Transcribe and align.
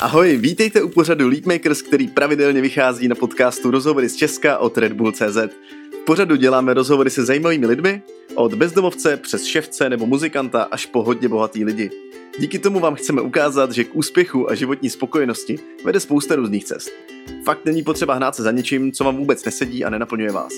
Ahoj, 0.00 0.36
vítejte 0.36 0.82
u 0.82 0.88
pořadu 0.88 1.28
Leadmakers, 1.28 1.82
který 1.82 2.08
pravidelně 2.08 2.60
vychází 2.60 3.08
na 3.08 3.14
podcastu 3.14 3.70
Rozhovory 3.70 4.08
z 4.08 4.16
Česka 4.16 4.58
od 4.58 4.78
Red 4.78 4.92
Bull 4.92 5.12
CZ. 5.12 5.36
V 5.92 6.04
pořadu 6.06 6.36
děláme 6.36 6.74
rozhovory 6.74 7.10
se 7.10 7.24
zajímavými 7.24 7.66
lidmi, 7.66 8.02
od 8.34 8.54
bezdomovce 8.54 9.16
přes 9.16 9.44
ševce 9.44 9.90
nebo 9.90 10.06
muzikanta 10.06 10.62
až 10.62 10.86
po 10.86 11.02
hodně 11.02 11.28
bohatý 11.28 11.64
lidi. 11.64 11.90
Díky 12.38 12.58
tomu 12.58 12.80
vám 12.80 12.94
chceme 12.94 13.22
ukázat, 13.22 13.72
že 13.72 13.84
k 13.84 13.96
úspěchu 13.96 14.50
a 14.50 14.54
životní 14.54 14.90
spokojenosti 14.90 15.58
vede 15.84 16.00
spousta 16.00 16.36
různých 16.36 16.64
cest. 16.64 16.90
Fakt 17.44 17.64
není 17.64 17.82
potřeba 17.82 18.14
hnát 18.14 18.34
se 18.34 18.42
za 18.42 18.50
něčím, 18.50 18.92
co 18.92 19.04
vám 19.04 19.16
vůbec 19.16 19.44
nesedí 19.44 19.84
a 19.84 19.90
nenaplňuje 19.90 20.32
vás. 20.32 20.52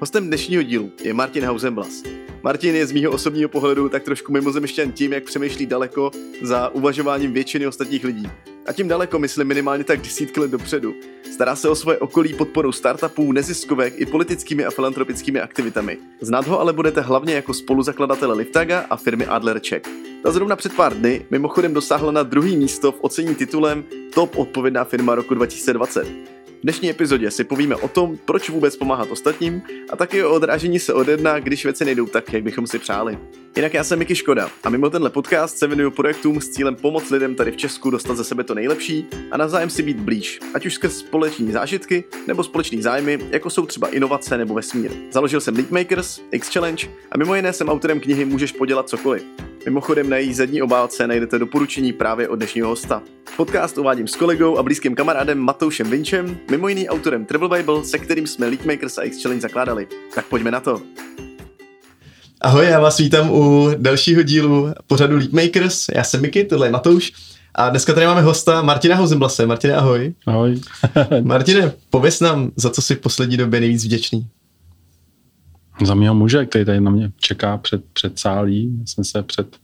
Hostem 0.00 0.26
dnešního 0.26 0.62
dílu 0.62 0.90
je 1.02 1.14
Martin 1.14 1.44
Hausenblas. 1.44 2.02
Martin 2.42 2.74
je 2.74 2.86
z 2.86 2.92
mýho 2.92 3.12
osobního 3.12 3.48
pohledu 3.48 3.88
tak 3.88 4.02
trošku 4.02 4.32
mimozemšťan 4.32 4.92
tím, 4.92 5.12
jak 5.12 5.24
přemýšlí 5.24 5.66
daleko 5.66 6.10
za 6.42 6.68
uvažováním 6.68 7.32
většiny 7.32 7.66
ostatních 7.66 8.04
lidí. 8.04 8.30
A 8.66 8.72
tím 8.72 8.88
daleko 8.88 9.18
myslím 9.18 9.48
minimálně 9.48 9.84
tak 9.84 10.00
desítky 10.00 10.40
let 10.40 10.50
dopředu. 10.50 10.94
Stará 11.32 11.56
se 11.56 11.68
o 11.68 11.74
svoje 11.74 11.98
okolí 11.98 12.34
podporou 12.34 12.72
startupů, 12.72 13.32
neziskovek 13.32 13.94
i 13.96 14.06
politickými 14.06 14.64
a 14.64 14.70
filantropickými 14.70 15.40
aktivitami. 15.40 15.98
Znát 16.20 16.46
ho 16.46 16.60
ale 16.60 16.72
budete 16.72 17.00
hlavně 17.00 17.34
jako 17.34 17.54
spoluzakladatele 17.54 18.34
Liftaga 18.34 18.86
a 18.90 18.96
firmy 18.96 19.26
Adler 19.26 19.60
Czech. 19.60 19.82
Ta 20.22 20.32
zrovna 20.32 20.56
před 20.56 20.72
pár 20.76 20.94
dny 20.94 21.26
mimochodem 21.30 21.74
dosáhla 21.74 22.12
na 22.12 22.22
druhý 22.22 22.56
místo 22.56 22.92
v 22.92 22.98
ocení 23.00 23.34
titulem 23.34 23.84
Top 24.14 24.36
odpovědná 24.36 24.84
firma 24.84 25.14
roku 25.14 25.34
2020. 25.34 26.37
V 26.58 26.62
dnešní 26.62 26.90
epizodě 26.90 27.30
si 27.30 27.44
povíme 27.44 27.76
o 27.76 27.88
tom, 27.88 28.18
proč 28.24 28.50
vůbec 28.50 28.76
pomáhat 28.76 29.10
ostatním 29.10 29.62
a 29.90 29.96
taky 29.96 30.24
o 30.24 30.34
odrážení 30.34 30.78
se 30.78 30.94
od 30.94 31.08
jedna, 31.08 31.38
když 31.38 31.64
věci 31.64 31.84
nejdou 31.84 32.06
tak, 32.06 32.32
jak 32.32 32.42
bychom 32.42 32.66
si 32.66 32.78
přáli. 32.78 33.18
Jinak 33.58 33.74
já 33.74 33.84
jsem 33.84 33.98
Miky 33.98 34.14
Škoda 34.14 34.50
a 34.64 34.70
mimo 34.70 34.90
tenhle 34.90 35.10
podcast 35.10 35.58
se 35.58 35.66
věnuju 35.66 35.90
projektům 35.90 36.40
s 36.40 36.48
cílem 36.48 36.76
pomoct 36.76 37.10
lidem 37.10 37.34
tady 37.34 37.50
v 37.50 37.56
Česku 37.56 37.90
dostat 37.90 38.16
ze 38.16 38.24
sebe 38.24 38.44
to 38.44 38.54
nejlepší 38.54 39.06
a 39.30 39.36
navzájem 39.36 39.70
si 39.70 39.82
být 39.82 39.96
blíž, 39.96 40.40
ať 40.54 40.66
už 40.66 40.74
skrz 40.74 40.96
společní 40.96 41.52
zážitky 41.52 42.04
nebo 42.26 42.44
společný 42.44 42.82
zájmy, 42.82 43.18
jako 43.30 43.50
jsou 43.50 43.66
třeba 43.66 43.88
inovace 43.88 44.38
nebo 44.38 44.54
vesmír. 44.54 44.90
Založil 45.10 45.40
jsem 45.40 45.54
Leapmakers, 45.54 46.20
X 46.30 46.52
Challenge 46.52 46.88
a 47.12 47.18
mimo 47.18 47.34
jiné 47.34 47.52
jsem 47.52 47.68
autorem 47.68 48.00
knihy 48.00 48.24
Můžeš 48.24 48.52
podělat 48.52 48.88
cokoliv. 48.88 49.22
Mimochodem 49.64 50.10
na 50.10 50.16
její 50.16 50.34
zadní 50.34 50.62
obálce 50.62 51.06
najdete 51.06 51.38
doporučení 51.38 51.92
právě 51.92 52.28
od 52.28 52.36
dnešního 52.36 52.68
hosta. 52.68 53.02
Podcast 53.36 53.78
uvádím 53.78 54.08
s 54.08 54.16
kolegou 54.16 54.58
a 54.58 54.62
blízkým 54.62 54.94
kamarádem 54.94 55.38
Matoušem 55.38 55.90
Vinčem, 55.90 56.38
mimo 56.50 56.68
jiný 56.68 56.88
autorem 56.88 57.24
Travel 57.24 57.48
Bible, 57.48 57.84
se 57.84 57.98
kterým 57.98 58.26
jsme 58.26 58.46
Leadmakers 58.46 58.98
a 58.98 59.02
X 59.02 59.22
Challenge 59.22 59.42
zakládali. 59.42 59.88
Tak 60.14 60.26
pojďme 60.26 60.50
na 60.50 60.60
to. 60.60 60.82
Ahoj, 62.40 62.66
já 62.66 62.80
vás 62.80 62.98
vítám 62.98 63.30
u 63.30 63.70
dalšího 63.78 64.22
dílu 64.22 64.74
pořadu 64.86 65.16
Leadmakers. 65.16 65.86
Já 65.94 66.04
jsem 66.04 66.22
Miky, 66.22 66.44
tohle 66.44 66.66
je 66.66 66.70
Matouš. 66.70 67.12
A 67.54 67.70
dneska 67.70 67.94
tady 67.94 68.06
máme 68.06 68.22
hosta 68.22 68.62
Martina 68.62 68.96
Houzenblase. 68.96 69.46
Martine, 69.46 69.74
ahoj. 69.74 70.14
Ahoj. 70.26 70.60
Martine, 71.22 71.72
pověs 71.90 72.20
nám, 72.20 72.50
za 72.56 72.70
co 72.70 72.82
jsi 72.82 72.94
v 72.94 73.00
poslední 73.00 73.36
době 73.36 73.60
nejvíc 73.60 73.84
vděčný. 73.84 74.26
Za 75.84 75.94
mého 75.94 76.14
muže, 76.14 76.46
který 76.46 76.64
tady 76.64 76.80
na 76.80 76.90
mě 76.90 77.12
čeká 77.16 77.58
před, 77.58 77.84
před 77.92 78.18
sálí. 78.18 78.82
Jsem 78.86 79.04
se 79.04 79.22
před 79.22 79.56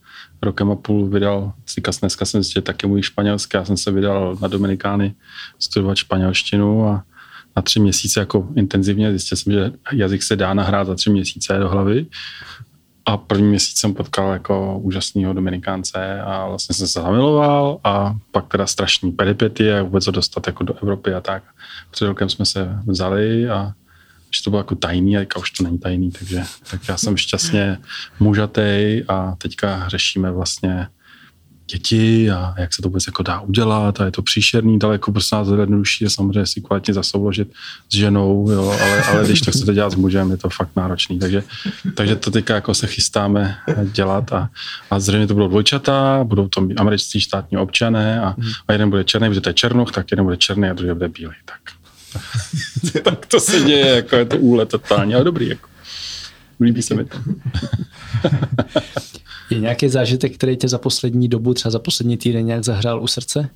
rokem 0.42 0.70
a 0.70 0.76
půl 0.76 1.08
vydal, 1.08 1.52
si 1.66 1.80
dneska 2.00 2.24
jsem 2.24 2.42
zjistil 2.42 2.62
taky 2.62 2.86
můj 2.86 3.02
španělský, 3.02 3.56
já 3.56 3.64
jsem 3.64 3.76
se 3.76 3.90
vydal 3.90 4.36
na 4.40 4.48
Dominikány 4.48 5.14
studovat 5.58 5.96
španělštinu 5.96 6.88
a 6.88 7.04
na 7.56 7.62
tři 7.62 7.80
měsíce 7.80 8.20
jako 8.20 8.48
intenzivně. 8.56 9.10
Zjistil 9.10 9.38
jsem, 9.38 9.52
že 9.52 9.72
jazyk 9.92 10.22
se 10.22 10.36
dá 10.36 10.54
nahrát 10.54 10.86
za 10.86 10.94
tři 10.94 11.10
měsíce 11.10 11.58
do 11.58 11.68
hlavy. 11.68 12.06
A 13.06 13.16
první 13.16 13.46
měsíc 13.46 13.80
jsem 13.80 13.94
potkal 13.94 14.32
jako 14.32 14.78
úžasného 14.78 15.32
Dominikánce 15.32 16.20
a 16.20 16.48
vlastně 16.48 16.74
jsem 16.74 16.86
se 16.86 17.00
zamiloval 17.00 17.80
a 17.84 18.16
pak 18.30 18.48
teda 18.48 18.66
strašný 18.66 19.12
peripety, 19.12 19.64
jak 19.64 19.84
vůbec 19.84 20.06
ho 20.06 20.12
dostat 20.12 20.46
jako 20.46 20.64
do 20.64 20.74
Evropy 20.82 21.14
a 21.14 21.20
tak. 21.20 21.42
Před 21.90 22.06
rokem 22.06 22.28
jsme 22.28 22.44
se 22.44 22.78
vzali 22.86 23.48
a 23.48 23.72
že 24.36 24.42
to 24.44 24.50
bylo 24.50 24.60
jako 24.60 24.74
tajný, 24.74 25.18
a 25.18 25.38
už 25.38 25.50
to 25.50 25.64
není 25.64 25.78
tajný, 25.78 26.10
takže 26.10 26.42
tak 26.70 26.80
já 26.88 26.96
jsem 26.96 27.16
šťastně 27.16 27.78
mužatej 28.20 29.04
a 29.08 29.34
teďka 29.38 29.88
řešíme 29.88 30.30
vlastně 30.30 30.86
děti 31.74 32.30
a 32.30 32.54
jak 32.58 32.74
se 32.74 32.82
to 32.82 32.88
vůbec 32.88 33.06
jako 33.06 33.22
dá 33.22 33.40
udělat 33.40 34.00
a 34.00 34.04
je 34.04 34.10
to 34.10 34.22
příšerný, 34.22 34.78
daleko 34.78 35.12
prostě 35.12 35.36
nás 35.36 35.48
jednodušší 35.48 36.04
je 36.04 36.10
samozřejmě 36.10 36.46
si 36.46 36.60
kvalitně 36.60 36.94
zasouložit 36.94 37.52
s 37.92 37.96
ženou, 37.96 38.50
jo, 38.50 38.76
ale, 38.82 39.02
ale 39.02 39.24
když 39.24 39.40
to 39.40 39.50
chcete 39.50 39.74
dělat 39.74 39.92
s 39.92 39.94
mužem, 39.94 40.30
je 40.30 40.36
to 40.36 40.48
fakt 40.48 40.76
náročný, 40.76 41.18
takže, 41.18 41.42
takže 41.94 42.16
to 42.16 42.30
teďka 42.30 42.54
jako 42.54 42.74
se 42.74 42.86
chystáme 42.86 43.56
dělat 43.92 44.32
a, 44.32 44.50
a 44.90 45.00
zřejmě 45.00 45.26
to 45.26 45.34
budou 45.34 45.48
dvojčata, 45.48 46.24
budou 46.24 46.48
to 46.48 46.68
američtí 46.76 47.20
státní 47.20 47.58
občané 47.58 48.20
a, 48.20 48.34
a 48.68 48.72
jeden 48.72 48.90
bude 48.90 49.04
černý, 49.04 49.28
protože 49.28 49.40
to 49.40 49.50
je 49.50 49.54
černoch, 49.54 49.92
tak 49.92 50.10
jeden 50.10 50.24
bude 50.24 50.36
černý 50.36 50.68
a 50.68 50.72
druhý 50.72 50.92
bude 50.92 51.08
bílý, 51.08 51.34
tak 51.44 51.60
tak 53.02 53.26
to 53.26 53.40
se 53.40 53.60
děje, 53.60 53.86
jako 53.86 54.16
je 54.16 54.24
to 54.24 54.36
úlet 54.36 54.68
totálně, 54.68 55.14
ale 55.14 55.24
dobrý. 55.24 55.48
Jako. 55.48 55.68
Líbí 56.60 56.82
se 56.82 56.94
mi 56.94 57.04
to. 57.04 57.18
je 59.54 59.60
nějaký 59.60 59.88
zážitek, 59.88 60.34
který 60.34 60.56
tě 60.56 60.68
za 60.68 60.78
poslední 60.78 61.28
dobu, 61.28 61.54
třeba 61.54 61.70
za 61.70 61.78
poslední 61.78 62.16
týden 62.16 62.46
nějak 62.46 62.64
zahrál 62.64 63.02
u 63.02 63.06
srdce? 63.06 63.48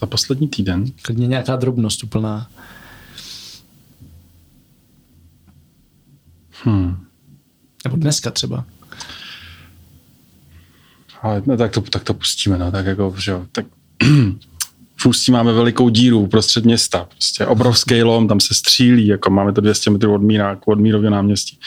Za 0.00 0.06
poslední 0.06 0.48
týden? 0.48 0.84
Klidně 1.02 1.26
nějaká 1.26 1.56
drobnost 1.56 2.04
úplná. 2.04 2.50
Hmm. 6.64 7.04
Nebo 7.84 7.96
dneska 7.96 8.30
třeba. 8.30 8.64
Ale 11.22 11.42
no, 11.46 11.56
tak, 11.56 11.72
to, 11.72 11.80
tak 11.80 12.04
to 12.04 12.14
pustíme, 12.14 12.58
no, 12.58 12.72
tak 12.72 12.86
jako, 12.86 13.14
že 13.18 13.30
jo, 13.30 13.46
tak 13.52 13.66
v 14.96 15.06
Ústí 15.06 15.32
máme 15.32 15.52
velikou 15.52 15.88
díru 15.88 16.26
prostřed 16.26 16.64
města, 16.64 17.04
prostě 17.04 17.46
obrovský 17.46 18.02
lom, 18.02 18.28
tam 18.28 18.40
se 18.40 18.54
střílí, 18.54 19.06
jako 19.06 19.30
máme 19.30 19.52
to 19.52 19.60
200 19.60 19.90
metrů 19.90 20.14
od 20.14 20.22
Míra, 20.22 20.58
od 20.66 20.80
Mírově 20.80 21.10
náměstí. 21.10 21.58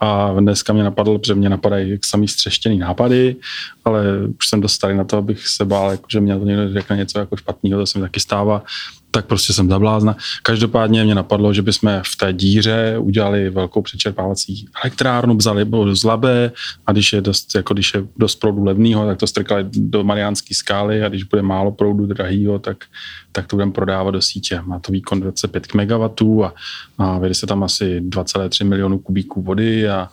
A 0.00 0.32
dneska 0.40 0.72
mě 0.72 0.84
napadlo, 0.84 1.18
protože 1.18 1.34
mě 1.34 1.48
napadají 1.48 1.98
samý 2.04 2.28
střeštěný 2.28 2.78
nápady, 2.78 3.36
ale 3.84 4.04
už 4.38 4.48
jsem 4.48 4.60
dost 4.60 4.72
starý 4.72 4.96
na 4.96 5.04
to, 5.04 5.16
abych 5.16 5.48
se 5.48 5.64
bál, 5.64 5.90
jako, 5.90 6.06
že 6.08 6.20
mě 6.20 6.38
to 6.38 6.44
někdo 6.44 6.72
řekne 6.72 6.96
něco 6.96 7.18
jako 7.18 7.36
špatného, 7.36 7.80
to 7.80 7.86
se 7.86 7.98
mi 7.98 8.02
taky 8.02 8.20
stává 8.20 8.62
tak 9.10 9.26
prostě 9.26 9.52
jsem 9.52 9.68
zablázna. 9.68 10.16
Každopádně 10.42 11.04
mě 11.04 11.14
napadlo, 11.14 11.54
že 11.54 11.62
bychom 11.62 12.00
v 12.06 12.16
té 12.16 12.32
díře 12.32 12.98
udělali 12.98 13.50
velkou 13.50 13.82
přečerpávací 13.82 14.68
elektrárnu, 14.84 15.36
vzali 15.36 15.66
z 15.92 16.04
Labe 16.04 16.52
a 16.86 16.92
když 16.92 17.12
je 17.12 17.20
dost, 17.20 17.54
jako 17.54 17.74
když 17.74 17.94
je 17.94 18.04
dost 18.16 18.34
proudu 18.34 18.64
levného, 18.64 19.06
tak 19.06 19.18
to 19.18 19.26
strkali 19.26 19.66
do 19.72 20.04
Mariánské 20.04 20.54
skály 20.54 21.02
a 21.02 21.08
když 21.08 21.24
bude 21.24 21.42
málo 21.42 21.72
proudu 21.72 22.06
drahýho, 22.06 22.58
tak, 22.58 22.84
tak 23.32 23.46
to 23.46 23.56
budeme 23.56 23.72
prodávat 23.72 24.10
do 24.10 24.22
sítě. 24.22 24.60
Má 24.64 24.78
to 24.78 24.92
výkon 24.92 25.20
25 25.20 25.74
MW 25.74 26.42
a, 26.44 26.54
a 26.98 27.18
vede 27.18 27.34
se 27.34 27.46
tam 27.46 27.62
asi 27.62 28.00
2,3 28.00 28.64
milionů 28.64 28.98
kubíků 28.98 29.42
vody 29.42 29.88
a, 29.88 30.08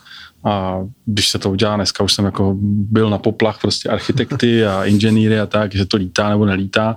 a 0.46 0.86
když 1.06 1.30
se 1.30 1.40
to 1.40 1.52
udělá 1.52 1.76
dneska, 1.76 2.04
už 2.04 2.14
jsem 2.14 2.26
jako 2.26 2.56
byl 2.60 3.10
na 3.10 3.18
poplach 3.18 3.62
prostě 3.62 3.90
architekty 3.90 4.66
a 4.66 4.86
inženýry 4.86 5.40
a 5.40 5.46
tak, 5.46 5.76
že 5.76 5.86
to 5.86 5.98
lítá 5.98 6.30
nebo 6.30 6.46
nelítá, 6.46 6.96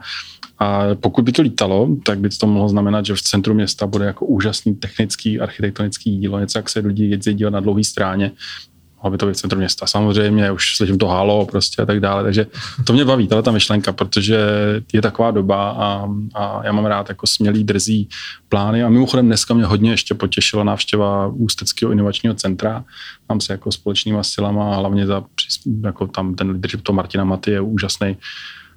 a 0.59 0.83
pokud 0.95 1.25
by 1.25 1.33
to 1.33 1.43
lítalo, 1.43 1.89
tak 2.03 2.19
by 2.19 2.29
to 2.29 2.47
mohlo 2.47 2.69
znamenat, 2.69 3.07
že 3.07 3.15
v 3.15 3.23
centru 3.23 3.55
města 3.55 3.87
bude 3.87 4.05
jako 4.05 4.27
úžasný 4.27 4.75
technický, 4.75 5.41
architektonický 5.41 6.19
dílo, 6.19 6.41
něco, 6.41 6.59
jak 6.59 6.69
se 6.69 6.81
lidi 6.81 7.05
jezdí 7.05 7.35
dívat 7.35 7.51
na 7.51 7.61
dlouhé 7.61 7.85
stráně, 7.85 8.33
mohlo 9.07 9.11
by 9.15 9.19
to 9.19 9.27
být 9.27 9.37
v 9.37 9.41
centru 9.41 9.59
města. 9.59 9.87
Samozřejmě 9.87 10.53
už 10.53 10.77
slyším 10.77 10.99
to 10.99 11.07
halo 11.07 11.47
prostě 11.47 11.83
a 11.83 11.87
tak 11.87 12.01
dále, 12.01 12.23
takže 12.23 12.47
to 12.85 12.93
mě 12.93 13.05
baví, 13.05 13.27
tahle 13.27 13.43
ta 13.43 13.51
myšlenka, 13.51 13.93
protože 13.93 14.39
je 14.93 15.03
taková 15.03 15.31
doba 15.31 15.71
a, 15.71 16.09
a 16.35 16.61
já 16.65 16.73
mám 16.73 16.87
rád 16.87 17.09
jako 17.09 17.27
smělý, 17.27 17.65
drzí 17.65 18.09
plány 18.49 18.83
a 18.83 18.89
mimochodem 18.89 19.27
dneska 19.27 19.55
mě 19.55 19.65
hodně 19.65 19.91
ještě 19.91 20.15
potěšila 20.15 20.65
návštěva 20.65 21.27
Ústeckého 21.27 21.93
inovačního 21.93 22.35
centra, 22.35 22.85
tam 23.29 23.41
se 23.41 23.53
jako 23.53 23.73
společnýma 23.73 24.23
silama 24.23 24.73
a 24.73 24.77
hlavně 24.77 25.07
za, 25.07 25.23
jako 25.85 26.07
tam 26.07 26.35
ten 26.35 26.51
leadership 26.51 26.83
to 26.83 26.93
Martina 26.93 27.25
Maty 27.25 27.51
je 27.51 27.61
úžasný, 27.61 28.17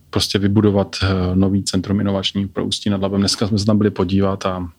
prostě 0.10 0.40
vybudovat 0.40 0.96
eh, 1.02 1.08
nový 1.36 1.64
centrum 1.64 2.00
inovační 2.00 2.48
pro 2.48 2.66
Ústí 2.66 2.90
nad 2.90 3.02
Labem. 3.02 3.20
Dneska 3.20 3.48
jsme 3.48 3.60
se 3.60 3.66
tam 3.66 3.78
byli 3.78 3.90
podívat 3.90 4.46
a 4.46 4.70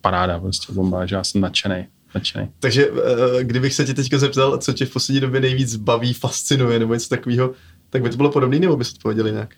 paráda, 0.00 0.40
prostě 0.40 0.72
bomba, 0.72 1.06
že 1.06 1.16
já 1.16 1.24
jsem 1.24 1.40
nadšený. 1.40 1.86
Nadšený. 2.14 2.48
Takže 2.60 2.88
eh, 2.88 3.44
kdybych 3.44 3.74
se 3.74 3.84
tě 3.84 3.94
teďka 3.94 4.18
zeptal, 4.18 4.58
co 4.58 4.72
tě 4.72 4.86
v 4.86 4.92
poslední 4.92 5.20
době 5.20 5.40
nejvíc 5.40 5.76
baví, 5.76 6.12
fascinuje 6.12 6.78
nebo 6.78 6.94
něco 6.94 7.08
takového, 7.08 7.52
tak 7.90 8.02
by 8.02 8.10
to 8.10 8.16
bylo 8.16 8.30
podobné, 8.30 8.58
nebo 8.58 8.76
bys 8.76 8.92
odpověděl 8.92 9.26
jinak? 9.26 9.54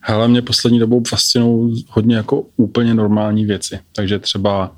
Hele, 0.00 0.28
mě 0.28 0.42
poslední 0.42 0.78
dobou 0.78 1.02
fascinují 1.08 1.86
hodně 1.88 2.16
jako 2.16 2.44
úplně 2.56 2.94
normální 2.94 3.44
věci. 3.44 3.78
Takže 3.92 4.18
třeba 4.18 4.76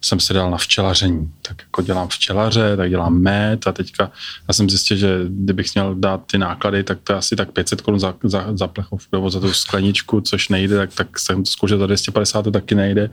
jsem 0.00 0.20
si 0.20 0.34
dal 0.34 0.50
na 0.50 0.56
včelaření. 0.56 1.32
Tak 1.42 1.62
jako 1.62 1.82
dělám 1.82 2.08
včelaře, 2.08 2.76
tak 2.76 2.90
dělám 2.90 3.18
med 3.18 3.66
a 3.66 3.72
teďka 3.72 4.12
já 4.48 4.54
jsem 4.54 4.70
zjistil, 4.70 4.96
že 4.96 5.18
kdybych 5.28 5.74
měl 5.74 5.94
dát 5.94 6.22
ty 6.26 6.38
náklady, 6.38 6.84
tak 6.84 6.98
to 7.04 7.12
je 7.12 7.16
asi 7.16 7.36
tak 7.36 7.52
500 7.52 7.80
korun 7.80 8.00
za, 8.00 8.14
za, 8.22 8.46
za 8.56 8.66
plechovku 8.68 9.16
nebo 9.16 9.30
za 9.30 9.40
tu 9.40 9.52
skleničku, 9.52 10.20
což 10.20 10.48
nejde, 10.48 10.76
tak, 10.76 10.94
tak 10.94 11.18
jsem 11.18 11.44
to 11.44 11.50
zkoušel 11.50 11.78
za 11.78 11.86
250, 11.86 12.42
to 12.42 12.50
taky 12.50 12.74
nejde 12.74 13.10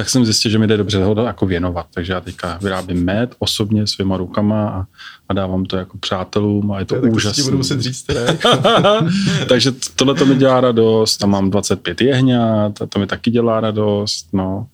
tak 0.00 0.10
jsem 0.10 0.24
zjistil, 0.24 0.50
že 0.50 0.58
mi 0.58 0.66
jde 0.66 0.76
dobře 0.76 1.04
ho 1.04 1.22
jako 1.22 1.46
věnovat. 1.46 1.86
Takže 1.94 2.12
já 2.12 2.20
teďka 2.20 2.58
vyrábím 2.62 3.04
med 3.04 3.34
osobně 3.38 3.86
svýma 3.86 4.16
rukama 4.16 4.68
a, 4.68 4.84
a 5.28 5.32
dávám 5.32 5.64
to 5.64 5.76
jako 5.76 5.98
přátelům 5.98 6.72
a 6.72 6.78
je 6.78 6.84
to 6.84 7.00
tak 7.00 7.12
úžasné. 7.12 7.42
To 7.42 7.46
budu 7.46 7.56
muset 7.56 7.80
říct 7.80 8.02
teda. 8.02 8.20
takže 9.48 9.72
tohle 9.96 10.14
to 10.14 10.26
mi 10.26 10.34
dělá 10.34 10.60
radost. 10.60 11.16
Tam 11.16 11.30
mám 11.30 11.50
25 11.50 12.00
jehňat, 12.00 12.74
to, 12.74 12.86
to 12.86 12.98
mi 12.98 13.06
taky 13.06 13.30
dělá 13.30 13.60
radost. 13.60 14.28
No 14.32 14.66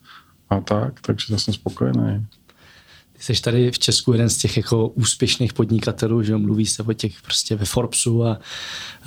a 0.51 0.61
tak, 0.61 1.01
takže 1.01 1.27
to 1.27 1.39
jsem 1.39 1.55
spokojený. 1.55 2.27
Jsi 3.19 3.43
tady 3.43 3.71
v 3.71 3.79
Česku 3.79 4.13
jeden 4.13 4.29
z 4.29 4.39
těch 4.39 4.57
jako 4.57 4.89
úspěšných 4.89 5.53
podnikatelů, 5.53 6.23
že 6.23 6.37
mluví 6.37 6.67
se 6.67 6.83
o 6.83 6.93
těch 6.93 7.23
prostě 7.23 7.57
ve 7.57 7.65
Forbesu 7.65 8.25
a 8.25 8.39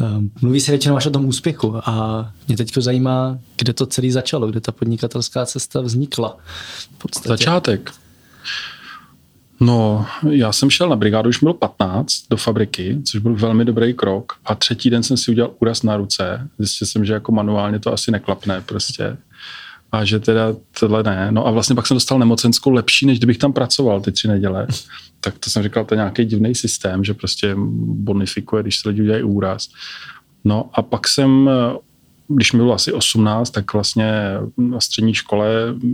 um, 0.02 0.32
mluví 0.42 0.60
se 0.60 0.72
většinou 0.72 0.98
až 0.98 1.06
o 1.06 1.10
tom 1.10 1.26
úspěchu 1.26 1.90
a 1.90 2.26
mě 2.48 2.58
teď 2.58 2.74
zajímá, 2.78 3.40
kde 3.58 3.74
to 3.74 3.86
celé 3.86 4.12
začalo, 4.12 4.48
kde 4.48 4.62
ta 4.62 4.72
podnikatelská 4.72 5.46
cesta 5.46 5.82
vznikla. 5.82 6.38
Začátek. 7.26 7.92
No, 9.60 10.06
já 10.30 10.52
jsem 10.52 10.70
šel 10.70 10.90
na 10.90 10.96
brigádu, 10.96 11.30
už 11.30 11.44
byl 11.44 11.54
15 11.54 12.14
do 12.30 12.38
fabriky, 12.38 13.02
což 13.06 13.22
byl 13.22 13.36
velmi 13.36 13.66
dobrý 13.66 13.94
krok 13.94 14.34
a 14.46 14.56
třetí 14.56 14.90
den 14.90 15.04
jsem 15.04 15.18
si 15.18 15.32
udělal 15.32 15.52
úraz 15.60 15.84
na 15.84 15.98
ruce. 15.98 16.48
Zjistil 16.60 16.88
jsem, 16.88 17.06
že 17.06 17.14
jako 17.14 17.32
manuálně 17.32 17.80
to 17.80 17.94
asi 17.94 18.12
neklapne 18.12 18.62
prostě 18.62 19.18
a 19.92 20.06
že 20.06 20.20
teda 20.20 20.56
tohle 20.80 21.04
ne. 21.04 21.28
No 21.32 21.48
a 21.48 21.52
vlastně 21.52 21.76
pak 21.76 21.88
jsem 21.88 21.96
dostal 21.96 22.20
nemocenskou 22.20 22.72
lepší, 22.72 23.06
než 23.06 23.18
kdybych 23.18 23.38
tam 23.38 23.54
pracoval 23.54 24.02
ty 24.02 24.12
tři 24.12 24.28
neděle. 24.28 24.68
tak 25.22 25.40
to 25.40 25.50
jsem 25.50 25.64
říkal, 25.64 25.86
to 25.86 25.94
je 25.94 25.98
nějaký 25.98 26.26
divný 26.26 26.56
systém, 26.56 27.04
že 27.04 27.14
prostě 27.14 27.56
bonifikuje, 27.86 28.64
když 28.64 28.80
se 28.80 28.90
lidi 28.90 29.02
udělají 29.02 29.24
úraz. 29.24 29.68
No 30.44 30.70
a 30.74 30.82
pak 30.82 31.08
jsem, 31.08 31.50
když 32.28 32.54
mi 32.54 32.60
bylo 32.60 32.74
asi 32.74 32.94
18, 32.94 33.50
tak 33.50 33.74
vlastně 33.74 34.12
na 34.58 34.80
střední 34.80 35.14
škole 35.14 35.50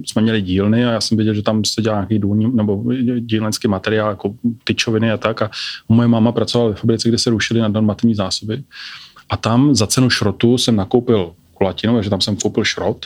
jsme 0.06 0.22
měli 0.22 0.42
dílny 0.42 0.86
a 0.86 0.92
já 0.92 1.02
jsem 1.02 1.18
věděl, 1.18 1.34
že 1.34 1.42
tam 1.42 1.66
se 1.66 1.82
dělá 1.82 1.96
nějaký 1.96 2.20
důlní, 2.20 2.56
nebo 2.56 2.84
dílnický 3.20 3.68
materiál, 3.68 4.10
jako 4.10 4.36
tyčoviny 4.64 5.12
a 5.12 5.18
tak. 5.18 5.42
A 5.42 5.50
moje 5.90 6.08
máma 6.08 6.32
pracovala 6.32 6.70
ve 6.70 6.76
fabrice, 6.76 7.10
kde 7.10 7.18
se 7.18 7.30
rušily 7.30 7.60
nadnormativní 7.60 8.16
zásoby. 8.16 8.64
A 9.30 9.38
tam 9.38 9.76
za 9.76 9.88
cenu 9.88 10.10
šrotu 10.10 10.58
jsem 10.58 10.76
nakoupil 10.76 11.34
kulatinu, 11.54 11.94
takže 11.94 12.10
tam 12.10 12.22
jsem 12.22 12.36
koupil 12.36 12.64
šrot 12.64 13.06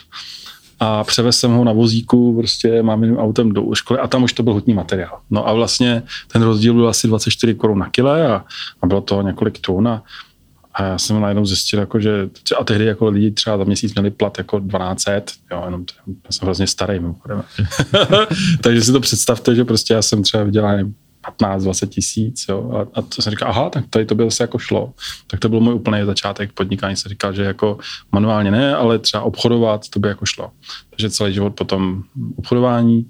a 0.80 1.04
převez 1.04 1.40
jsem 1.40 1.52
ho 1.52 1.64
na 1.64 1.74
vozíku 1.74 2.36
prostě 2.38 2.84
mám 2.84 3.18
autem 3.18 3.52
do 3.52 3.64
školy 3.74 4.00
a 4.00 4.08
tam 4.08 4.24
už 4.24 4.34
to 4.34 4.44
byl 4.44 4.54
hutní 4.54 4.74
materiál. 4.74 5.20
No 5.30 5.48
a 5.48 5.54
vlastně 5.54 6.04
ten 6.28 6.42
rozdíl 6.42 6.74
byl 6.74 6.90
asi 6.90 7.08
24 7.08 7.54
korun 7.54 7.80
na 7.80 7.90
kile 7.90 8.28
a, 8.28 8.46
a 8.82 8.88
bylo 8.88 9.02
to 9.02 9.22
několik 9.22 9.60
tun 9.60 9.88
a, 9.88 10.04
a 10.74 10.84
já 10.84 10.98
jsem 10.98 11.22
najednou 11.22 11.46
zjistil, 11.46 11.80
jako, 11.80 12.00
že 12.00 12.30
a 12.60 12.64
tehdy 12.64 12.86
jako 12.86 13.10
lidi 13.10 13.32
třeba 13.32 13.58
za 13.58 13.64
měsíc 13.64 13.94
měli 13.94 14.12
plat 14.12 14.38
jako 14.38 14.60
1200, 14.60 15.24
jo, 15.52 15.62
jenom 15.66 15.86
já 16.06 16.32
jsem 16.32 16.46
hrozně 16.46 16.68
starý, 16.68 17.00
Takže 18.62 18.82
si 18.82 18.92
to 18.92 19.00
představte, 19.00 19.56
že 19.56 19.66
prostě 19.66 19.94
já 19.94 20.02
jsem 20.02 20.24
třeba 20.24 20.44
vydělal 20.44 20.78
15-20 21.28 21.88
tisíc. 21.88 22.46
Jo? 22.50 22.72
A, 22.72 23.00
a 23.00 23.02
to 23.02 23.22
jsem 23.22 23.32
říkal, 23.32 23.50
aha, 23.50 23.70
tak 23.70 23.86
tady 23.90 24.06
to 24.06 24.16
by 24.16 24.24
zase 24.24 24.44
jako 24.44 24.58
šlo. 24.58 24.94
Tak 25.28 25.40
to 25.40 25.50
byl 25.50 25.60
můj 25.60 25.74
úplný 25.74 26.00
začátek 26.06 26.54
podnikání. 26.54 26.96
Se 26.96 27.10
říkal, 27.10 27.34
že 27.34 27.44
jako 27.44 27.78
manuálně 28.12 28.52
ne, 28.52 28.76
ale 28.76 29.00
třeba 29.00 29.24
obchodovat, 29.24 29.90
to 29.90 30.00
by 30.00 30.08
jako 30.08 30.26
šlo. 30.26 30.52
Takže 30.90 31.10
celý 31.10 31.34
život 31.34 31.56
potom 31.56 32.04
obchodování. 32.36 33.10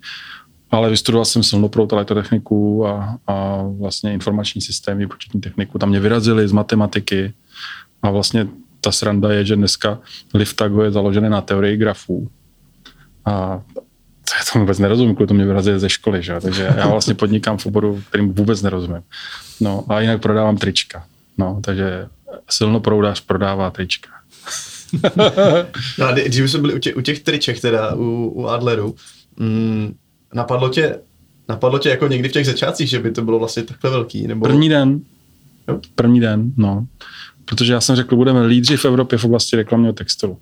Ale 0.71 0.89
vystudoval 0.89 1.25
jsem 1.25 1.43
silnoprout 1.43 1.93
elektrotechniku 1.93 2.87
a, 2.87 3.17
a 3.27 3.63
vlastně 3.79 4.13
informační 4.13 4.61
systémy, 4.61 5.07
početní 5.07 5.41
techniku. 5.41 5.79
Tam 5.79 5.89
mě 5.89 5.99
vyrazili 5.99 6.47
z 6.47 6.51
matematiky 6.51 7.33
a 8.01 8.09
vlastně 8.09 8.47
ta 8.81 8.91
sranda 8.91 9.31
je, 9.31 9.45
že 9.45 9.55
dneska 9.55 9.99
Liftago 10.33 10.83
je 10.83 10.91
založené 10.91 11.29
na 11.29 11.41
teorii 11.41 11.77
grafů. 11.77 12.29
A 13.25 13.61
já 14.37 14.51
tomu 14.53 14.65
vůbec 14.65 14.79
nerozumím, 14.79 15.15
kvůli 15.15 15.27
to 15.27 15.33
mě 15.33 15.45
vyrazili 15.45 15.79
ze 15.79 15.89
školy, 15.89 16.23
že? 16.23 16.35
takže 16.41 16.73
já 16.77 16.87
vlastně 16.87 17.13
podnikám 17.13 17.57
v 17.57 17.65
oboru, 17.65 18.03
kterým 18.09 18.33
vůbec 18.33 18.61
nerozumím. 18.61 19.01
No 19.59 19.85
a 19.89 20.01
jinak 20.01 20.21
prodávám 20.21 20.57
trička. 20.57 21.05
No, 21.37 21.59
takže 21.63 22.07
silno 22.49 22.79
proudář 22.79 23.21
prodává 23.21 23.71
trička. 23.71 24.09
no 25.99 26.07
a 26.07 26.11
když 26.11 26.51
jsme 26.51 26.59
byli 26.59 26.73
u 26.73 26.79
těch, 26.79 26.97
u 26.97 27.01
těch 27.01 27.19
triček, 27.19 27.61
teda 27.61 27.95
u, 27.95 28.31
u 28.35 28.47
Adleru, 28.47 28.95
mm, 29.37 29.95
napadlo 30.33 30.69
tě, 30.69 30.99
napadlo 31.49 31.79
tě 31.79 31.89
jako 31.89 32.07
někdy 32.07 32.29
v 32.29 32.31
těch 32.31 32.45
začátcích, 32.45 32.89
že 32.89 32.99
by 32.99 33.11
to 33.11 33.21
bylo 33.21 33.39
vlastně 33.39 33.63
takhle 33.63 33.91
velký? 33.91 34.27
Nebo... 34.27 34.45
První 34.45 34.69
den. 34.69 35.01
Jo? 35.67 35.79
První 35.95 36.19
den, 36.19 36.51
no. 36.57 36.87
Protože 37.45 37.73
já 37.73 37.81
jsem 37.81 37.95
řekl, 37.95 38.15
budeme 38.15 38.45
lídři 38.45 38.77
v 38.77 38.85
Evropě 38.85 39.17
v 39.17 39.25
oblasti 39.25 39.55
reklamního 39.55 39.93
textilu. 39.93 40.37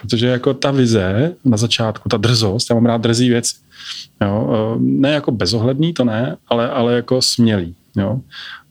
Protože 0.00 0.26
jako 0.26 0.54
ta 0.54 0.70
vize 0.70 1.34
na 1.44 1.56
začátku, 1.56 2.08
ta 2.08 2.16
drzost, 2.16 2.70
já 2.70 2.74
mám 2.74 2.86
rád 2.86 3.00
drzí 3.00 3.28
věci. 3.28 3.54
Jo? 4.22 4.50
E, 4.54 4.80
ne 4.80 5.10
jako 5.10 5.32
bezohledný, 5.32 5.92
to 5.92 6.04
ne, 6.04 6.36
ale, 6.48 6.70
ale 6.70 6.94
jako 6.94 7.22
smělý. 7.22 7.74
Jo? 7.96 8.20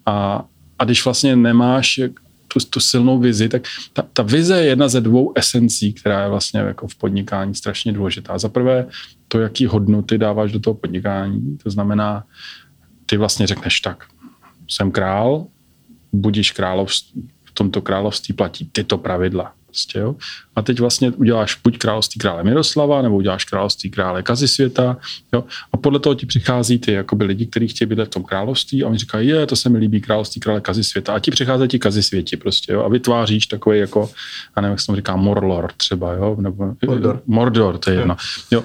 A, 0.06 0.46
a 0.80 0.86
když 0.86 1.06
vlastně 1.06 1.36
nemáš 1.36 2.00
tu, 2.48 2.60
tu 2.70 2.80
silnou 2.80 3.20
vizi, 3.20 3.50
tak 3.50 3.64
ta, 3.94 4.04
ta 4.14 4.24
vize 4.24 4.60
je 4.60 4.66
jedna 4.66 4.88
ze 4.88 5.02
dvou 5.02 5.34
esencí, 5.36 5.94
která 5.94 6.24
je 6.24 6.30
vlastně 6.30 6.60
jako 6.60 6.88
v 6.88 6.96
podnikání 6.96 7.56
strašně 7.56 7.94
důležitá. 7.94 8.38
Za 8.38 8.50
prvé 8.50 8.88
to, 9.28 9.40
jaký 9.40 9.66
hodnoty 9.66 10.18
dáváš 10.18 10.52
do 10.52 10.60
toho 10.60 10.74
podnikání, 10.74 11.58
to 11.64 11.70
znamená, 11.70 12.24
ty 13.06 13.18
vlastně 13.18 13.48
řekneš 13.48 13.80
tak, 13.80 14.04
jsem 14.68 14.92
král, 14.92 15.46
budíš 16.14 16.52
království, 16.52 17.30
v 17.46 17.52
tomto 17.52 17.82
království 17.82 18.34
platí 18.34 18.70
tyto 18.72 18.98
pravidla. 18.98 19.54
Prostě, 19.78 20.00
jo? 20.00 20.16
A 20.56 20.62
teď 20.62 20.80
vlastně 20.80 21.12
uděláš 21.12 21.60
buď 21.64 21.78
království 21.78 22.20
krále 22.20 22.44
Miroslava, 22.44 23.02
nebo 23.02 23.16
uděláš 23.16 23.46
království 23.46 23.90
krále 23.90 24.24
Kazisvěta. 24.24 24.98
Jo? 25.34 25.44
A 25.72 25.78
podle 25.78 26.00
toho 26.00 26.16
ti 26.16 26.26
přichází 26.26 26.80
ty 26.80 26.92
jakoby 26.92 27.24
lidi, 27.24 27.46
kteří 27.46 27.68
chtějí 27.68 27.88
být 27.90 28.00
v 28.00 28.06
tom 28.06 28.24
království 28.24 28.84
a 28.84 28.88
oni 28.88 28.98
říkají, 28.98 29.28
je, 29.28 29.46
to 29.46 29.56
se 29.56 29.70
mi 29.70 29.78
líbí 29.78 30.02
království 30.02 30.42
krále 30.42 30.62
Kazisvěta. 30.62 31.14
A 31.14 31.20
ti 31.20 31.32
přicházejí 31.32 31.70
ti 31.70 31.80
Kazisvěti 31.80 32.38
prostě. 32.38 32.74
Jo? 32.74 32.84
A 32.84 32.88
vytváříš 32.88 33.48
takový 33.48 33.80
jako, 33.80 34.10
já 34.56 34.62
nevím, 34.62 34.72
jak 34.72 34.80
se 34.80 34.88
to 34.88 34.96
říká, 34.96 35.16
Morlor 35.16 35.72
třeba, 35.78 36.14
jo? 36.14 36.36
Nebo, 36.40 36.74
Mordor. 36.86 37.22
Mordor, 37.28 37.78
to 37.78 37.90
je 37.90 37.98
jedno. 37.98 38.16
Jo? 38.52 38.64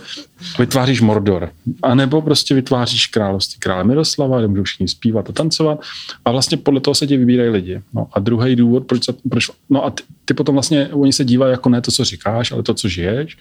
Vytváříš 0.58 1.00
Mordor. 1.00 1.50
A 1.82 1.94
nebo 1.94 2.22
prostě 2.22 2.54
vytváříš 2.54 3.06
království 3.06 3.60
krále 3.60 3.84
Miroslava, 3.84 4.38
kde 4.38 4.48
můžou 4.48 4.62
všichni 4.62 4.88
zpívat 4.88 5.30
a 5.30 5.32
tancovat. 5.32 5.80
A 6.24 6.30
vlastně 6.30 6.56
podle 6.56 6.80
toho 6.80 6.94
se 6.94 7.06
ti 7.06 7.16
vybírají 7.16 7.50
lidi. 7.50 7.82
No 7.92 8.08
a 8.12 8.20
druhý 8.20 8.56
důvod, 8.56 8.86
proč, 8.86 9.00
proč 9.30 9.50
no 9.70 9.84
a 9.84 9.90
ty, 9.90 10.02
ty 10.32 10.36
potom 10.36 10.54
vlastně 10.54 10.88
oni 10.88 11.12
se 11.12 11.24
dívají 11.24 11.50
jako 11.50 11.68
ne 11.68 11.80
to, 11.80 11.90
co 11.90 12.04
říkáš, 12.04 12.52
ale 12.52 12.62
to, 12.62 12.74
co 12.74 12.88
žiješ. 12.88 13.36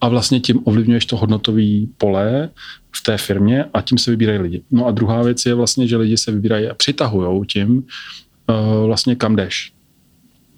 A 0.00 0.08
vlastně 0.08 0.40
tím 0.40 0.60
ovlivňuješ 0.64 1.06
to 1.06 1.16
hodnotové 1.16 1.86
pole 1.98 2.50
v 2.96 3.02
té 3.02 3.18
firmě 3.18 3.64
a 3.74 3.80
tím 3.80 3.98
se 3.98 4.10
vybírají 4.10 4.38
lidi. 4.38 4.62
No 4.70 4.86
a 4.86 4.90
druhá 4.90 5.22
věc 5.22 5.46
je 5.46 5.54
vlastně, 5.54 5.86
že 5.88 5.96
lidi 5.96 6.16
se 6.16 6.32
vybírají 6.32 6.68
a 6.68 6.74
přitahují 6.74 7.46
tím 7.46 7.70
uh, 7.76 8.86
vlastně 8.86 9.14
kam 9.14 9.36
jdeš. 9.36 9.72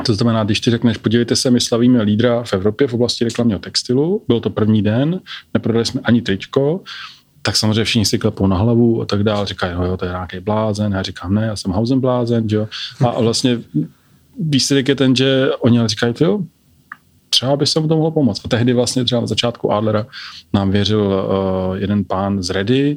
To 0.06 0.14
znamená, 0.14 0.44
když 0.44 0.60
ty 0.60 0.70
řekneš, 0.70 0.96
podívejte 0.96 1.36
se, 1.36 1.50
my 1.50 1.60
slavíme 1.60 2.02
lídra 2.02 2.42
v 2.42 2.52
Evropě 2.52 2.86
v 2.86 2.94
oblasti 2.94 3.24
reklamního 3.24 3.58
textilu, 3.58 4.24
byl 4.28 4.40
to 4.40 4.50
první 4.50 4.82
den, 4.82 5.20
neprodali 5.54 5.84
jsme 5.84 6.00
ani 6.04 6.22
tričko, 6.22 6.80
tak 7.42 7.56
samozřejmě 7.56 7.84
všichni 7.84 8.04
si 8.04 8.18
klepou 8.18 8.46
na 8.46 8.56
hlavu 8.56 9.02
a 9.02 9.04
tak 9.04 9.22
dále, 9.22 9.46
říkají, 9.46 9.74
no 9.74 9.84
jo, 9.86 9.96
to 9.96 10.04
je 10.04 10.10
nějaký 10.10 10.40
blázen, 10.40 10.92
já 10.92 11.02
říkám, 11.02 11.34
ne, 11.34 11.46
já 11.46 11.56
jsem 11.56 11.72
Hausen 11.72 12.00
blázen, 12.00 12.44
jo. 12.48 12.68
A 13.00 13.20
vlastně 13.20 13.60
výsledek 14.38 14.88
je 14.88 14.94
ten, 14.94 15.16
že 15.16 15.50
oni 15.60 15.78
ale 15.78 15.88
říkají, 15.88 16.14
jo, 16.20 16.40
třeba 17.30 17.56
by 17.56 17.66
se 17.66 17.80
mu 17.80 17.88
to 17.88 17.96
mohlo 17.96 18.10
pomoct. 18.10 18.40
A 18.44 18.48
tehdy 18.48 18.72
vlastně 18.72 19.04
třeba 19.04 19.20
na 19.20 19.26
začátku 19.26 19.72
Adlera 19.72 20.06
nám 20.52 20.70
věřil 20.70 21.00
uh, 21.00 21.76
jeden 21.76 22.04
pán 22.04 22.42
z 22.42 22.50
Redy, 22.50 22.96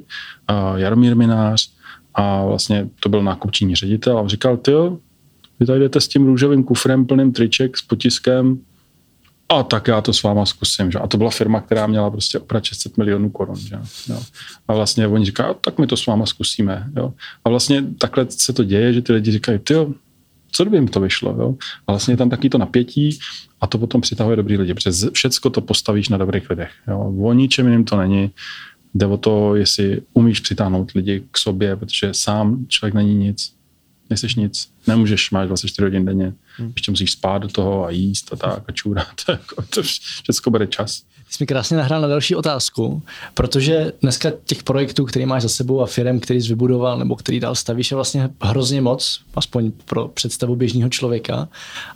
uh, 0.52 0.80
Jaromír 0.80 1.16
Minář, 1.16 1.72
a 2.14 2.46
vlastně 2.46 2.90
to 3.00 3.10
byl 3.10 3.24
nákupční 3.24 3.76
ředitel 3.76 4.18
a 4.18 4.22
on 4.22 4.30
říkal, 4.30 4.58
ty 4.58 4.72
vy 5.60 5.66
tady 5.66 5.80
jdete 5.80 6.02
s 6.02 6.08
tím 6.08 6.26
růžovým 6.26 6.64
kufrem 6.64 7.06
plným 7.06 7.32
triček 7.32 7.78
s 7.78 7.82
potiskem, 7.82 8.60
a 9.52 9.64
tak 9.64 9.88
já 9.88 10.02
to 10.02 10.14
s 10.14 10.24
váma 10.24 10.46
zkusím. 10.46 10.92
Že? 10.92 11.00
A 11.00 11.08
to 11.08 11.18
byla 11.18 11.30
firma, 11.30 11.62
která 11.62 11.88
měla 11.88 12.10
prostě 12.10 12.40
oprat 12.40 12.64
600 12.64 12.98
milionů 12.98 13.30
korun. 13.30 13.56
Že? 13.56 13.80
Jo. 14.10 14.24
A 14.68 14.74
vlastně 14.74 15.08
oni 15.08 15.26
říkají, 15.26 15.56
tak 15.62 15.80
my 15.80 15.88
to 15.88 15.98
s 15.98 16.06
váma 16.06 16.26
zkusíme. 16.26 16.90
Jo. 16.96 17.14
A 17.46 17.50
vlastně 17.50 17.84
takhle 17.98 18.26
se 18.30 18.54
to 18.54 18.64
děje, 18.64 18.94
že 18.94 19.02
ty 19.02 19.14
lidi 19.14 19.32
říkají, 19.32 19.60
ty 19.60 19.74
co 20.52 20.64
kdyby 20.64 20.78
jim 20.78 20.88
to 20.88 21.00
vyšlo. 21.00 21.36
Jo? 21.40 21.56
A 21.88 21.92
vlastně 21.92 22.14
je 22.14 22.18
tam 22.18 22.30
taky 22.30 22.50
to 22.50 22.58
napětí 22.58 23.20
a 23.62 23.68
to 23.68 23.78
potom 23.78 24.02
přitahuje 24.02 24.36
dobrý 24.36 24.58
lidi, 24.58 24.74
protože 24.74 24.92
všecko 25.14 25.50
to 25.50 25.62
postavíš 25.62 26.10
na 26.10 26.18
dobrých 26.18 26.50
lidech. 26.50 26.72
Jo? 26.88 27.14
O 27.22 27.34
ničem 27.34 27.68
jiným 27.68 27.86
to 27.86 27.98
není. 27.98 28.32
Jde 28.94 29.06
o 29.06 29.18
to, 29.18 29.56
jestli 29.56 30.02
umíš 30.14 30.40
přitáhnout 30.40 30.92
lidi 30.92 31.24
k 31.32 31.38
sobě, 31.38 31.76
protože 31.76 32.10
sám 32.12 32.66
člověk 32.68 32.94
není 32.94 33.16
nic. 33.16 33.54
Nejseš 34.12 34.36
nic. 34.36 34.70
Nemůžeš, 34.88 35.32
máš 35.32 35.48
24 35.48 35.86
hodin 35.86 36.06
denně, 36.06 36.34
hmm. 36.58 36.72
ještě 36.76 36.92
musíš 36.92 37.12
spát 37.12 37.38
do 37.38 37.48
toho 37.48 37.86
a 37.86 37.90
jíst 37.90 38.34
a 38.34 38.36
tak 38.36 38.64
a 38.68 38.72
čůrat. 38.72 39.08
Jako, 39.30 39.64
to 39.70 39.84
všechno 39.84 40.52
bude 40.52 40.68
čas. 40.68 41.02
Jsi 41.32 41.44
mi 41.44 41.48
krásně 41.48 41.78
nahrál 41.78 42.02
na 42.02 42.08
další 42.08 42.36
otázku, 42.36 43.02
protože 43.34 43.94
dneska 44.02 44.32
těch 44.46 44.64
projektů, 44.64 45.06
který 45.06 45.26
máš 45.26 45.42
za 45.42 45.50
sebou 45.50 45.82
a 45.82 45.86
firm, 45.86 46.20
který 46.20 46.42
jsi 46.42 46.48
vybudoval 46.48 47.00
nebo 47.00 47.16
který 47.16 47.40
dál 47.40 47.56
stavíš, 47.56 47.92
je 47.92 47.96
vlastně 47.96 48.30
hrozně 48.42 48.82
moc, 48.82 49.22
aspoň 49.36 49.72
pro 49.86 50.08
představu 50.08 50.56
běžného 50.56 50.90
člověka. 50.90 51.48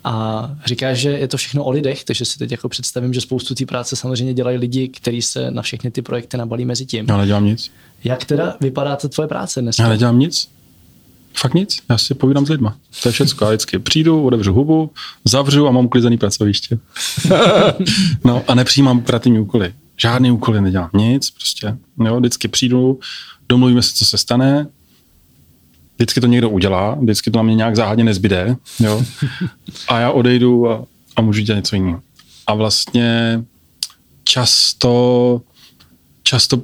A 0.04 0.56
říkáš, 0.66 0.98
že 0.98 1.10
je 1.10 1.28
to 1.28 1.38
všechno 1.38 1.64
o 1.64 1.72
lidech, 1.72 2.04
takže 2.04 2.26
si 2.26 2.40
teď 2.40 2.52
jako 2.52 2.70
představím, 2.70 3.14
že 3.14 3.22
spoustu 3.22 3.56
té 3.56 3.66
práce 3.66 3.96
samozřejmě 3.96 4.34
dělají 4.34 4.58
lidi, 4.58 4.88
kteří 4.88 5.22
se 5.22 5.52
na 5.52 5.62
všechny 5.62 5.92
ty 5.92 6.02
projekty 6.02 6.38
nabalí 6.38 6.66
mezi 6.66 6.86
tím. 6.86 7.06
Já 7.10 7.18
nedělám 7.18 7.46
nic. 7.46 7.72
Jak 8.04 8.26
teda 8.26 8.58
vypadá 8.62 8.96
ta 8.96 9.08
tvoje 9.08 9.28
práce 9.28 9.62
dneska? 9.62 9.84
Já 9.84 9.90
nedělám 9.90 10.20
nic. 10.20 10.55
Fakt 11.38 11.54
nic, 11.54 11.84
já 11.90 11.98
si 11.98 12.14
povídám 12.14 12.46
s 12.46 12.50
lidma. 12.50 12.78
To 13.04 13.10
je 13.10 13.14
všechno. 13.14 13.48
Já 13.48 13.52
vždycky 13.52 13.80
přijdu, 13.80 14.26
otevřu 14.26 14.54
hubu, 14.54 14.92
zavřu 15.26 15.68
a 15.68 15.72
mám 15.72 15.86
uklizený 15.86 16.18
pracoviště. 16.18 16.80
no 18.24 18.44
a 18.48 18.56
nepřijímám 18.56 18.98
operativní 18.98 19.40
úkoly. 19.40 19.74
Žádný 19.98 20.32
úkoly 20.32 20.62
nedělám, 20.62 20.90
nic 20.94 21.30
prostě. 21.30 21.78
Jo, 22.06 22.20
vždycky 22.20 22.48
přijdu, 22.48 23.00
domluvíme 23.50 23.82
se, 23.82 23.94
co 23.94 24.06
se 24.06 24.18
stane, 24.18 24.68
vždycky 25.96 26.22
to 26.22 26.28
někdo 26.28 26.50
udělá, 26.50 26.96
vždycky 26.96 27.32
to 27.32 27.38
na 27.38 27.44
mě 27.44 27.56
nějak 27.56 27.76
záhadně 27.76 28.04
nezbyde, 28.04 28.56
jo. 28.80 29.04
A 29.88 30.00
já 30.00 30.12
odejdu 30.12 30.70
a, 30.70 30.86
a 31.16 31.22
můžu 31.22 31.42
dělat 31.42 31.58
něco 31.58 31.76
jiného. 31.76 32.02
A 32.48 32.54
vlastně 32.54 33.44
často, 34.24 35.42
často 36.24 36.62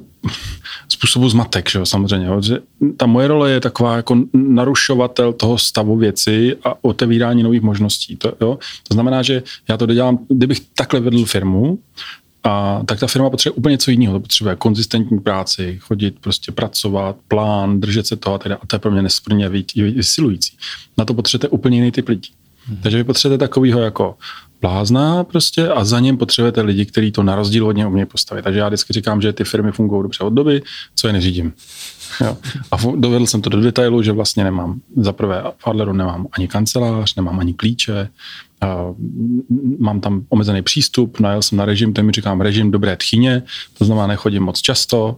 způsobu 0.88 1.28
zmatek, 1.28 1.70
že 1.70 1.78
jo, 1.78 1.86
samozřejmě. 1.86 2.26
Jo. 2.26 2.42
Že 2.42 2.58
ta 2.96 3.06
moje 3.06 3.28
role 3.28 3.50
je 3.50 3.60
taková 3.60 3.96
jako 3.96 4.18
narušovatel 4.32 5.32
toho 5.32 5.58
stavu 5.58 5.96
věci 5.96 6.56
a 6.64 6.74
otevírání 6.82 7.42
nových 7.42 7.62
možností. 7.62 8.16
To, 8.16 8.32
jo. 8.40 8.58
to 8.88 8.94
znamená, 8.94 9.22
že 9.22 9.42
já 9.68 9.76
to 9.76 9.86
dělám, 9.86 10.18
kdybych 10.28 10.60
takhle 10.60 11.00
vedl 11.00 11.24
firmu, 11.24 11.78
a 12.44 12.82
tak 12.86 13.00
ta 13.00 13.06
firma 13.06 13.30
potřebuje 13.30 13.56
úplně 13.56 13.72
něco 13.72 13.90
jiného. 13.90 14.12
To 14.14 14.20
potřebuje 14.20 14.56
konzistentní 14.56 15.20
práci, 15.20 15.78
chodit, 15.80 16.18
prostě 16.20 16.52
pracovat, 16.52 17.16
plán, 17.28 17.80
držet 17.80 18.06
se 18.06 18.16
toho 18.16 18.34
a, 18.34 18.38
teda, 18.38 18.58
a 18.62 18.66
to 18.66 18.76
je 18.76 18.80
pro 18.80 18.90
mě 18.90 19.02
nesprně 19.02 19.48
vysilující. 19.76 20.56
Na 20.98 21.04
to 21.04 21.14
potřebujete 21.14 21.48
úplně 21.48 21.76
jiný 21.78 21.92
typ 21.92 22.08
lidí. 22.08 22.30
Hmm. 22.66 22.76
Takže 22.82 22.96
vy 22.98 23.04
potřebujete 23.04 23.44
takového 23.44 23.80
jako 23.80 24.16
blázna 24.62 25.24
prostě 25.24 25.68
a 25.68 25.84
za 25.84 26.00
něm 26.00 26.16
potřebujete 26.16 26.60
lidi, 26.60 26.86
kteří 26.86 27.12
to 27.12 27.22
na 27.22 27.34
rozdíl 27.34 27.66
od 27.66 27.72
něj 27.72 27.86
umějí 27.86 28.06
postavit. 28.06 28.42
Takže 28.42 28.58
já 28.58 28.68
vždycky 28.68 28.92
říkám, 28.92 29.20
že 29.22 29.32
ty 29.32 29.44
firmy 29.44 29.72
fungují 29.72 30.02
dobře 30.02 30.24
od 30.24 30.30
doby, 30.30 30.62
co 30.94 31.06
je 31.06 31.12
neřídím. 31.12 31.52
Jo. 32.20 32.36
A 32.72 32.76
dovedl 32.96 33.26
jsem 33.26 33.42
to 33.42 33.50
do 33.50 33.60
detailu, 33.60 34.02
že 34.02 34.12
vlastně 34.12 34.44
nemám, 34.44 34.80
za 34.96 35.12
prvé 35.12 35.42
v 35.58 35.68
Adleru 35.68 35.92
nemám 35.92 36.26
ani 36.32 36.48
kancelář, 36.48 37.14
nemám 37.14 37.40
ani 37.40 37.54
klíče, 37.54 38.08
mám 39.78 40.00
tam 40.00 40.24
omezený 40.28 40.62
přístup, 40.62 41.20
najel 41.20 41.42
jsem 41.42 41.58
na 41.58 41.64
režim, 41.64 41.92
ten 41.92 42.06
mi 42.06 42.12
říkám 42.12 42.40
režim 42.40 42.70
dobré 42.70 42.96
tchyně, 42.96 43.42
to 43.78 43.84
znamená 43.84 44.06
nechodím 44.06 44.42
moc 44.42 44.60
často, 44.60 45.16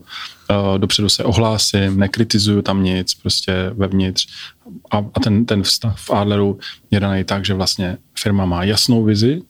dopředu 0.78 1.08
se 1.08 1.24
ohlásím, 1.24 1.98
nekritizuju 2.00 2.62
tam 2.62 2.82
nic, 2.82 3.14
prostě 3.14 3.70
vevnitř. 3.76 4.26
A, 4.90 4.98
a 5.14 5.20
ten, 5.20 5.44
ten 5.44 5.62
vztah 5.62 5.96
v 5.98 6.10
Adleru 6.10 6.58
je 6.90 7.00
daný 7.00 7.24
tak, 7.24 7.44
že 7.44 7.54
vlastně 7.54 7.96
firma 8.18 8.44
má 8.44 8.64
jasnou 8.64 9.04
vizi, 9.04 9.42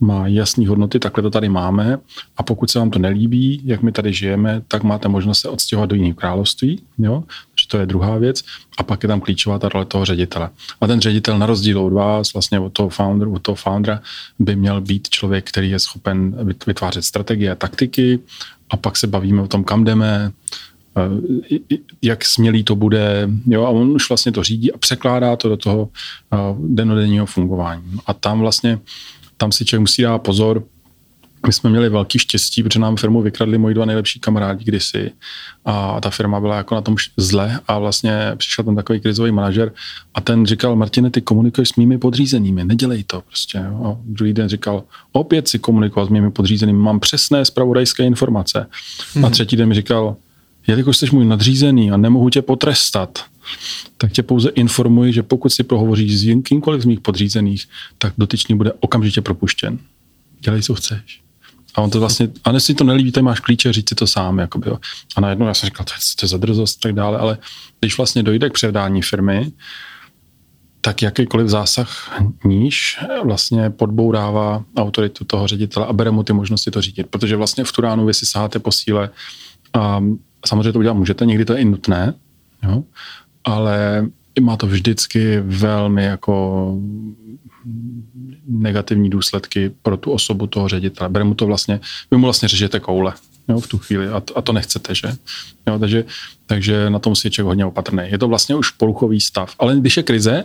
má 0.00 0.26
jasné 0.26 0.68
hodnoty, 0.68 0.98
takhle 0.98 1.22
to 1.22 1.30
tady 1.30 1.48
máme 1.48 1.98
a 2.36 2.42
pokud 2.42 2.70
se 2.70 2.78
vám 2.78 2.90
to 2.90 2.98
nelíbí, 2.98 3.62
jak 3.64 3.82
my 3.82 3.92
tady 3.92 4.12
žijeme, 4.12 4.62
tak 4.68 4.82
máte 4.82 5.08
možnost 5.08 5.38
se 5.38 5.48
odstěhovat 5.48 5.90
do 5.90 5.96
jiných 5.96 6.16
království, 6.16 6.82
jo? 6.98 7.24
Že 7.64 7.68
to 7.68 7.78
je 7.78 7.86
druhá 7.86 8.18
věc 8.18 8.42
a 8.78 8.82
pak 8.82 9.02
je 9.02 9.08
tam 9.08 9.20
klíčová 9.20 9.58
ta 9.58 9.68
role 9.68 9.84
toho 9.84 10.04
ředitele. 10.04 10.50
A 10.80 10.86
ten 10.86 11.00
ředitel 11.00 11.38
na 11.38 11.46
rozdíl 11.46 11.80
od 11.80 11.92
vás, 11.92 12.32
vlastně 12.32 12.60
od 12.60 12.72
toho, 12.72 12.88
founder, 12.88 13.28
od 13.28 13.42
toho 13.42 13.56
foundera, 13.56 14.00
by 14.38 14.56
měl 14.56 14.80
být 14.80 15.08
člověk, 15.08 15.48
který 15.48 15.70
je 15.70 15.78
schopen 15.78 16.36
vytvářet 16.66 17.04
strategie 17.04 17.50
a 17.50 17.54
taktiky 17.54 18.18
a 18.70 18.76
pak 18.76 18.96
se 18.96 19.06
bavíme 19.06 19.42
o 19.42 19.48
tom, 19.48 19.64
kam 19.64 19.84
jdeme, 19.84 20.32
eh, 20.96 21.58
jak 22.02 22.24
smělý 22.24 22.64
to 22.64 22.76
bude, 22.76 23.28
jo, 23.46 23.64
a 23.64 23.68
on 23.68 23.90
už 23.90 24.08
vlastně 24.08 24.32
to 24.32 24.42
řídí 24.42 24.72
a 24.72 24.78
překládá 24.78 25.36
to 25.36 25.48
do 25.48 25.56
toho 25.56 25.88
eh, 26.32 26.36
denodenního 26.58 27.26
fungování. 27.26 27.98
A 28.06 28.14
tam 28.14 28.40
vlastně 28.40 28.78
tam 29.36 29.52
si 29.52 29.64
člověk 29.64 29.80
musí 29.80 30.02
dát 30.02 30.18
pozor. 30.18 30.64
My 31.46 31.52
jsme 31.52 31.70
měli 31.70 31.88
velký 31.88 32.18
štěstí, 32.18 32.62
protože 32.62 32.78
nám 32.78 32.96
firmu 32.96 33.22
vykradli 33.22 33.58
moji 33.58 33.74
dva 33.74 33.84
nejlepší 33.84 34.20
kamarádi 34.20 34.64
kdysi 34.64 35.10
a 35.64 36.00
ta 36.00 36.10
firma 36.10 36.40
byla 36.40 36.56
jako 36.56 36.74
na 36.74 36.80
tom 36.80 36.96
zle 37.16 37.60
a 37.68 37.78
vlastně 37.78 38.32
přišel 38.36 38.64
tam 38.64 38.76
takový 38.76 39.00
krizový 39.00 39.32
manažer 39.32 39.72
a 40.14 40.20
ten 40.20 40.46
říkal, 40.46 40.76
Martine, 40.76 41.10
ty 41.10 41.20
komunikuješ 41.20 41.68
s 41.68 41.76
mými 41.76 41.98
podřízenými, 41.98 42.64
nedělej 42.64 43.04
to 43.04 43.20
prostě. 43.20 43.58
A 43.58 43.96
druhý 44.04 44.32
den 44.32 44.48
říkal, 44.48 44.82
opět 45.12 45.48
si 45.48 45.58
komunikovat 45.58 46.06
s 46.06 46.08
mými 46.08 46.30
podřízenými, 46.30 46.78
mám 46.78 47.00
přesné 47.00 47.44
spravodajské 47.44 48.04
informace. 48.04 48.66
Hmm. 49.14 49.24
A 49.24 49.30
třetí 49.30 49.56
den 49.56 49.68
mi 49.68 49.74
říkal, 49.74 50.16
jelikož 50.66 50.96
jsi 50.96 51.06
můj 51.12 51.24
nadřízený 51.24 51.90
a 51.90 51.96
nemohu 51.96 52.30
tě 52.30 52.42
potrestat, 52.42 53.24
tak 53.96 54.12
tě 54.12 54.22
pouze 54.22 54.48
informuji, 54.48 55.12
že 55.12 55.22
pokud 55.22 55.48
si 55.48 55.62
prohovoříš 55.62 56.18
s 56.18 56.42
kýmkoliv 56.42 56.82
z 56.82 56.84
mých 56.84 57.00
podřízených, 57.00 57.68
tak 57.98 58.12
dotyčný 58.18 58.56
bude 58.56 58.72
okamžitě 58.80 59.20
propuštěn. 59.20 59.78
Dělej, 60.40 60.62
co 60.62 60.74
chceš. 60.74 61.24
A 61.74 61.80
on 61.80 61.90
to 61.90 62.00
vlastně, 62.00 62.28
a 62.44 62.52
než 62.52 62.62
si 62.62 62.74
to 62.74 62.84
nelíbí, 62.84 63.12
tady 63.12 63.24
máš 63.24 63.40
klíče, 63.40 63.72
říct 63.72 63.88
si 63.88 63.94
to 63.94 64.06
sám. 64.06 64.38
Jakoby, 64.38 64.68
jo. 64.68 64.78
A 65.16 65.20
najednou 65.20 65.46
já 65.46 65.54
jsem 65.54 65.66
říkal, 65.66 65.86
to 65.86 65.92
je, 65.92 65.98
to 66.20 66.24
je 66.24 66.28
za 66.28 66.36
drzost 66.36 66.80
tak 66.80 66.92
dále, 66.92 67.18
ale 67.18 67.38
když 67.80 67.96
vlastně 67.96 68.22
dojde 68.22 68.50
k 68.50 68.52
předání 68.52 69.02
firmy, 69.02 69.52
tak 70.80 71.02
jakýkoliv 71.02 71.48
zásah 71.48 72.20
níž 72.44 72.98
vlastně 73.24 73.70
podbourává 73.70 74.64
autoritu 74.76 75.24
toho 75.24 75.46
ředitele 75.46 75.86
a 75.86 75.92
bere 75.92 76.10
mu 76.10 76.22
ty 76.22 76.32
možnosti 76.32 76.70
to 76.70 76.80
řídit. 76.80 77.06
Protože 77.10 77.36
vlastně 77.36 77.64
v 77.64 77.72
tu 77.72 77.80
ránu 77.80 78.06
vy 78.06 78.14
si 78.14 78.26
saháte 78.26 78.58
po 78.58 78.72
síle 78.72 79.10
a 79.72 80.00
samozřejmě 80.46 80.72
to 80.72 80.78
udělat 80.78 80.94
můžete, 80.94 81.26
někdy 81.26 81.44
to 81.44 81.52
je 81.52 81.58
i 81.58 81.64
nutné, 81.64 82.14
jo? 82.62 82.84
ale 83.44 84.06
má 84.40 84.56
to 84.56 84.66
vždycky 84.66 85.40
velmi 85.40 86.04
jako 86.04 86.74
negativní 88.48 89.10
důsledky 89.10 89.72
pro 89.82 89.96
tu 89.96 90.12
osobu 90.12 90.46
toho 90.46 90.68
ředitele. 90.68 91.10
Bere 91.10 91.24
mu 91.24 91.34
to 91.34 91.46
vlastně, 91.46 91.80
vy 92.10 92.16
mu 92.16 92.24
vlastně 92.24 92.48
řežete 92.48 92.80
koule 92.80 93.12
jo, 93.48 93.60
v 93.60 93.66
tu 93.66 93.78
chvíli 93.78 94.08
a 94.08 94.20
to, 94.20 94.38
a 94.38 94.42
to 94.42 94.52
nechcete, 94.52 94.94
že? 94.94 95.12
Jo, 95.68 95.78
takže, 95.78 96.04
takže 96.46 96.90
na 96.90 96.98
tom 96.98 97.16
si 97.16 97.26
je 97.26 97.30
člověk 97.30 97.48
hodně 97.48 97.64
opatrný. 97.64 98.02
Je 98.06 98.18
to 98.18 98.28
vlastně 98.28 98.54
už 98.54 98.70
poruchový 98.70 99.20
stav. 99.20 99.54
Ale 99.58 99.76
když 99.76 99.96
je 99.96 100.02
krize, 100.02 100.44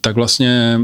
tak 0.00 0.14
vlastně 0.14 0.80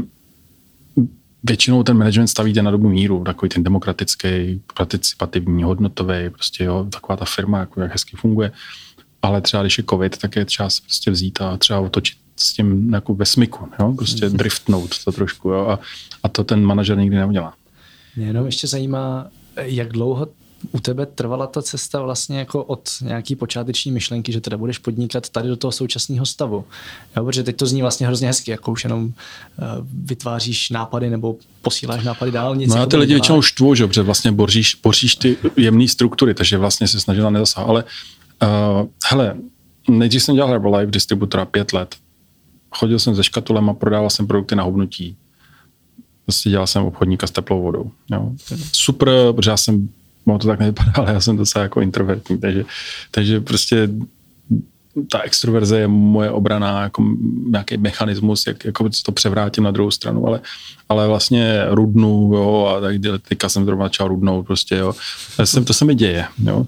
většinou 1.43 1.83
ten 1.83 1.97
management 1.97 2.27
stavíte 2.27 2.61
na 2.61 2.71
dobu 2.71 2.89
míru, 2.89 3.23
takový 3.23 3.49
ten 3.49 3.63
demokratický, 3.63 4.61
participativní, 4.77 5.63
hodnotový, 5.63 6.29
prostě 6.29 6.63
jo, 6.63 6.87
taková 6.91 7.17
ta 7.17 7.25
firma, 7.25 7.59
jako 7.59 7.81
jak 7.81 7.91
hezky 7.91 8.17
funguje 8.17 8.51
ale 9.21 9.41
třeba 9.41 9.63
když 9.63 9.77
je 9.77 9.83
covid, 9.89 10.17
tak 10.17 10.35
je 10.35 10.45
čas 10.45 10.79
prostě 10.79 11.11
vzít 11.11 11.41
a 11.41 11.57
třeba 11.57 11.79
otočit 11.79 12.17
s 12.39 12.53
tím 12.53 12.93
jako 12.93 13.13
ve 13.13 13.25
smyku, 13.25 13.67
jo? 13.79 13.93
prostě 13.97 14.25
mm-hmm. 14.25 14.35
driftnout 14.35 15.03
to 15.03 15.11
trošku 15.11 15.49
jo? 15.49 15.67
A, 15.67 15.79
a 16.23 16.29
to 16.29 16.43
ten 16.43 16.63
manažer 16.63 16.97
nikdy 16.97 17.15
neudělá. 17.15 17.53
Mě 18.15 18.27
jenom 18.27 18.45
ještě 18.45 18.67
zajímá, 18.67 19.27
jak 19.55 19.91
dlouho 19.91 20.27
u 20.71 20.79
tebe 20.79 21.05
trvala 21.05 21.47
ta 21.47 21.61
cesta 21.61 22.01
vlastně 22.01 22.39
jako 22.39 22.63
od 22.63 22.89
nějaký 23.01 23.35
počáteční 23.35 23.91
myšlenky, 23.91 24.31
že 24.31 24.41
teda 24.41 24.57
budeš 24.57 24.77
podnikat 24.77 25.29
tady 25.29 25.47
do 25.47 25.55
toho 25.55 25.71
současného 25.71 26.25
stavu. 26.25 26.65
Jo, 27.17 27.25
protože 27.25 27.43
teď 27.43 27.55
to 27.55 27.65
zní 27.65 27.81
vlastně 27.81 28.07
hrozně 28.07 28.27
hezky, 28.27 28.51
jako 28.51 28.71
už 28.71 28.83
jenom 28.83 29.03
uh, 29.03 29.11
vytváříš 30.03 30.69
nápady 30.69 31.09
nebo 31.09 31.35
posíláš 31.61 32.03
nápady 32.03 32.31
dál. 32.31 32.55
Nic 32.55 32.69
no 32.69 32.75
a 32.75 32.79
jako 32.79 32.89
ty 32.89 32.97
lidi 32.97 33.13
většinou 33.13 33.41
štvu, 33.41 33.75
že 33.75 33.85
vlastně 33.85 34.31
boříš, 34.31 34.75
boříš 34.83 35.15
ty 35.15 35.37
jemné 35.57 35.87
struktury, 35.87 36.33
takže 36.33 36.57
vlastně 36.57 36.87
se 36.87 36.99
snažila 36.99 37.29
nezasahovat. 37.29 37.69
Ale 37.69 37.83
Uh, 38.43 38.87
hele, 39.09 39.35
nejdřív 39.89 40.23
jsem 40.23 40.35
dělal 40.35 40.49
Herbalife 40.49 40.91
distributora 40.91 41.45
pět 41.45 41.73
let. 41.73 41.95
Chodil 42.71 42.99
jsem 42.99 43.15
ze 43.15 43.23
škatulem 43.23 43.69
a 43.69 43.73
prodával 43.73 44.09
jsem 44.09 44.27
produkty 44.27 44.55
na 44.55 44.63
hubnutí. 44.63 45.15
Prostě 46.25 46.49
dělal 46.49 46.67
jsem 46.67 46.83
obchodníka 46.83 47.27
s 47.27 47.31
teplou 47.31 47.61
vodou. 47.61 47.91
Jo. 48.11 48.31
Super, 48.71 49.09
protože 49.35 49.49
já 49.49 49.57
jsem, 49.57 49.89
no 50.25 50.39
to 50.39 50.47
tak 50.47 50.59
nevypadá, 50.59 50.91
ale 50.95 51.13
já 51.13 51.21
jsem 51.21 51.37
docela 51.37 51.63
jako 51.63 51.81
introvertní, 51.81 52.37
takže, 52.37 52.65
takže 53.11 53.41
prostě 53.41 53.89
ta 55.11 55.19
extroverze 55.19 55.79
je 55.79 55.87
moje 55.87 56.31
obrana, 56.31 56.81
jako 56.81 57.03
nějaký 57.47 57.77
mechanismus, 57.77 58.47
jak 58.47 58.65
jako 58.65 58.89
to 59.05 59.11
převrátím 59.11 59.63
na 59.63 59.71
druhou 59.71 59.91
stranu, 59.91 60.27
ale, 60.27 60.41
ale 60.89 61.07
vlastně 61.07 61.61
rudnu, 61.69 62.31
jo, 62.33 62.73
a 62.77 62.81
tak 62.81 62.95
teďka 63.29 63.49
jsem 63.49 63.65
zrovna 63.65 63.85
začal 63.85 64.07
rudnout, 64.07 64.45
prostě, 64.45 64.75
jo. 64.75 64.93
To 65.37 65.45
se, 65.45 65.63
to 65.63 65.73
se 65.73 65.85
mi 65.85 65.95
děje, 65.95 66.25
jo 66.43 66.65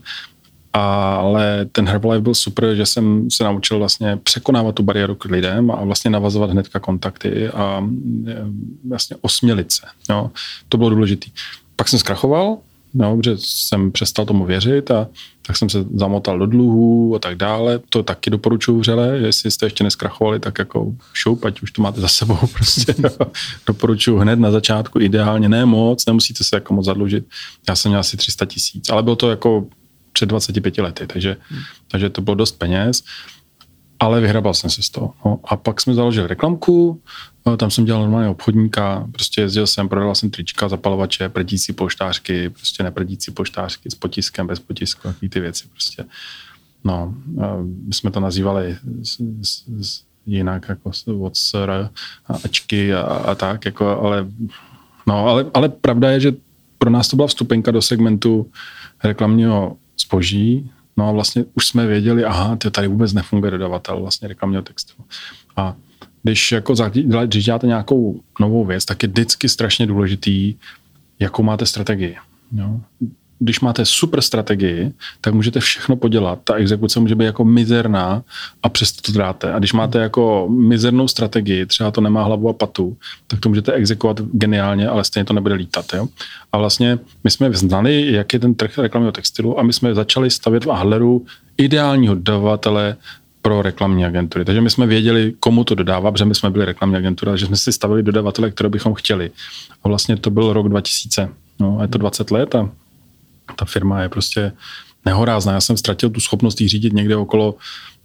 ale 0.73 1.65
ten 1.71 1.87
Herbalife 1.87 2.21
byl 2.21 2.35
super, 2.35 2.75
že 2.75 2.85
jsem 2.85 3.31
se 3.31 3.43
naučil 3.43 3.79
vlastně 3.79 4.19
překonávat 4.23 4.75
tu 4.75 4.83
bariéru 4.83 5.15
k 5.15 5.25
lidem 5.25 5.71
a 5.71 5.83
vlastně 5.83 6.11
navazovat 6.11 6.49
hnedka 6.49 6.79
kontakty 6.79 7.49
a 7.49 7.87
e, 8.27 8.35
vlastně 8.87 9.17
osmělit 9.21 9.71
se. 9.71 9.81
Jo. 10.09 10.31
To 10.69 10.77
bylo 10.77 10.89
důležité. 10.89 11.27
Pak 11.75 11.87
jsem 11.87 11.99
zkrachoval, 11.99 12.57
no, 12.93 13.17
protože 13.17 13.35
jsem 13.37 13.91
přestal 13.91 14.25
tomu 14.25 14.45
věřit 14.45 14.91
a 14.91 15.07
tak 15.47 15.57
jsem 15.57 15.69
se 15.69 15.85
zamotal 15.93 16.39
do 16.39 16.45
dluhů 16.45 17.15
a 17.15 17.19
tak 17.19 17.37
dále. 17.37 17.79
To 17.89 18.03
taky 18.03 18.29
doporučuji 18.29 18.79
vřele, 18.79 19.17
jestli 19.17 19.51
jste 19.51 19.65
ještě 19.65 19.83
neskrachovali, 19.83 20.39
tak 20.39 20.59
jako 20.59 20.93
šoup, 21.13 21.45
ať 21.45 21.61
už 21.61 21.71
to 21.71 21.81
máte 21.81 22.01
za 22.01 22.07
sebou 22.07 22.37
prostě. 22.53 22.95
doporučuji 23.67 24.19
hned 24.19 24.39
na 24.39 24.51
začátku, 24.51 24.99
ideálně 24.99 25.49
ne 25.49 25.65
moc, 25.65 26.05
nemusíte 26.05 26.43
se 26.43 26.55
jako 26.55 26.73
moc 26.73 26.85
zadlužit. 26.85 27.25
Já 27.69 27.75
jsem 27.75 27.89
měl 27.89 27.99
asi 27.99 28.17
300 28.17 28.45
tisíc, 28.45 28.89
ale 28.89 29.03
bylo 29.03 29.15
to 29.15 29.29
jako 29.29 29.67
před 30.19 30.29
25 30.29 30.77
lety, 30.77 31.07
takže, 31.07 31.37
hmm. 31.49 31.61
takže 31.87 32.09
to 32.09 32.21
bylo 32.21 32.35
dost 32.35 32.51
peněz 32.51 33.03
ale 33.99 34.21
vyhrabal 34.21 34.53
jsem 34.53 34.69
se 34.69 34.81
z 34.81 34.89
toho. 34.89 35.13
No, 35.25 35.39
a 35.43 35.55
pak 35.55 35.81
jsme 35.81 35.93
založili 35.93 36.27
reklamku, 36.27 37.01
no, 37.45 37.57
tam 37.57 37.71
jsem 37.71 37.85
dělal 37.85 38.01
normálně 38.01 38.29
obchodníka, 38.29 39.07
prostě 39.11 39.41
jezdil 39.41 39.67
jsem, 39.67 39.89
prodal 39.89 40.15
jsem 40.15 40.29
trička, 40.29 40.69
zapalovače, 40.69 41.29
prdící 41.29 41.73
poštářky, 41.73 42.49
prostě 42.49 42.83
neprdící 42.83 43.31
poštářky 43.31 43.91
s 43.91 43.95
potiskem, 43.95 44.47
bez 44.47 44.59
potisku, 44.59 45.01
takový 45.07 45.29
ty 45.29 45.39
věci 45.39 45.67
prostě. 45.71 46.05
No, 46.83 47.13
my 47.87 47.93
jsme 47.93 48.11
to 48.11 48.19
nazývali 48.19 48.77
s, 49.03 49.17
s, 49.41 49.63
s, 49.81 50.03
jinak, 50.25 50.65
jako 50.69 50.91
od 51.19 51.35
SR 51.35 51.89
a 52.27 52.33
ačky 52.45 52.93
a, 52.93 53.01
a 53.01 53.35
tak, 53.35 53.65
jako, 53.65 54.01
ale, 54.01 54.27
no, 55.07 55.27
ale, 55.27 55.45
ale 55.53 55.69
pravda 55.69 56.11
je, 56.11 56.19
že 56.19 56.31
pro 56.77 56.89
nás 56.89 57.07
to 57.07 57.15
byla 57.15 57.27
vstupenka 57.27 57.71
do 57.71 57.81
segmentu 57.81 58.51
reklamního 59.03 59.77
zboží, 60.09 60.69
No 60.99 61.09
a 61.09 61.11
vlastně 61.11 61.45
už 61.53 61.67
jsme 61.67 61.87
věděli, 61.87 62.25
aha, 62.25 62.55
to 62.55 62.71
tady 62.71 62.87
vůbec 62.87 63.13
nefunguje 63.13 63.51
dodavatel 63.51 63.99
vlastně 63.99 64.27
reklamního 64.27 64.61
textu. 64.61 65.03
A 65.55 65.75
když 66.23 66.51
jako 66.51 66.75
když 67.25 67.45
děláte 67.45 67.67
nějakou 67.67 68.21
novou 68.39 68.65
věc, 68.65 68.85
tak 68.85 69.03
je 69.03 69.09
vždycky 69.09 69.49
strašně 69.49 69.87
důležitý, 69.87 70.55
jakou 71.19 71.43
máte 71.43 71.65
strategii. 71.65 72.15
Jo? 72.51 72.81
Když 73.39 73.59
máte 73.59 73.85
super 73.85 74.21
strategii, 74.21 74.91
tak 75.21 75.33
můžete 75.33 75.59
všechno 75.59 75.95
podělat. 75.95 76.39
Ta 76.43 76.55
exekuce 76.55 76.99
může 76.99 77.15
být 77.15 77.25
jako 77.25 77.45
mizerná 77.45 78.23
a 78.63 78.69
přesto 78.69 79.11
to 79.11 79.19
dáte. 79.19 79.53
A 79.53 79.59
když 79.59 79.73
máte 79.73 79.99
jako 79.99 80.47
mizernou 80.49 81.07
strategii, 81.07 81.65
třeba 81.65 81.91
to 81.91 82.01
nemá 82.01 82.23
hlavu 82.23 82.49
a 82.49 82.53
patu, 82.53 82.97
tak 83.27 83.39
to 83.39 83.49
můžete 83.49 83.73
exekuovat 83.73 84.21
geniálně, 84.21 84.87
ale 84.87 85.03
stejně 85.03 85.25
to 85.25 85.33
nebude 85.33 85.55
lítat. 85.55 85.85
Jo? 85.93 86.07
A 86.51 86.57
vlastně 86.57 86.99
my 87.23 87.31
jsme 87.31 87.53
znali, 87.53 88.11
jak 88.11 88.33
je 88.33 88.39
ten 88.39 88.55
trh 88.55 88.77
reklamního 88.77 89.11
textilu 89.11 89.59
a 89.59 89.63
my 89.63 89.73
jsme 89.73 89.93
začali 89.93 90.29
stavět 90.29 90.65
v 90.65 90.71
Adleru 90.71 91.25
ideálního 91.57 92.15
dodavatele 92.15 92.95
pro 93.41 93.61
reklamní 93.61 94.05
agentury. 94.05 94.45
Takže 94.45 94.61
my 94.61 94.69
jsme 94.69 94.85
věděli, 94.85 95.33
komu 95.39 95.63
to 95.63 95.75
dodává, 95.75 96.11
protože 96.11 96.25
my 96.25 96.35
jsme 96.35 96.49
byli 96.49 96.65
reklamní 96.65 96.97
agentura, 96.97 97.31
takže 97.31 97.45
jsme 97.45 97.55
si 97.55 97.73
stavili 97.73 98.03
dodavatele, 98.03 98.51
které 98.51 98.69
bychom 98.69 98.93
chtěli. 98.93 99.31
A 99.83 99.87
vlastně 99.87 100.17
to 100.17 100.29
byl 100.29 100.53
rok 100.53 100.69
2000. 100.69 101.29
No, 101.59 101.77
je 101.81 101.87
to 101.87 101.97
20 101.97 102.31
let 102.31 102.55
a 102.55 102.69
ta 103.55 103.65
firma 103.65 104.01
je 104.01 104.09
prostě 104.09 104.51
nehorázná. 105.05 105.53
Já 105.53 105.61
jsem 105.61 105.77
ztratil 105.77 106.09
tu 106.09 106.19
schopnost 106.19 106.61
jí 106.61 106.67
řídit 106.67 106.93
někde 106.93 107.15
okolo 107.15 107.55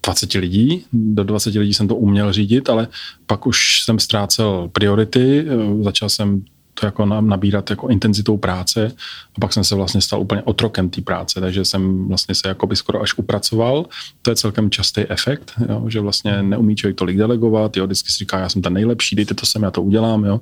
20 0.04 0.32
lidí. 0.32 0.84
Do 0.92 1.24
20 1.24 1.54
lidí 1.54 1.74
jsem 1.74 1.88
to 1.88 1.96
uměl 1.96 2.32
řídit, 2.32 2.68
ale 2.68 2.88
pak 3.26 3.46
už 3.46 3.82
jsem 3.82 3.98
ztrácel 3.98 4.68
priority, 4.72 5.46
začal 5.82 6.08
jsem 6.08 6.42
to 6.74 6.86
jako 6.86 7.06
nabírat 7.06 7.70
jako 7.70 7.88
intenzitou 7.88 8.36
práce 8.36 8.92
a 9.36 9.40
pak 9.40 9.52
jsem 9.52 9.64
se 9.64 9.74
vlastně 9.74 10.00
stal 10.00 10.20
úplně 10.20 10.42
otrokem 10.42 10.90
té 10.90 11.00
práce, 11.00 11.40
takže 11.40 11.64
jsem 11.64 12.08
vlastně 12.08 12.34
se 12.34 12.48
jako 12.48 12.66
by 12.66 12.76
skoro 12.76 13.02
až 13.02 13.14
upracoval. 13.18 13.86
To 14.22 14.30
je 14.30 14.36
celkem 14.36 14.70
častý 14.70 15.00
efekt, 15.08 15.52
jo, 15.68 15.84
že 15.88 16.00
vlastně 16.00 16.42
neumí 16.42 16.76
člověk 16.76 16.96
tolik 16.96 17.16
delegovat, 17.16 17.76
jo, 17.76 17.86
vždycky 17.86 18.12
si 18.12 18.18
říká, 18.18 18.38
já 18.38 18.48
jsem 18.48 18.62
ten 18.62 18.72
nejlepší, 18.72 19.16
dejte 19.16 19.34
to 19.34 19.46
sem, 19.46 19.62
já 19.62 19.70
to 19.70 19.82
udělám, 19.82 20.24
jo, 20.24 20.40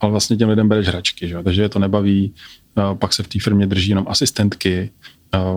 ale 0.00 0.10
vlastně 0.10 0.36
těm 0.36 0.48
lidem 0.48 0.68
bereš 0.68 0.86
hračky, 0.86 1.28
že? 1.28 1.42
takže 1.42 1.62
je 1.62 1.68
to 1.68 1.78
nebaví, 1.78 2.34
pak 2.94 3.12
se 3.12 3.22
v 3.22 3.28
té 3.28 3.38
firmě 3.40 3.66
drží 3.66 3.88
jenom 3.88 4.04
asistentky, 4.08 4.90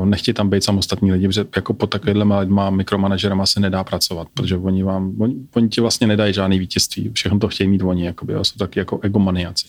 nechtějí 0.03 0.33
tam 0.33 0.49
být 0.49 0.63
samostatní 0.63 1.11
lidi, 1.11 1.27
protože 1.27 1.45
jako 1.55 1.73
pod 1.73 1.87
takovýhle 1.87 2.39
lidma, 2.39 2.69
mikromanažerama 2.69 3.45
se 3.45 3.59
nedá 3.59 3.83
pracovat, 3.83 4.27
protože 4.33 4.57
oni 4.57 4.83
vám, 4.83 5.13
oni, 5.19 5.35
oni 5.55 5.69
ti 5.69 5.81
vlastně 5.81 6.07
nedají 6.07 6.33
žádný 6.33 6.59
vítězství, 6.59 7.11
všechno 7.13 7.39
to 7.39 7.47
chtějí 7.47 7.69
mít 7.69 7.81
oni, 7.81 8.05
jakoby, 8.05 8.33
jsou 8.41 8.57
taky 8.57 8.79
jako 8.79 8.99
egomaniaci. 9.01 9.67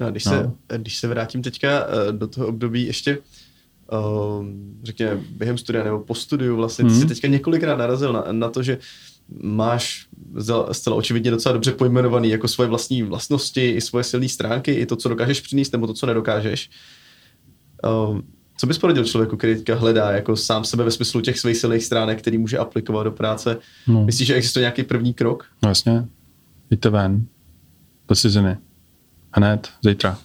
No, 0.00 0.10
když, 0.10 0.24
no. 0.24 0.32
Se, 0.32 0.78
když 0.78 0.96
se 0.96 1.08
vrátím 1.08 1.42
teďka 1.42 1.68
eh, 1.68 2.12
do 2.12 2.26
toho 2.26 2.46
období 2.46 2.86
ještě, 2.86 3.18
řekněme, 4.82 5.20
během 5.30 5.58
studia 5.58 5.84
nebo 5.84 5.98
po 5.98 6.14
studiu, 6.14 6.56
vlastně 6.56 6.84
ty 6.84 6.90
mm. 6.90 7.00
jsi 7.00 7.06
teďka 7.06 7.28
několikrát 7.28 7.76
narazil 7.76 8.12
na, 8.12 8.24
na 8.32 8.50
to, 8.50 8.62
že 8.62 8.78
máš 9.42 10.06
zcela 10.72 10.96
očividně 10.96 11.30
docela 11.30 11.52
dobře 11.52 11.72
pojmenovaný 11.72 12.30
jako 12.30 12.48
svoje 12.48 12.68
vlastní 12.68 13.02
vlastnosti, 13.02 13.70
i 13.70 13.80
svoje 13.80 14.04
silné 14.04 14.28
stránky, 14.28 14.72
i 14.72 14.86
to, 14.86 14.96
co 14.96 15.08
dokážeš 15.08 15.40
přinést, 15.40 15.72
nebo 15.72 15.86
to, 15.86 15.94
co 15.94 16.06
nedokážeš. 16.06 16.70
Um, 18.10 18.22
co 18.56 18.66
bys 18.66 18.78
poradil 18.78 19.04
člověku, 19.04 19.36
který 19.36 19.54
teďka 19.54 19.74
hledá 19.74 20.10
jako 20.10 20.36
sám 20.36 20.64
sebe 20.64 20.84
ve 20.84 20.90
smyslu 20.90 21.20
těch 21.20 21.38
svých 21.38 21.56
silných 21.56 21.84
stránek, 21.84 22.18
který 22.18 22.38
může 22.38 22.58
aplikovat 22.58 23.02
do 23.02 23.12
práce? 23.12 23.56
No. 23.86 24.04
Myslíš, 24.04 24.28
že 24.28 24.34
existuje 24.34 24.60
nějaký 24.62 24.82
první 24.82 25.14
krok? 25.14 25.44
No 25.62 25.68
jasně. 25.68 26.04
Jděte 26.70 26.90
ven. 26.90 27.26
Do 28.08 28.14
ciziny. 28.14 28.56
Hned, 29.32 29.68
zítra. 29.84 30.18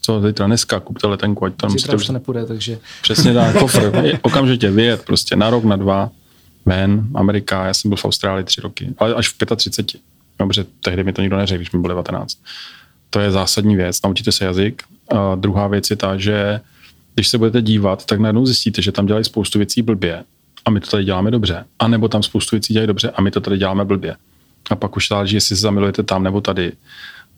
Co 0.00 0.22
zítra, 0.26 0.46
dneska, 0.46 0.80
kupte 0.80 1.06
letenku, 1.06 1.44
ať 1.44 1.54
tam 1.54 1.70
Zítra 1.70 1.94
už 1.94 2.06
to 2.06 2.12
nepůjde, 2.12 2.46
takže... 2.46 2.78
Přesně 3.02 3.34
tak, 3.34 3.56
kofr. 3.58 4.18
Okamžitě 4.22 4.70
vyjet 4.70 5.04
prostě 5.04 5.36
na 5.36 5.50
rok, 5.50 5.64
na 5.64 5.76
dva 5.76 6.10
ven, 6.66 7.08
Amerika, 7.14 7.66
já 7.66 7.74
jsem 7.74 7.88
byl 7.88 7.96
v 7.96 8.04
Austrálii 8.04 8.44
tři 8.44 8.60
roky, 8.60 8.94
ale 8.98 9.14
až 9.14 9.28
v 9.28 9.56
35. 9.56 10.00
Dobře, 10.38 10.64
tehdy 10.80 11.04
mi 11.04 11.12
to 11.12 11.22
nikdo 11.22 11.36
neřekl, 11.36 11.58
když 11.58 11.72
mi 11.72 11.80
bylo 11.80 11.88
19. 11.88 12.38
To 13.10 13.20
je 13.20 13.30
zásadní 13.30 13.76
věc, 13.76 14.02
naučíte 14.02 14.32
se 14.32 14.44
jazyk. 14.44 14.82
A 15.10 15.34
druhá 15.34 15.66
věc 15.66 15.90
je 15.90 15.96
ta, 15.96 16.16
že 16.16 16.60
když 17.14 17.28
se 17.28 17.38
budete 17.38 17.62
dívat, 17.62 18.06
tak 18.06 18.20
najednou 18.20 18.46
zjistíte, 18.46 18.82
že 18.82 18.92
tam 18.92 19.06
dělají 19.06 19.24
spoustu 19.24 19.58
věcí 19.58 19.82
blbě 19.82 20.24
a 20.64 20.70
my 20.70 20.80
to 20.80 20.90
tady 20.90 21.04
děláme 21.04 21.30
dobře. 21.30 21.64
A 21.78 21.88
nebo 21.88 22.08
tam 22.08 22.22
spoustu 22.22 22.56
věcí 22.56 22.72
dělají 22.72 22.86
dobře 22.86 23.10
a 23.10 23.22
my 23.22 23.30
to 23.30 23.40
tady 23.40 23.58
děláme 23.58 23.84
blbě. 23.84 24.16
A 24.70 24.76
pak 24.76 24.96
už 24.96 25.08
záleží, 25.08 25.36
jestli 25.36 25.56
se 25.56 25.62
zamilujete 25.62 26.02
tam 26.02 26.22
nebo 26.22 26.40
tady. 26.40 26.72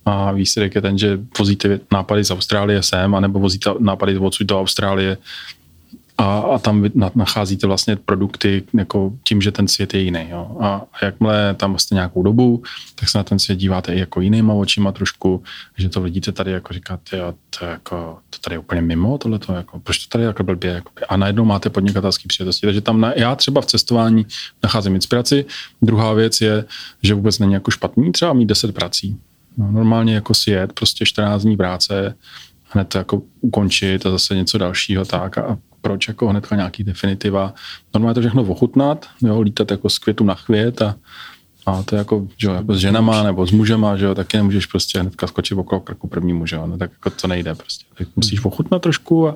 A 0.05 0.33
výsledek 0.33 0.75
je 0.75 0.81
ten, 0.81 0.99
že 0.99 1.19
vozíte 1.39 1.81
nápady 1.93 2.25
z 2.25 2.31
Austrálie 2.31 2.83
sem, 2.83 3.15
anebo 3.15 3.39
vozíte 3.39 3.71
nápady 3.79 4.19
odsud 4.19 4.47
do 4.47 4.61
Austrálie 4.61 5.19
a, 6.19 6.39
a 6.39 6.59
tam 6.59 6.91
nacházíte 7.15 7.67
vlastně 7.67 7.97
produkty 7.97 8.63
jako 8.75 9.13
tím, 9.25 9.43
že 9.43 9.53
ten 9.53 9.69
svět 9.69 9.95
je 9.95 10.01
jiný. 10.01 10.27
Jo. 10.31 10.57
A, 10.61 10.67
a 10.93 11.05
jakmile 11.05 11.55
tam 11.55 11.71
vlastně 11.71 11.95
nějakou 11.95 12.23
dobu, 12.23 12.63
tak 12.95 13.09
se 13.09 13.19
na 13.19 13.25
ten 13.25 13.39
svět 13.39 13.57
díváte 13.57 13.95
i 13.95 13.99
jako 13.99 14.21
jinýma 14.21 14.55
očima 14.55 14.93
trošku, 14.93 15.43
že 15.77 15.89
to 15.89 16.01
vidíte 16.01 16.33
tady 16.33 16.51
jako 16.51 16.73
říkat, 16.73 17.01
jo, 17.13 17.35
to, 17.59 17.65
jako, 17.65 18.19
to 18.31 18.39
tady 18.39 18.55
je 18.55 18.59
úplně 18.59 18.83
mimo 18.83 19.19
tohleto, 19.19 19.53
jako, 19.53 19.81
proč 19.81 19.99
to 19.99 20.09
tady 20.09 20.25
jako 20.25 20.43
blbě, 20.43 20.71
jako, 20.71 20.91
a 21.09 21.17
najednou 21.17 21.45
máte 21.45 21.71
podnikatelský 21.71 22.29
příležitosti. 22.29 22.67
Takže 22.67 22.81
tam 22.81 23.01
na, 23.01 23.13
já 23.17 23.35
třeba 23.37 23.61
v 23.61 23.67
cestování 23.67 24.27
nacházím 24.63 24.95
inspiraci. 24.95 25.45
Druhá 25.83 26.13
věc 26.13 26.41
je, 26.41 26.65
že 27.03 27.15
vůbec 27.15 27.39
není 27.39 27.53
jako 27.53 27.71
špatný 27.71 28.13
třeba 28.13 28.33
mít 28.33 28.47
10 28.47 28.75
prací. 28.75 29.19
No, 29.57 29.73
normálně 29.73 30.15
jako 30.15 30.35
si 30.35 30.51
jet, 30.51 30.73
prostě 30.73 31.07
14 31.07 31.43
dní 31.43 31.57
práce, 31.57 32.15
hned 32.71 32.89
to 32.89 32.99
jako 32.99 33.23
ukončit 33.41 34.07
a 34.07 34.11
zase 34.11 34.37
něco 34.37 34.59
dalšího 34.59 35.05
tak 35.05 35.39
a 35.39 35.59
proč 35.85 36.09
jako 36.09 36.29
hnedka 36.29 36.57
nějaký 36.57 36.85
definitiva. 36.85 37.55
Normálně 37.95 38.15
to 38.15 38.21
všechno 38.21 38.43
ochutnat, 38.43 39.07
jo, 39.23 39.41
lítat 39.41 39.71
jako 39.71 39.91
z 39.91 39.99
květu 39.99 40.25
na 40.25 40.35
chvět 40.35 40.83
a, 40.83 40.95
a 41.67 41.83
to 41.83 41.95
je 41.95 41.99
jako, 41.99 42.29
že 42.37 42.47
jo, 42.47 42.55
jako 42.55 42.75
s 42.75 42.79
ženama 42.79 43.23
nebo 43.23 43.47
s 43.47 43.51
mužema, 43.51 43.97
že 43.97 44.05
jo, 44.05 44.15
taky 44.15 44.37
nemůžeš 44.37 44.67
prostě 44.67 45.01
hnedka 45.01 45.27
skočit 45.27 45.59
okolo 45.59 45.81
krku 45.81 46.09
prvnímu, 46.09 46.47
že 46.47 46.57
jo, 46.57 46.67
no, 46.67 46.79
tak 46.79 46.91
jako 46.91 47.11
to 47.11 47.29
nejde 47.29 47.55
prostě. 47.55 47.85
Tak 47.95 48.09
musíš 48.17 48.45
ochutnat 48.45 48.83
trošku 48.83 49.29
a 49.29 49.35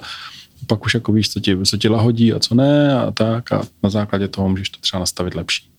pak 0.67 0.85
už 0.85 0.95
jako 0.95 1.13
víš, 1.13 1.31
co 1.31 1.41
ti, 1.41 1.57
co 1.65 1.77
ti 1.77 1.89
lahodí 1.89 2.33
a 2.33 2.39
co 2.39 2.55
ne 2.55 2.99
a 2.99 3.11
tak 3.11 3.53
a 3.53 3.63
na 3.83 3.91
základě 3.91 4.29
toho 4.29 4.49
můžeš 4.49 4.71
to 4.71 4.81
třeba 4.81 5.01
nastavit 5.01 5.35
lepší. 5.35 5.71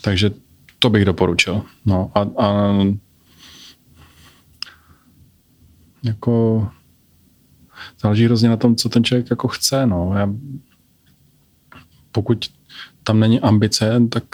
Takže 0.00 0.30
to 0.78 0.90
bych 0.90 1.04
doporučil. 1.04 1.62
No 1.86 2.10
a, 2.14 2.20
a 2.44 2.72
jako 6.02 6.66
záleží 8.00 8.24
hrozně 8.24 8.48
na 8.48 8.56
tom, 8.56 8.76
co 8.76 8.88
ten 8.88 9.04
člověk 9.04 9.30
jako 9.30 9.48
chce. 9.48 9.86
No. 9.86 10.12
Já, 10.16 10.28
pokud 12.12 12.50
tam 13.04 13.20
není 13.20 13.40
ambice, 13.40 14.00
tak 14.08 14.24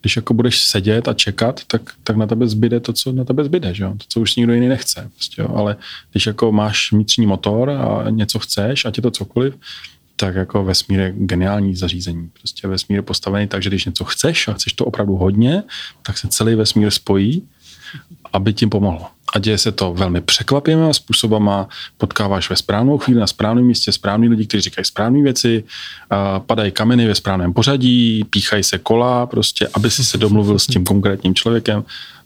když 0.00 0.16
jako 0.16 0.34
budeš 0.34 0.62
sedět 0.62 1.08
a 1.08 1.14
čekat, 1.14 1.64
tak, 1.66 1.82
tak 2.04 2.16
na 2.16 2.26
tebe 2.26 2.48
zbyde 2.48 2.80
to, 2.80 2.92
co 2.92 3.12
na 3.12 3.24
tebe 3.24 3.44
zbyde, 3.44 3.74
že 3.74 3.84
jo? 3.84 3.94
to, 3.96 4.04
co 4.08 4.20
už 4.20 4.36
nikdo 4.36 4.52
jiný 4.52 4.68
nechce. 4.68 5.10
Prostě, 5.14 5.42
jo? 5.42 5.48
Ale 5.56 5.76
když 6.10 6.26
jako 6.26 6.52
máš 6.52 6.92
vnitřní 6.92 7.26
motor 7.26 7.70
a 7.70 8.10
něco 8.10 8.38
chceš, 8.38 8.84
ať 8.84 8.98
je 8.98 9.02
to 9.02 9.10
cokoliv, 9.10 9.54
tak 10.16 10.34
jako 10.34 10.64
vesmír 10.64 11.00
je 11.00 11.12
geniální 11.16 11.76
zařízení. 11.76 12.30
Prostě 12.40 12.68
vesmír 12.68 12.98
je 12.98 13.02
postavený 13.02 13.46
tak, 13.46 13.62
že 13.62 13.70
když 13.70 13.84
něco 13.84 14.04
chceš 14.04 14.48
a 14.48 14.52
chceš 14.52 14.72
to 14.72 14.84
opravdu 14.84 15.16
hodně, 15.16 15.62
tak 16.02 16.18
se 16.18 16.28
celý 16.28 16.54
vesmír 16.54 16.90
spojí, 16.90 17.48
aby 18.32 18.52
tím 18.52 18.70
pomohlo 18.70 19.06
a 19.34 19.38
děje 19.38 19.58
se 19.58 19.72
to 19.72 19.94
velmi 19.94 20.20
překvapivými 20.20 20.94
způsobama, 20.94 21.68
potkáváš 21.98 22.50
ve 22.50 22.56
správnou 22.56 22.98
chvíli 22.98 23.20
na 23.20 23.26
správném 23.26 23.64
místě 23.64 23.92
správní 23.92 24.28
lidi, 24.28 24.46
kteří 24.46 24.60
říkají 24.60 24.84
správné 24.84 25.22
věci, 25.22 25.64
padají 26.46 26.72
kameny 26.72 27.06
ve 27.06 27.14
správném 27.14 27.52
pořadí, 27.52 28.24
píchají 28.30 28.62
se 28.64 28.78
kola, 28.78 29.26
prostě, 29.26 29.68
aby 29.74 29.90
si 29.90 30.04
se 30.04 30.18
domluvil 30.18 30.58
s 30.58 30.66
tím 30.66 30.84
konkrétním 30.84 31.34
člověkem. 31.34 31.84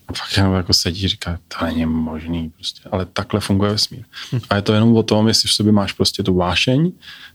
A 0.08 0.12
pak 0.12 0.36
jenom 0.36 0.54
jako 0.54 0.72
sedí, 0.72 1.08
říká, 1.08 1.38
to 1.48 1.64
není 1.64 1.86
možný 1.86 2.50
prostě, 2.50 2.80
ale 2.92 3.06
takhle 3.12 3.40
funguje 3.40 3.70
vesmír. 3.70 4.04
A 4.50 4.56
je 4.56 4.62
to 4.62 4.72
jenom 4.72 4.96
o 4.96 5.02
tom, 5.02 5.28
jestli 5.28 5.48
v 5.48 5.52
sobě 5.52 5.72
máš 5.72 5.92
prostě 5.92 6.22
tu 6.22 6.34
vášeň, 6.34 6.92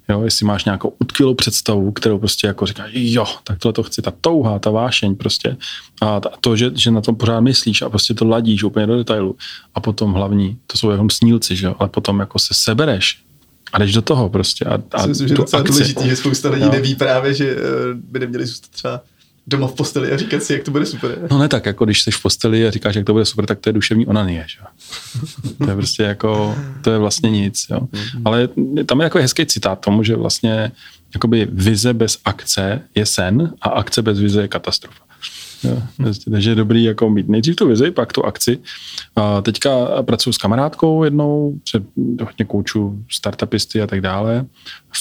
jo, 0.09 0.21
jestli 0.21 0.45
máš 0.45 0.65
nějakou 0.65 0.93
utkylou 0.99 1.33
představu, 1.33 1.91
kterou 1.91 2.19
prostě 2.19 2.47
jako 2.47 2.65
říkáš, 2.65 2.89
jo, 2.93 3.25
tak 3.43 3.59
tohle 3.59 3.73
to 3.73 3.83
chci, 3.83 4.01
ta 4.01 4.13
touha, 4.21 4.59
ta 4.59 4.69
vášeň 4.69 5.15
prostě. 5.15 5.57
A 6.01 6.21
to, 6.41 6.55
že, 6.55 6.71
že 6.75 6.91
na 6.91 7.01
tom 7.01 7.15
pořád 7.15 7.39
myslíš 7.39 7.81
a 7.81 7.89
prostě 7.89 8.13
to 8.13 8.25
ladíš 8.25 8.63
úplně 8.63 8.87
do 8.87 8.97
detailu. 8.97 9.35
A 9.75 9.79
potom 9.79 10.13
hlavní, 10.13 10.57
to 10.67 10.77
jsou 10.77 10.89
jenom 10.89 11.09
snílci, 11.09 11.55
že 11.55 11.65
jo, 11.65 11.75
ale 11.79 11.89
potom 11.89 12.19
jako 12.19 12.39
se 12.39 12.53
sebereš 12.53 13.19
a 13.73 13.79
jdeš 13.79 13.93
do 13.93 14.01
toho 14.01 14.29
prostě. 14.29 14.65
A, 14.65 14.81
a 14.91 15.05
myslím, 15.05 15.27
že 15.27 15.33
je 15.33 15.37
docela 15.37 15.61
důležitý, 15.61 16.09
že 16.09 16.15
spousta 16.15 16.49
lidí 16.49 16.69
neví 16.69 16.95
právě, 16.95 17.33
že 17.33 17.51
eh, 17.51 17.57
by 17.93 18.19
neměli 18.19 18.45
zůstat 18.45 18.71
třeba 18.71 19.01
doma 19.47 19.67
v 19.67 19.73
posteli 19.73 20.11
a 20.11 20.17
říkat 20.17 20.43
si, 20.43 20.53
jak 20.53 20.63
to 20.63 20.71
bude 20.71 20.85
super. 20.85 21.27
No 21.31 21.37
ne 21.37 21.47
tak, 21.47 21.65
jako 21.65 21.85
když 21.85 22.01
jsi 22.01 22.11
v 22.11 22.21
posteli 22.21 22.67
a 22.67 22.71
říkáš, 22.71 22.95
jak 22.95 23.05
to 23.05 23.13
bude 23.13 23.25
super, 23.25 23.45
tak 23.45 23.59
to 23.59 23.69
je 23.69 23.73
duševní 23.73 24.07
onanie, 24.07 24.45
že? 24.47 24.59
To 25.57 25.69
je 25.69 25.75
prostě 25.75 26.03
jako, 26.03 26.55
to 26.81 26.91
je 26.91 26.97
vlastně 26.97 27.31
nic, 27.31 27.65
jo. 27.69 27.79
Ale 28.25 28.49
tam 28.85 28.99
je 28.99 29.03
jako 29.03 29.17
hezký 29.17 29.45
citát 29.45 29.79
tomu, 29.79 30.03
že 30.03 30.15
vlastně 30.15 30.71
jakoby 31.13 31.47
vize 31.51 31.93
bez 31.93 32.19
akce 32.25 32.81
je 32.95 33.05
sen 33.05 33.53
a 33.61 33.69
akce 33.69 34.01
bez 34.01 34.19
vize 34.19 34.41
je 34.41 34.47
katastrofa. 34.47 35.03
Jo, 35.63 35.81
prostě, 35.97 36.31
takže 36.31 36.51
je 36.51 36.55
dobrý 36.55 36.83
jako 36.83 37.09
mít 37.09 37.29
nejdřív 37.29 37.55
tu 37.55 37.67
vizi, 37.67 37.91
pak 37.91 38.13
tu 38.13 38.25
akci. 38.25 38.59
A 39.15 39.41
teďka 39.41 40.03
pracuji 40.03 40.33
s 40.33 40.37
kamarádkou 40.37 41.03
jednou, 41.03 41.53
se 41.69 41.83
hodně 42.23 42.45
kouču 42.45 43.03
startupisty 43.11 43.81
a 43.81 43.87
tak 43.87 44.01
dále. 44.01 44.45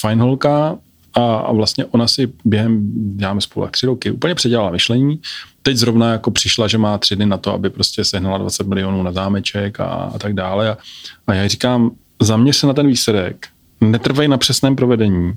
Fajn 0.00 0.20
holka, 0.20 0.78
a, 1.16 1.36
a 1.36 1.52
vlastně 1.52 1.84
ona 1.84 2.08
si 2.08 2.32
během, 2.44 2.92
děláme 3.16 3.40
spolu 3.40 3.68
tři 3.70 3.86
roky, 3.86 4.10
úplně 4.10 4.34
předělala 4.34 4.70
myšlení. 4.70 5.20
Teď 5.62 5.76
zrovna 5.76 6.12
jako 6.12 6.30
přišla, 6.30 6.68
že 6.68 6.78
má 6.78 6.98
tři 6.98 7.16
dny 7.16 7.26
na 7.26 7.36
to, 7.36 7.52
aby 7.52 7.70
prostě 7.70 8.04
sehnala 8.04 8.38
20 8.38 8.66
milionů 8.66 9.02
na 9.02 9.12
zámeček 9.12 9.80
a, 9.80 9.86
a 9.86 10.18
tak 10.18 10.34
dále. 10.34 10.70
A, 10.70 10.78
a 11.26 11.34
já 11.34 11.48
říkám, 11.48 11.90
zaměř 12.22 12.56
se 12.56 12.66
na 12.66 12.72
ten 12.72 12.86
výsledek, 12.86 13.46
netrvej 13.80 14.28
na 14.28 14.38
přesném 14.38 14.76
provedení, 14.76 15.32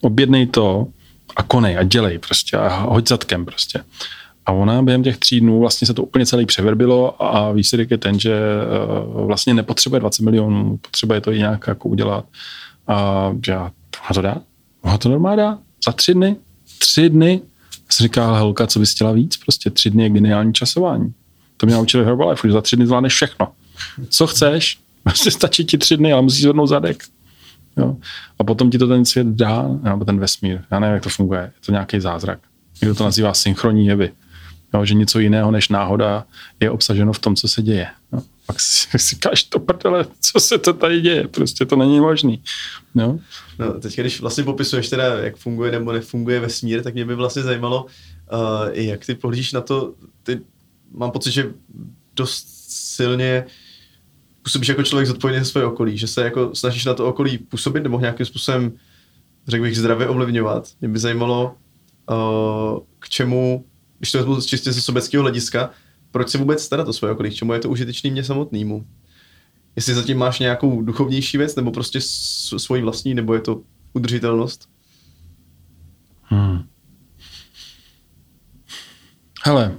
objednej 0.00 0.46
to 0.46 0.86
a 1.36 1.42
konej 1.42 1.78
a 1.78 1.82
dělej 1.82 2.18
prostě 2.18 2.56
a 2.56 2.68
hoď 2.68 3.08
zadkem 3.08 3.44
prostě. 3.44 3.80
A 4.46 4.52
ona 4.52 4.82
během 4.82 5.02
těch 5.02 5.16
tří 5.16 5.40
dnů 5.40 5.60
vlastně 5.60 5.86
se 5.86 5.94
to 5.94 6.02
úplně 6.02 6.26
celý 6.26 6.46
převerbilo 6.46 7.22
a 7.22 7.52
výsledek 7.52 7.90
je 7.90 7.98
ten, 7.98 8.20
že 8.20 8.40
uh, 9.14 9.26
vlastně 9.26 9.54
nepotřebuje 9.54 10.00
20 10.00 10.22
milionů, 10.22 10.76
potřebuje 10.76 11.20
to 11.20 11.32
i 11.32 11.38
nějak 11.38 11.66
jako 11.66 11.88
udělat. 11.88 12.24
A 12.86 13.30
já, 13.48 13.70
to 14.14 14.22
dá? 14.22 14.36
Mohla 14.84 14.98
to 14.98 15.08
normálně 15.08 15.42
dát? 15.42 15.58
Za 15.86 15.92
tři 15.92 16.14
dny? 16.14 16.36
Tři 16.78 17.08
dny? 17.08 17.40
Já 17.72 17.92
jsem 17.92 18.04
říkal, 18.04 18.38
holka, 18.38 18.66
co 18.66 18.78
bys 18.78 18.94
chtěla 18.94 19.12
víc? 19.12 19.36
Prostě 19.36 19.70
tři 19.70 19.90
dny 19.90 20.02
je 20.02 20.10
geniální 20.10 20.54
časování. 20.54 21.14
To 21.56 21.66
mě 21.66 21.74
naučili 21.74 22.04
Herbalife, 22.04 22.48
že 22.48 22.52
za 22.52 22.60
tři 22.60 22.76
dny 22.76 22.86
zvládneš 22.86 23.14
všechno. 23.14 23.48
Co 24.08 24.26
chceš? 24.26 24.78
Prostě 25.02 25.30
stačí 25.30 25.64
ti 25.64 25.78
tři 25.78 25.96
dny, 25.96 26.12
ale 26.12 26.22
musíš 26.22 26.42
zvednout 26.42 26.66
zadek. 26.66 27.04
Jo? 27.76 27.96
A 28.38 28.44
potom 28.44 28.70
ti 28.70 28.78
to 28.78 28.88
ten 28.88 29.04
svět 29.04 29.26
dá, 29.26 29.68
nebo 29.82 30.04
ten 30.04 30.18
vesmír. 30.18 30.60
Já 30.70 30.78
nevím, 30.78 30.94
jak 30.94 31.02
to 31.02 31.08
funguje. 31.08 31.40
Je 31.40 31.66
to 31.66 31.72
nějaký 31.72 32.00
zázrak. 32.00 32.38
Někdo 32.82 32.94
to 32.94 33.04
nazývá 33.04 33.34
synchronní 33.34 33.86
jevy. 33.86 34.12
Jo? 34.74 34.84
Že 34.84 34.94
něco 34.94 35.18
jiného 35.18 35.50
než 35.50 35.68
náhoda 35.68 36.24
je 36.60 36.70
obsaženo 36.70 37.12
v 37.12 37.18
tom, 37.18 37.36
co 37.36 37.48
se 37.48 37.62
děje. 37.62 37.86
Jo? 38.12 38.22
Pak 38.46 38.60
si 38.60 38.98
říkáš, 38.98 39.42
to 39.42 39.58
prdele, 39.58 40.06
co 40.20 40.40
se 40.40 40.58
to 40.58 40.72
tady 40.72 41.00
děje, 41.00 41.28
prostě 41.28 41.66
to 41.66 41.76
není 41.76 42.00
možný. 42.00 42.42
No. 42.94 43.20
no 43.58 43.80
teď, 43.80 43.96
když 44.00 44.20
vlastně 44.20 44.44
popisuješ 44.44 44.88
teda, 44.88 45.04
jak 45.04 45.36
funguje 45.36 45.72
nebo 45.72 45.92
nefunguje 45.92 46.40
vesmír, 46.40 46.82
tak 46.82 46.94
mě 46.94 47.04
by 47.04 47.14
vlastně 47.14 47.42
zajímalo, 47.42 47.84
uh, 47.84 48.68
jak 48.72 49.06
ty 49.06 49.14
pohlížíš 49.14 49.52
na 49.52 49.60
to, 49.60 49.94
ty, 50.22 50.40
mám 50.92 51.10
pocit, 51.10 51.30
že 51.30 51.52
dost 52.16 52.46
silně 52.68 53.46
působíš 54.42 54.68
jako 54.68 54.82
člověk 54.82 55.06
zodpovědný 55.06 55.44
za 55.44 55.50
své 55.50 55.64
okolí, 55.64 55.98
že 55.98 56.06
se 56.06 56.24
jako 56.24 56.54
snažíš 56.54 56.84
na 56.84 56.94
to 56.94 57.08
okolí 57.08 57.38
působit 57.38 57.82
nebo 57.82 58.00
nějakým 58.00 58.26
způsobem, 58.26 58.72
řekl 59.48 59.62
bych, 59.62 59.78
zdravě 59.78 60.08
ovlivňovat. 60.08 60.68
Mě 60.80 60.88
by 60.88 60.98
zajímalo, 60.98 61.54
uh, 62.10 62.78
k 62.98 63.08
čemu, 63.08 63.64
když 63.98 64.12
to 64.12 64.18
vezmu 64.18 64.40
čistě 64.40 64.72
ze 64.72 64.80
sobeckého 64.80 65.22
hlediska, 65.22 65.70
proč 66.14 66.28
se 66.28 66.38
vůbec 66.38 66.62
starat 66.62 66.88
o 66.88 66.92
svoje 66.92 67.12
okolí, 67.12 67.30
k 67.30 67.34
čemu 67.34 67.52
je 67.52 67.58
to 67.58 67.70
užitečný 67.70 68.10
mě 68.10 68.24
samotnému. 68.24 68.86
Jestli 69.76 69.94
zatím 69.94 70.18
máš 70.18 70.38
nějakou 70.38 70.82
duchovnější 70.82 71.38
věc, 71.38 71.56
nebo 71.56 71.70
prostě 71.70 71.98
svoji 72.00 72.82
vlastní, 72.82 73.14
nebo 73.14 73.34
je 73.34 73.40
to 73.40 73.60
udržitelnost? 73.92 74.68
Hmm. 76.22 76.64
Hele, 79.44 79.74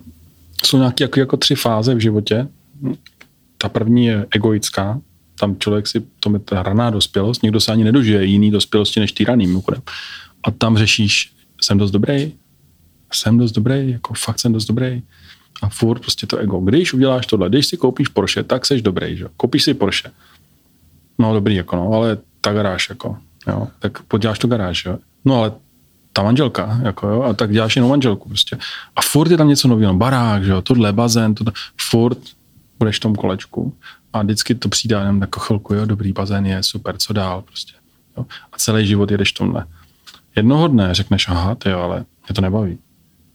jsou 0.65 0.77
nějaké 0.77 1.03
jako, 1.03 1.19
jako 1.19 1.37
tři 1.37 1.55
fáze 1.55 1.95
v 1.95 1.99
životě. 1.99 2.47
Ta 3.57 3.69
první 3.69 4.05
je 4.05 4.25
egoická, 4.35 5.01
tam 5.39 5.59
člověk 5.59 5.87
si, 5.87 6.03
to 6.19 6.33
je 6.33 6.39
ta 6.39 6.63
raná 6.63 6.89
dospělost, 6.89 7.43
někdo 7.43 7.59
se 7.59 7.71
ani 7.71 7.83
nedožije 7.83 8.25
jiný 8.25 8.51
dospělosti 8.51 8.99
než 8.99 9.11
ty 9.11 9.23
raný, 9.23 9.47
mimochodem. 9.47 9.81
A 10.43 10.51
tam 10.51 10.77
řešíš, 10.77 11.33
jsem 11.61 11.77
dost 11.77 11.91
dobrý, 11.91 12.33
jsem 13.13 13.37
dost 13.37 13.51
dobrý, 13.51 13.91
jako 13.91 14.13
fakt 14.13 14.39
jsem 14.39 14.53
dost 14.53 14.65
dobrý, 14.65 15.01
a 15.61 15.69
furt 15.69 15.99
prostě 15.99 16.27
to 16.27 16.37
ego. 16.37 16.59
Když 16.59 16.93
uděláš 16.93 17.25
tohle, 17.25 17.49
když 17.49 17.67
si 17.67 17.77
koupíš 17.77 18.07
Porsche, 18.07 18.43
tak 18.43 18.65
seš 18.65 18.81
dobrý, 18.81 19.17
že? 19.17 19.25
Koupíš 19.37 19.63
si 19.63 19.73
Porsche. 19.73 20.11
No 21.19 21.33
dobrý, 21.33 21.55
jako 21.55 21.75
no, 21.75 21.91
ale 21.93 22.17
ta 22.41 22.53
garáž, 22.53 22.89
jako, 22.89 23.17
jo, 23.47 23.67
tak 23.79 24.01
poděláš 24.01 24.39
tu 24.39 24.47
garáž, 24.47 24.85
jo. 24.85 24.97
No 25.25 25.35
ale 25.35 25.51
ta 26.13 26.23
manželka, 26.23 26.79
jako 26.83 27.07
jo, 27.07 27.21
a 27.23 27.33
tak 27.33 27.51
děláš 27.51 27.75
jenom 27.75 27.89
manželku 27.89 28.29
prostě. 28.29 28.57
A 28.95 29.01
furt 29.01 29.31
je 29.31 29.37
tam 29.37 29.47
něco 29.47 29.67
nového, 29.67 29.93
no, 29.93 29.99
barák, 29.99 30.43
že 30.43 30.51
jo, 30.51 30.61
tohle, 30.61 30.93
bazén, 30.93 31.35
tohle, 31.35 31.53
furt 31.81 32.17
budeš 32.79 32.97
v 32.97 32.99
tom 32.99 33.15
kolečku 33.15 33.73
a 34.13 34.21
vždycky 34.21 34.55
to 34.55 34.69
přijde 34.69 34.95
jenom 34.95 35.21
jako 35.21 35.39
chvilku, 35.39 35.73
jo, 35.73 35.85
dobrý 35.85 36.11
bazén 36.11 36.45
je, 36.45 36.63
super, 36.63 36.97
co 36.97 37.13
dál 37.13 37.41
prostě. 37.41 37.73
Jo. 38.17 38.25
A 38.51 38.57
celý 38.57 38.87
život 38.87 39.11
jedeš 39.11 39.31
tomhle. 39.31 39.65
Jednoho 40.35 40.67
dne 40.67 40.93
řekneš, 40.93 41.27
aha, 41.29 41.55
ty 41.55 41.69
jo, 41.69 41.79
ale 41.79 41.97
mě 41.97 42.33
to 42.33 42.41
nebaví 42.41 42.77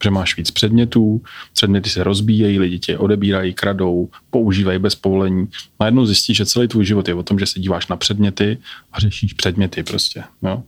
že 0.05 0.11
máš 0.11 0.37
víc 0.37 0.51
předmětů, 0.51 1.23
předměty 1.53 1.91
se 1.91 2.05
rozbíjejí, 2.05 2.59
lidi 2.59 2.79
tě 2.79 2.99
odebírají, 2.99 3.55
kradou, 3.55 4.09
používají 4.31 4.79
bez 4.79 4.95
povolení. 4.95 5.49
Najednou 5.81 6.07
zjistíš, 6.07 6.37
že 6.37 6.47
celý 6.47 6.69
tvůj 6.69 6.85
život 6.85 7.09
je 7.09 7.15
o 7.15 7.23
tom, 7.23 7.39
že 7.39 7.47
se 7.47 7.61
díváš 7.61 7.89
na 7.89 7.97
předměty 7.97 8.59
a 8.93 9.01
řešíš 9.01 9.33
předměty 9.33 9.83
prostě. 9.83 10.23
Jo? 10.43 10.63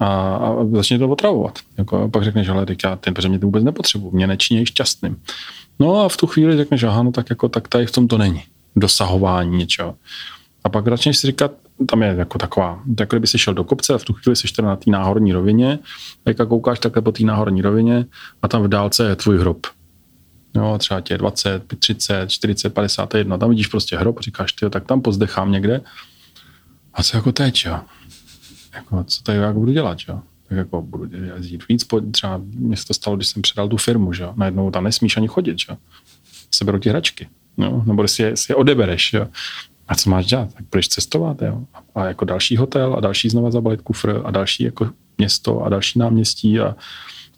A, 0.00 0.36
a 0.36 0.64
začne 0.72 0.98
to 0.98 1.08
otravovat. 1.08 1.58
Jako, 1.78 2.02
a 2.02 2.08
pak 2.08 2.24
řekneš, 2.24 2.48
ale 2.48 2.66
teď 2.66 2.78
já 2.84 2.96
ten 2.96 3.14
předmět 3.14 3.44
vůbec 3.44 3.64
nepotřebuji, 3.64 4.10
mě 4.10 4.26
nečiní 4.26 4.66
šťastným. 4.66 5.16
No 5.78 6.04
a 6.04 6.08
v 6.08 6.16
tu 6.16 6.26
chvíli 6.26 6.56
řekneš, 6.56 6.82
aha, 6.82 7.02
no 7.02 7.12
tak 7.12 7.30
jako 7.30 7.48
tak 7.48 7.68
tady 7.68 7.86
v 7.86 7.92
tom 7.92 8.08
to 8.08 8.18
není. 8.18 8.42
Dosahování 8.76 9.56
něčeho. 9.56 9.94
A 10.64 10.68
pak 10.68 10.88
začneš 10.88 11.18
si 11.18 11.26
říkat, 11.26 11.52
tam 11.86 12.02
je 12.02 12.14
jako 12.18 12.38
taková, 12.38 12.82
jako 13.00 13.16
kdyby 13.16 13.26
si 13.26 13.38
šel 13.38 13.54
do 13.54 13.64
kopce 13.64 13.94
a 13.94 13.98
v 13.98 14.04
tu 14.04 14.12
chvíli 14.12 14.36
jsi 14.36 14.48
teda 14.48 14.68
na 14.68 14.76
té 14.76 14.90
náhorní 14.90 15.32
rovině, 15.32 15.78
jak 16.26 16.48
koukáš 16.48 16.78
takhle 16.78 17.02
po 17.02 17.12
té 17.12 17.24
náhorní 17.24 17.62
rovině 17.62 18.06
a 18.42 18.48
tam 18.48 18.62
v 18.62 18.68
dálce 18.68 19.08
je 19.08 19.16
tvůj 19.16 19.38
hrob. 19.38 19.66
Jo, 20.54 20.76
třeba 20.78 21.00
tě 21.00 21.18
20, 21.18 21.62
30, 21.78 22.30
40, 22.30 22.70
51, 22.70 23.38
tam 23.38 23.50
vidíš 23.50 23.66
prostě 23.66 23.98
hrob, 23.98 24.20
říkáš 24.20 24.52
ty, 24.52 24.70
tak 24.70 24.86
tam 24.86 25.00
pozdechám 25.00 25.52
někde. 25.52 25.80
A 26.94 27.02
co 27.02 27.16
jako 27.16 27.32
teď, 27.32 27.64
jo? 27.66 27.80
Jako, 28.74 29.04
co 29.04 29.22
tady 29.22 29.38
jak 29.38 29.54
budu 29.54 29.72
dělat, 29.72 29.98
jo? 30.08 30.20
Tak 30.48 30.58
jako 30.58 30.82
budu 30.82 31.08
jezdit 31.36 31.68
víc, 31.68 31.84
po, 31.84 32.00
třeba 32.00 32.40
mě 32.44 32.76
se 32.76 32.86
to 32.86 32.94
stalo, 32.94 33.16
když 33.16 33.28
jsem 33.28 33.42
předal 33.42 33.68
tu 33.68 33.76
firmu, 33.76 34.12
že 34.12 34.22
jo? 34.22 34.32
Najednou 34.36 34.70
tam 34.70 34.84
nesmíš 34.84 35.16
ani 35.16 35.28
chodit, 35.28 35.56
jo? 35.68 35.76
Seberou 36.50 36.78
ti 36.78 36.88
hračky, 36.88 37.28
jo? 37.58 37.82
Nebo 37.86 38.08
si 38.08 38.22
je, 38.22 38.36
si 38.36 38.52
je 38.52 38.56
odebereš, 38.56 39.12
jo? 39.12 39.28
A 39.88 39.94
co 39.94 40.10
máš 40.10 40.26
dělat? 40.26 40.54
Tak 40.54 40.64
budeš 40.70 40.88
cestovat, 40.88 41.42
jo? 41.42 41.62
A 41.94 42.04
jako 42.04 42.24
další 42.24 42.56
hotel 42.56 42.94
a 42.94 43.00
další 43.00 43.28
znova 43.28 43.50
zabalit 43.50 43.82
kufr 43.82 44.22
a 44.24 44.30
další 44.30 44.62
jako 44.62 44.90
město 45.18 45.62
a 45.62 45.68
další 45.68 45.98
náměstí 45.98 46.60
a, 46.60 46.76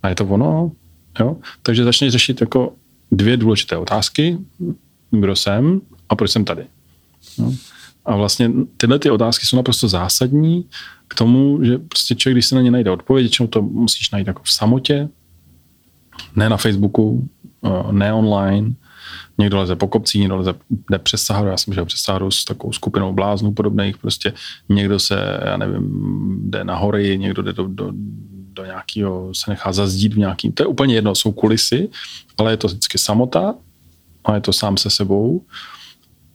a 0.03 0.09
je 0.09 0.15
to 0.15 0.25
ono, 0.25 0.73
jo? 1.21 1.37
Takže 1.63 1.85
začneš 1.85 2.13
řešit 2.13 2.41
jako 2.41 2.73
dvě 3.13 3.37
důležité 3.37 3.77
otázky. 3.77 4.39
Kdo 5.11 5.37
jsem 5.37 5.81
a 6.09 6.17
proč 6.17 6.31
jsem 6.31 6.45
tady? 6.45 6.67
Jo? 7.39 7.53
A 8.05 8.17
vlastně 8.17 8.51
tyhle 8.77 8.99
ty 8.99 9.11
otázky 9.11 9.47
jsou 9.47 9.57
naprosto 9.57 9.89
zásadní 9.89 10.65
k 11.09 11.15
tomu, 11.15 11.65
že 11.65 11.79
prostě 11.79 12.15
člověk, 12.15 12.35
když 12.35 12.47
se 12.47 12.55
na 12.55 12.61
ně 12.61 12.71
najde 12.71 12.91
odpověď, 12.91 13.25
většinou 13.25 13.49
to 13.49 13.63
musíš 13.63 14.11
najít 14.11 14.27
jako 14.27 14.43
v 14.43 14.53
samotě, 14.53 15.09
ne 16.37 16.49
na 16.49 16.57
Facebooku, 16.57 17.29
eh, 17.65 17.93
ne 17.93 18.13
online, 18.13 18.75
Někdo 19.41 19.59
leze 19.59 19.77
po 19.77 19.89
kopcích, 19.89 20.21
někdo 20.21 20.37
leze, 20.37 20.55
jde 20.91 20.99
přes 20.99 21.23
Saharu, 21.23 21.49
já 21.49 21.57
jsem 21.57 21.75
šel 21.75 21.85
přes 21.85 22.01
Saharu 22.01 22.31
s 22.31 22.45
takovou 22.45 22.73
skupinou 22.73 23.13
bláznů 23.13 23.53
podobných, 23.53 23.99
prostě 23.99 24.33
někdo 24.69 24.99
se, 24.99 25.41
já 25.45 25.57
nevím, 25.57 25.89
jde 26.51 26.65
na 26.65 26.77
hory, 26.77 27.19
někdo 27.19 27.43
jde 27.43 27.53
do, 27.53 27.67
do, 27.67 27.91
do 28.53 28.65
nějakého, 28.65 29.35
se 29.35 29.51
nechá 29.51 29.73
zazdít 29.73 30.15
v 30.15 30.19
nějakým, 30.19 30.53
to 30.53 30.63
je 30.63 30.67
úplně 30.67 30.95
jedno, 30.95 31.15
jsou 31.15 31.33
kulisy, 31.33 31.89
ale 32.39 32.53
je 32.53 32.57
to 32.57 32.69
vždycky 32.69 32.99
samota 32.99 33.55
a 34.25 34.35
je 34.35 34.41
to 34.41 34.53
sám 34.53 34.77
se 34.77 34.91
sebou. 34.91 35.43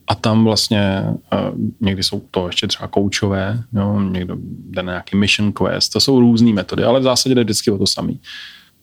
A 0.08 0.16
tam 0.16 0.44
vlastně 0.44 1.04
uh, 1.06 1.58
někdy 1.82 2.04
jsou 2.04 2.20
to 2.32 2.48
ještě 2.48 2.68
třeba 2.68 2.88
koučové, 2.88 3.64
jo, 3.74 4.00
někdo 4.02 4.36
jde 4.70 4.84
na 4.84 4.92
nějaký 4.92 5.18
mission 5.18 5.52
quest, 5.52 5.94
to 5.94 6.00
jsou 6.00 6.20
různé 6.20 6.54
metody, 6.54 6.84
ale 6.84 7.00
v 7.00 7.04
zásadě 7.04 7.36
jde 7.36 7.44
vždycky 7.44 7.72
o 7.72 7.78
to 7.78 7.88
samý. 7.88 8.20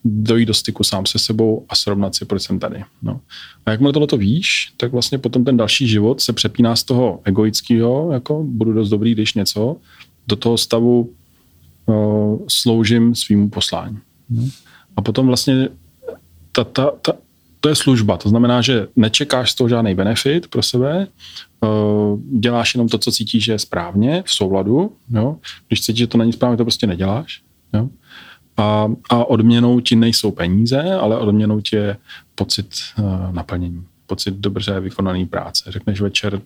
Dojít 0.04 0.46
do 0.46 0.54
styku 0.54 0.84
sám 0.84 1.06
se 1.06 1.18
sebou 1.18 1.66
a 1.68 1.74
srovnat 1.74 2.14
si, 2.14 2.24
proč 2.24 2.42
jsem 2.42 2.58
tady. 2.58 2.84
No. 3.02 3.20
A 3.66 3.70
jakmile 3.70 3.92
tohle 3.92 4.06
to 4.06 4.16
víš, 4.16 4.72
tak 4.76 4.92
vlastně 4.92 5.18
potom 5.18 5.44
ten 5.44 5.56
další 5.56 5.88
život 5.88 6.20
se 6.20 6.32
přepíná 6.32 6.76
z 6.76 6.82
toho 6.82 7.20
egoického, 7.24 8.12
jako 8.12 8.44
budu 8.44 8.72
dost 8.72 8.88
dobrý, 8.88 9.14
když 9.14 9.34
něco, 9.34 9.76
do 10.26 10.36
toho 10.36 10.58
stavu 10.58 11.10
uh, 11.86 12.38
sloužím 12.48 13.14
svýmu 13.14 13.50
poslání. 13.50 13.98
No. 14.30 14.48
A 14.96 15.02
potom 15.02 15.26
vlastně 15.26 15.68
ta, 16.52 16.64
ta, 16.64 16.90
ta, 17.02 17.12
to 17.60 17.68
je 17.68 17.74
služba, 17.74 18.16
to 18.16 18.28
znamená, 18.28 18.60
že 18.60 18.88
nečekáš 18.96 19.50
z 19.50 19.54
toho 19.54 19.68
žádný 19.68 19.94
benefit 19.94 20.48
pro 20.48 20.62
sebe, 20.62 21.06
děláš 22.38 22.74
jenom 22.74 22.88
to, 22.88 22.98
co 22.98 23.12
cítíš, 23.12 23.44
že 23.44 23.52
je 23.52 23.58
správně, 23.58 24.22
v 24.26 24.34
souladu. 24.34 24.92
Jo? 25.10 25.36
Když 25.68 25.80
cítíš, 25.80 25.98
že 25.98 26.06
to 26.06 26.18
není 26.18 26.32
správně, 26.32 26.56
to 26.56 26.64
prostě 26.64 26.86
neděláš. 26.86 27.42
Jo? 27.74 27.88
A, 28.56 28.88
a 29.10 29.24
odměnou 29.24 29.80
ti 29.80 29.96
nejsou 29.96 30.30
peníze, 30.30 30.82
ale 30.94 31.18
odměnou 31.18 31.60
ti 31.60 31.76
je 31.76 31.96
pocit 32.34 32.68
uh, 32.98 33.32
naplnění, 33.34 33.84
pocit 34.06 34.34
dobře 34.34 34.80
vykonaný 34.80 35.26
práce. 35.26 35.64
Řekneš 35.72 36.00
večer, 36.00 36.40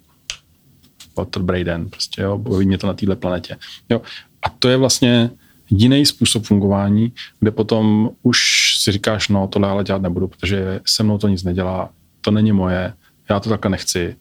to 1.24 1.40
dobrý 1.40 1.64
den, 1.64 1.88
prostě, 1.90 2.22
jo, 2.22 2.38
baví 2.38 2.66
mě 2.66 2.78
to 2.78 2.86
na 2.86 2.92
této 2.92 3.16
planetě. 3.16 3.56
Jo. 3.90 4.02
A 4.42 4.48
to 4.48 4.68
je 4.68 4.76
vlastně 4.76 5.30
jiný 5.70 6.06
způsob 6.06 6.44
fungování, 6.44 7.12
kde 7.40 7.50
potom 7.50 8.10
už 8.22 8.38
si 8.78 8.92
říkáš, 8.92 9.28
no 9.28 9.48
tohle 9.48 9.68
ale 9.68 9.84
dělat 9.84 10.02
nebudu, 10.02 10.28
protože 10.28 10.80
se 10.86 11.02
mnou 11.02 11.18
to 11.18 11.28
nic 11.28 11.42
nedělá, 11.42 11.90
to 12.20 12.30
není 12.30 12.52
moje, 12.52 12.92
já 13.30 13.40
to 13.40 13.48
takhle 13.50 13.70
nechci. 13.70 14.16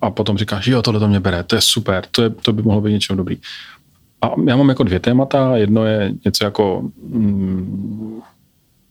A 0.00 0.10
potom 0.10 0.38
říkáš, 0.38 0.66
jo, 0.66 0.82
tohle 0.82 1.00
to 1.00 1.08
mě 1.08 1.20
bere, 1.20 1.42
to 1.42 1.56
je 1.56 1.60
super, 1.60 2.04
to, 2.10 2.22
je, 2.22 2.30
to 2.30 2.52
by 2.52 2.62
mohlo 2.62 2.80
být 2.80 2.92
něčem 2.92 3.16
dobrý. 3.16 3.38
A 4.22 4.30
já 4.46 4.56
mám 4.56 4.68
jako 4.68 4.82
dvě 4.82 5.00
témata. 5.00 5.56
Jedno 5.56 5.84
je 5.84 6.14
něco 6.24 6.44
jako 6.44 6.90
mm, 7.02 8.20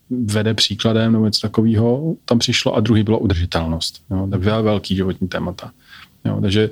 vede 0.10 0.54
příkladem 0.54 1.12
nebo 1.14 1.26
něco 1.26 1.42
takového 1.42 2.16
tam 2.26 2.40
přišlo 2.40 2.76
a 2.76 2.80
druhý 2.80 3.04
bylo 3.04 3.20
udržitelnost. 3.20 4.04
Jo, 4.12 4.28
dvě 4.30 4.62
velký 4.62 4.96
životní 4.96 5.28
témata. 5.28 5.72
Jo, 6.26 6.42
takže 6.42 6.70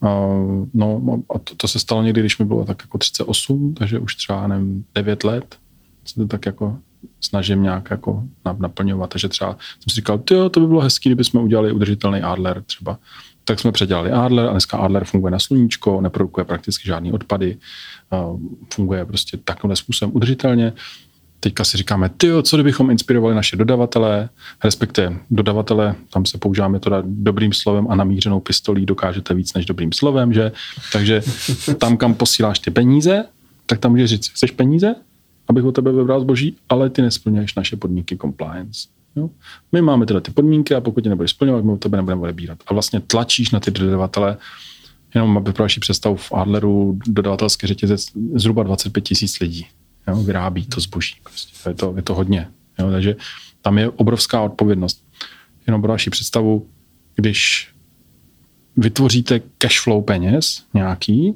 uh, 0.00 0.66
no, 0.74 1.22
a 1.34 1.38
to, 1.38 1.54
to, 1.56 1.68
se 1.68 1.78
stalo 1.78 2.02
někdy, 2.02 2.20
když 2.20 2.38
mi 2.38 2.44
bylo 2.44 2.64
tak 2.64 2.82
jako 2.82 2.98
38, 2.98 3.74
takže 3.74 3.98
už 3.98 4.16
třeba 4.16 4.46
nevím, 4.46 4.84
9 4.94 5.24
let 5.24 5.56
se 6.04 6.14
to 6.14 6.26
tak 6.26 6.46
jako 6.46 6.78
snažím 7.20 7.62
nějak 7.62 7.90
jako 7.90 8.24
naplňovat. 8.58 9.10
Takže 9.10 9.28
třeba 9.28 9.50
jsem 9.52 9.90
si 9.90 9.94
říkal, 9.94 10.18
to 10.18 10.60
by 10.60 10.66
bylo 10.66 10.80
hezký, 10.80 11.08
kdybychom 11.08 11.44
udělali 11.44 11.72
udržitelný 11.72 12.20
Adler 12.20 12.62
třeba 12.62 12.98
tak 13.44 13.60
jsme 13.60 13.72
předělali 13.72 14.10
Adler 14.10 14.46
a 14.46 14.50
dneska 14.50 14.78
Adler 14.78 15.04
funguje 15.04 15.30
na 15.30 15.38
sluníčko, 15.38 16.00
neprodukuje 16.00 16.44
prakticky 16.44 16.86
žádný 16.86 17.12
odpady, 17.12 17.56
funguje 18.74 19.04
prostě 19.04 19.36
takovým 19.36 19.76
způsobem 19.76 20.16
udržitelně. 20.16 20.72
Teďka 21.40 21.64
si 21.64 21.76
říkáme, 21.76 22.08
ty, 22.08 22.28
co 22.42 22.56
kdybychom 22.56 22.90
inspirovali 22.90 23.34
naše 23.34 23.56
dodavatele, 23.56 24.28
respektive 24.64 25.16
dodavatele, 25.30 25.94
tam 26.12 26.26
se 26.26 26.38
používáme 26.38 26.80
to 26.80 26.90
dobrým 27.02 27.52
slovem 27.52 27.86
a 27.90 27.94
namířenou 27.94 28.40
pistolí 28.40 28.86
dokážete 28.86 29.34
víc 29.34 29.54
než 29.54 29.66
dobrým 29.66 29.92
slovem, 29.92 30.32
že? 30.32 30.52
Takže 30.92 31.22
tam, 31.78 31.96
kam 31.96 32.14
posíláš 32.14 32.58
ty 32.58 32.70
peníze, 32.70 33.24
tak 33.66 33.78
tam 33.78 33.90
můžeš 33.90 34.10
říct, 34.10 34.28
chceš 34.28 34.50
peníze, 34.50 34.94
abych 35.48 35.64
o 35.64 35.72
tebe 35.72 35.92
vybral 35.92 36.20
zboží, 36.20 36.56
ale 36.68 36.90
ty 36.90 37.02
nesplňuješ 37.02 37.54
naše 37.54 37.76
podmínky 37.76 38.16
compliance. 38.16 38.88
Jo? 39.16 39.30
My 39.72 39.82
máme 39.82 40.06
tyhle 40.06 40.20
ty 40.20 40.30
podmínky 40.30 40.74
a 40.74 40.80
pokud 40.80 41.04
je 41.04 41.08
nebudeš 41.08 41.30
splňovat, 41.30 41.64
my 41.64 41.72
u 41.72 41.76
tebe 41.76 41.96
nebudeme 41.96 42.22
odebírat. 42.22 42.58
A 42.66 42.74
vlastně 42.74 43.00
tlačíš 43.00 43.50
na 43.50 43.60
ty 43.60 43.70
dodavatele, 43.70 44.36
jenom 45.14 45.36
aby 45.36 45.52
pro 45.52 45.64
vaši 45.64 45.80
představu 45.80 46.16
v 46.16 46.32
Adleru 46.32 46.98
dodavatelské 47.06 47.66
řetězec 47.66 48.06
zhruba 48.34 48.62
25 48.62 49.00
tisíc 49.00 49.40
lidí 49.40 49.66
jo? 50.08 50.16
vyrábí 50.16 50.66
to 50.66 50.80
zboží. 50.80 51.14
Prostě. 51.22 51.70
Je, 51.70 51.74
to, 51.74 51.92
je 51.96 52.02
to 52.02 52.14
hodně. 52.14 52.48
Jo? 52.78 52.90
Takže 52.90 53.16
tam 53.62 53.78
je 53.78 53.90
obrovská 53.90 54.42
odpovědnost. 54.42 55.04
Jenom 55.66 55.82
pro 55.82 55.92
vaši 55.92 56.10
představu, 56.10 56.66
když 57.16 57.68
vytvoříte 58.76 59.40
cash 59.58 59.80
flow 59.80 60.02
peněz 60.02 60.62
nějaký, 60.74 61.34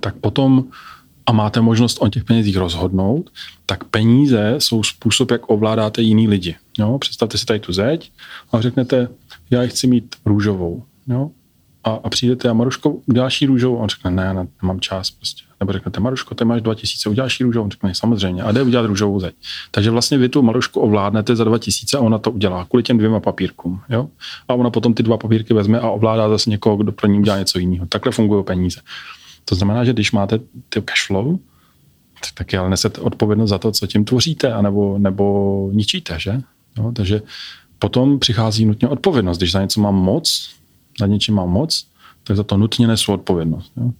tak 0.00 0.14
potom 0.16 0.64
a 1.26 1.32
máte 1.32 1.60
možnost 1.60 1.98
o 2.00 2.08
těch 2.08 2.24
penězích 2.24 2.56
rozhodnout, 2.56 3.30
tak 3.66 3.84
peníze 3.84 4.54
jsou 4.58 4.82
způsob, 4.82 5.30
jak 5.30 5.50
ovládáte 5.50 6.02
jiný 6.02 6.28
lidi. 6.28 6.56
Jo? 6.78 6.98
Představte 6.98 7.38
si 7.38 7.46
tady 7.46 7.60
tu 7.60 7.72
zeď 7.72 8.12
a 8.52 8.60
řeknete, 8.60 9.08
já 9.50 9.62
ji 9.62 9.68
chci 9.68 9.86
mít 9.86 10.16
růžovou. 10.26 10.82
Jo? 11.06 11.30
A, 11.84 11.90
a 11.90 12.08
přijdete 12.08 12.48
a 12.48 12.52
Maruško, 12.52 12.90
uděláš 12.90 13.42
růžovou? 13.42 13.78
A 13.78 13.82
on 13.82 13.88
řekne, 13.88 14.10
ne, 14.10 14.34
ne, 14.34 14.46
nemám 14.62 14.80
čas 14.80 15.10
prostě. 15.10 15.44
Nebo 15.60 15.72
řeknete, 15.72 16.00
Maruško, 16.00 16.34
ty 16.34 16.44
máš 16.44 16.62
2000, 16.62 17.08
uděláš 17.08 17.40
jí 17.40 17.44
růžovou? 17.44 17.64
On 17.64 17.70
řekne, 17.70 17.94
samozřejmě. 17.94 18.42
A 18.42 18.52
jde 18.52 18.62
udělat 18.62 18.86
růžovou 18.86 19.20
zeď. 19.20 19.34
Takže 19.70 19.90
vlastně 19.90 20.18
vy 20.18 20.28
tu 20.28 20.42
Marušku 20.42 20.80
ovládnete 20.80 21.36
za 21.36 21.44
2000 21.44 21.96
a 21.96 22.00
ona 22.00 22.18
to 22.18 22.30
udělá 22.30 22.64
kvůli 22.64 22.82
těm 22.82 22.98
dvěma 22.98 23.20
papírkům. 23.20 23.80
Jo? 23.88 24.08
A 24.48 24.54
ona 24.54 24.70
potom 24.70 24.94
ty 24.94 25.02
dva 25.02 25.16
papírky 25.16 25.54
vezme 25.54 25.80
a 25.80 25.90
ovládá 25.90 26.28
zase 26.28 26.50
někoho, 26.50 26.76
kdo 26.76 26.92
pro 26.92 27.06
ní 27.06 27.18
udělá 27.18 27.38
něco 27.38 27.58
jiného. 27.58 27.86
Takhle 27.86 28.12
fungují 28.12 28.44
peníze. 28.44 28.80
To 29.44 29.54
znamená, 29.54 29.84
že 29.84 29.92
když 29.92 30.12
máte 30.12 30.38
ty 30.68 30.82
cash 30.82 31.06
flow, 31.06 31.38
tak 32.34 32.52
je 32.52 32.58
ale 32.58 32.70
nesete 32.70 33.00
odpovědnost 33.00 33.50
za 33.50 33.58
to, 33.58 33.72
co 33.72 33.86
tím 33.86 34.04
tvoříte, 34.04 34.52
anebo, 34.52 34.98
nebo 34.98 35.68
ničíte, 35.72 36.18
že? 36.18 36.40
No, 36.78 36.92
takže 36.92 37.22
potom 37.78 38.18
přichází 38.18 38.64
nutně 38.64 38.88
odpovědnost. 38.88 39.38
Když 39.38 39.52
za 39.52 39.62
něco 39.62 39.80
mám 39.80 39.94
moc, 39.94 40.50
za 41.00 41.06
něčím 41.06 41.34
mám 41.34 41.48
moc, 41.48 41.86
tak 42.24 42.36
za 42.36 42.42
to 42.42 42.56
nutně 42.56 42.86
nesu 42.86 43.12
odpovědnost. 43.12 43.72
Jo? 43.76 43.90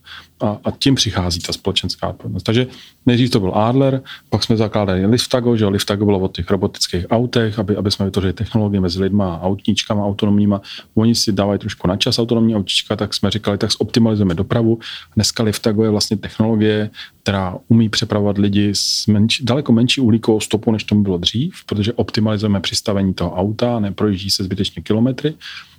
A, 0.41 0.59
a 0.65 0.71
tím 0.71 0.95
přichází 0.95 1.41
ta 1.41 1.53
společenská 1.53 2.09
odpovědnost. 2.09 2.43
Takže 2.43 2.67
nejdřív 3.07 3.31
to 3.31 3.41
byl 3.41 3.53
Adler, 3.55 4.03
pak 4.31 4.45
jsme 4.45 4.57
zakládali 4.57 5.07
Liftago, 5.07 5.57
že 5.57 5.67
Liftago 5.67 6.05
bylo 6.05 6.19
o 6.19 6.29
těch 6.29 6.51
robotických 6.51 7.07
autech, 7.11 7.59
aby, 7.59 7.77
aby 7.77 7.91
jsme 7.91 8.05
vytvořili 8.05 8.33
technologie 8.33 8.81
mezi 8.81 9.03
lidma 9.03 9.35
a 9.35 9.43
autníčkama 9.43 10.07
autonomníma. 10.07 10.61
Oni 10.95 11.15
si 11.15 11.33
dávají 11.33 11.59
trošku 11.59 11.89
na 11.89 11.97
čas 11.97 12.19
autonomní 12.19 12.57
autíčka, 12.57 12.97
tak 12.97 13.15
jsme 13.15 13.31
říkali, 13.31 13.59
tak 13.59 13.71
zoptimalizujeme 13.73 14.35
dopravu. 14.35 14.79
Dneska 15.15 15.43
Liftago 15.43 15.85
je 15.85 15.91
vlastně 15.91 16.17
technologie, 16.17 16.91
která 17.23 17.57
umí 17.69 17.89
přepravovat 17.89 18.39
lidi 18.39 18.71
s 18.75 19.07
menč, 19.07 19.41
daleko 19.41 19.73
menší 19.73 20.01
uhlíkovou 20.01 20.41
stopou, 20.41 20.73
než 20.73 20.85
tomu 20.85 21.03
bylo 21.03 21.19
dřív, 21.19 21.55
protože 21.67 21.93
optimalizujeme 21.93 22.61
přistavení 22.61 23.15
toho 23.15 23.35
auta, 23.35 23.81
neprojíždí 23.81 24.31
se 24.31 24.45
zbytečně 24.45 24.83
kilometry 24.83 25.35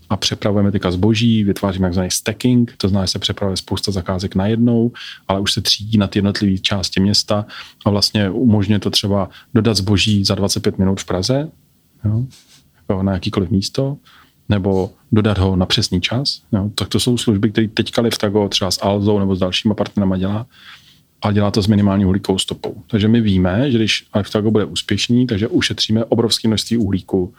a 0.10 0.18
přepravujeme 0.18 0.72
teďka 0.72 0.92
zboží, 0.92 1.44
vytváříme 1.44 1.88
takzvaný 1.88 2.12
stacking, 2.12 2.74
to 2.78 2.90
znamená, 2.90 3.06
že 3.06 3.12
se 3.12 3.20
přepravuje 3.20 3.58
spousta 3.58 3.92
zakázek 3.92 4.36
najednou, 4.36 4.92
ale 5.28 5.40
už 5.40 5.54
se 5.54 5.62
třídí 5.62 5.98
na 5.98 6.08
ty 6.08 6.18
jednotlivé 6.20 6.58
části 6.58 7.00
města 7.00 7.46
a 7.86 7.90
vlastně 7.90 8.30
umožňuje 8.30 8.80
to 8.80 8.90
třeba 8.90 9.30
dodat 9.54 9.78
zboží 9.78 10.26
za 10.26 10.36
25 10.36 10.78
minut 10.78 11.00
v 11.00 11.06
Praze, 11.06 11.50
jo, 12.06 12.26
jako 12.78 13.04
na 13.04 13.14
jakýkoliv 13.14 13.50
místo, 13.50 13.98
nebo 14.50 14.92
dodat 15.12 15.38
ho 15.38 15.56
na 15.56 15.66
přesný 15.66 16.02
čas. 16.02 16.42
Jo. 16.54 16.70
Tak 16.76 16.88
to 16.88 17.00
jsou 17.00 17.18
služby, 17.18 17.52
které 17.52 17.68
teďka 17.68 18.02
Liftago 18.02 18.50
třeba 18.50 18.72
s 18.72 18.84
Alzou 18.84 19.20
nebo 19.20 19.36
s 19.36 19.40
dalšíma 19.40 19.76
partnerama 19.76 20.18
dělá, 20.18 20.46
a 21.22 21.32
dělá 21.32 21.52
to 21.52 21.62
s 21.62 21.68
minimální 21.68 22.06
uhlíkovou 22.06 22.40
stopou. 22.40 22.84
Takže 22.88 23.08
my 23.08 23.22
víme, 23.22 23.72
že 23.72 23.78
když 23.78 24.08
Liftago 24.16 24.52
bude 24.52 24.66
úspěšný, 24.66 25.28
takže 25.28 25.48
ušetříme 25.48 26.06
obrovské 26.06 26.48
množství 26.48 26.78
uhlíku 26.78 27.34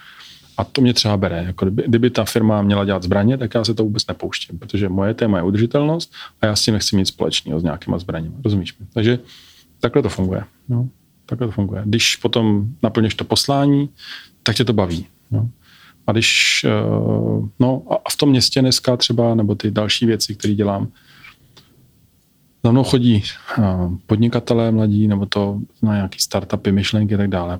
a 0.56 0.64
to 0.64 0.80
mě 0.80 0.94
třeba 0.94 1.16
bere. 1.16 1.44
Jako 1.46 1.64
kdyby, 1.64 1.84
kdyby 1.86 2.10
ta 2.10 2.24
firma 2.24 2.62
měla 2.62 2.84
dělat 2.84 3.02
zbraně, 3.02 3.38
tak 3.38 3.54
já 3.54 3.64
se 3.64 3.74
to 3.74 3.84
vůbec 3.84 4.06
nepouštím, 4.06 4.58
protože 4.58 4.88
moje 4.88 5.14
téma 5.14 5.38
je 5.38 5.44
udržitelnost 5.44 6.12
a 6.40 6.46
já 6.46 6.56
s 6.56 6.62
tím 6.62 6.74
nechci 6.74 6.96
mít 6.96 7.06
společného 7.06 7.60
s 7.60 7.62
nějakýma 7.62 7.98
zbraněmi. 7.98 8.34
Rozumíš 8.44 8.78
mi? 8.78 8.86
Takže 8.92 9.18
takhle 9.80 10.02
to 10.02 10.08
funguje. 10.08 10.44
No, 10.68 10.88
takhle 11.26 11.46
to 11.46 11.52
funguje. 11.52 11.82
Když 11.84 12.16
potom 12.16 12.68
naplníš 12.82 13.14
to 13.14 13.24
poslání, 13.24 13.88
tak 14.42 14.56
tě 14.56 14.64
to 14.64 14.72
baví. 14.72 15.06
No. 15.30 15.48
A 16.06 16.12
když, 16.12 16.64
uh, 16.64 17.48
no 17.58 17.82
a 17.90 18.10
v 18.10 18.16
tom 18.16 18.28
městě 18.28 18.60
dneska 18.60 18.96
třeba, 18.96 19.34
nebo 19.34 19.54
ty 19.54 19.70
další 19.70 20.06
věci, 20.06 20.34
které 20.34 20.54
dělám, 20.54 20.88
za 22.64 22.72
mnou 22.72 22.84
chodí 22.84 23.22
uh, 23.58 23.64
podnikatelé 24.06 24.72
mladí, 24.72 25.08
nebo 25.08 25.26
to 25.26 25.60
na 25.82 25.94
nějaký 25.94 26.18
startupy, 26.18 26.72
myšlenky 26.72 27.14
a 27.14 27.18
tak 27.18 27.28
dále. 27.28 27.58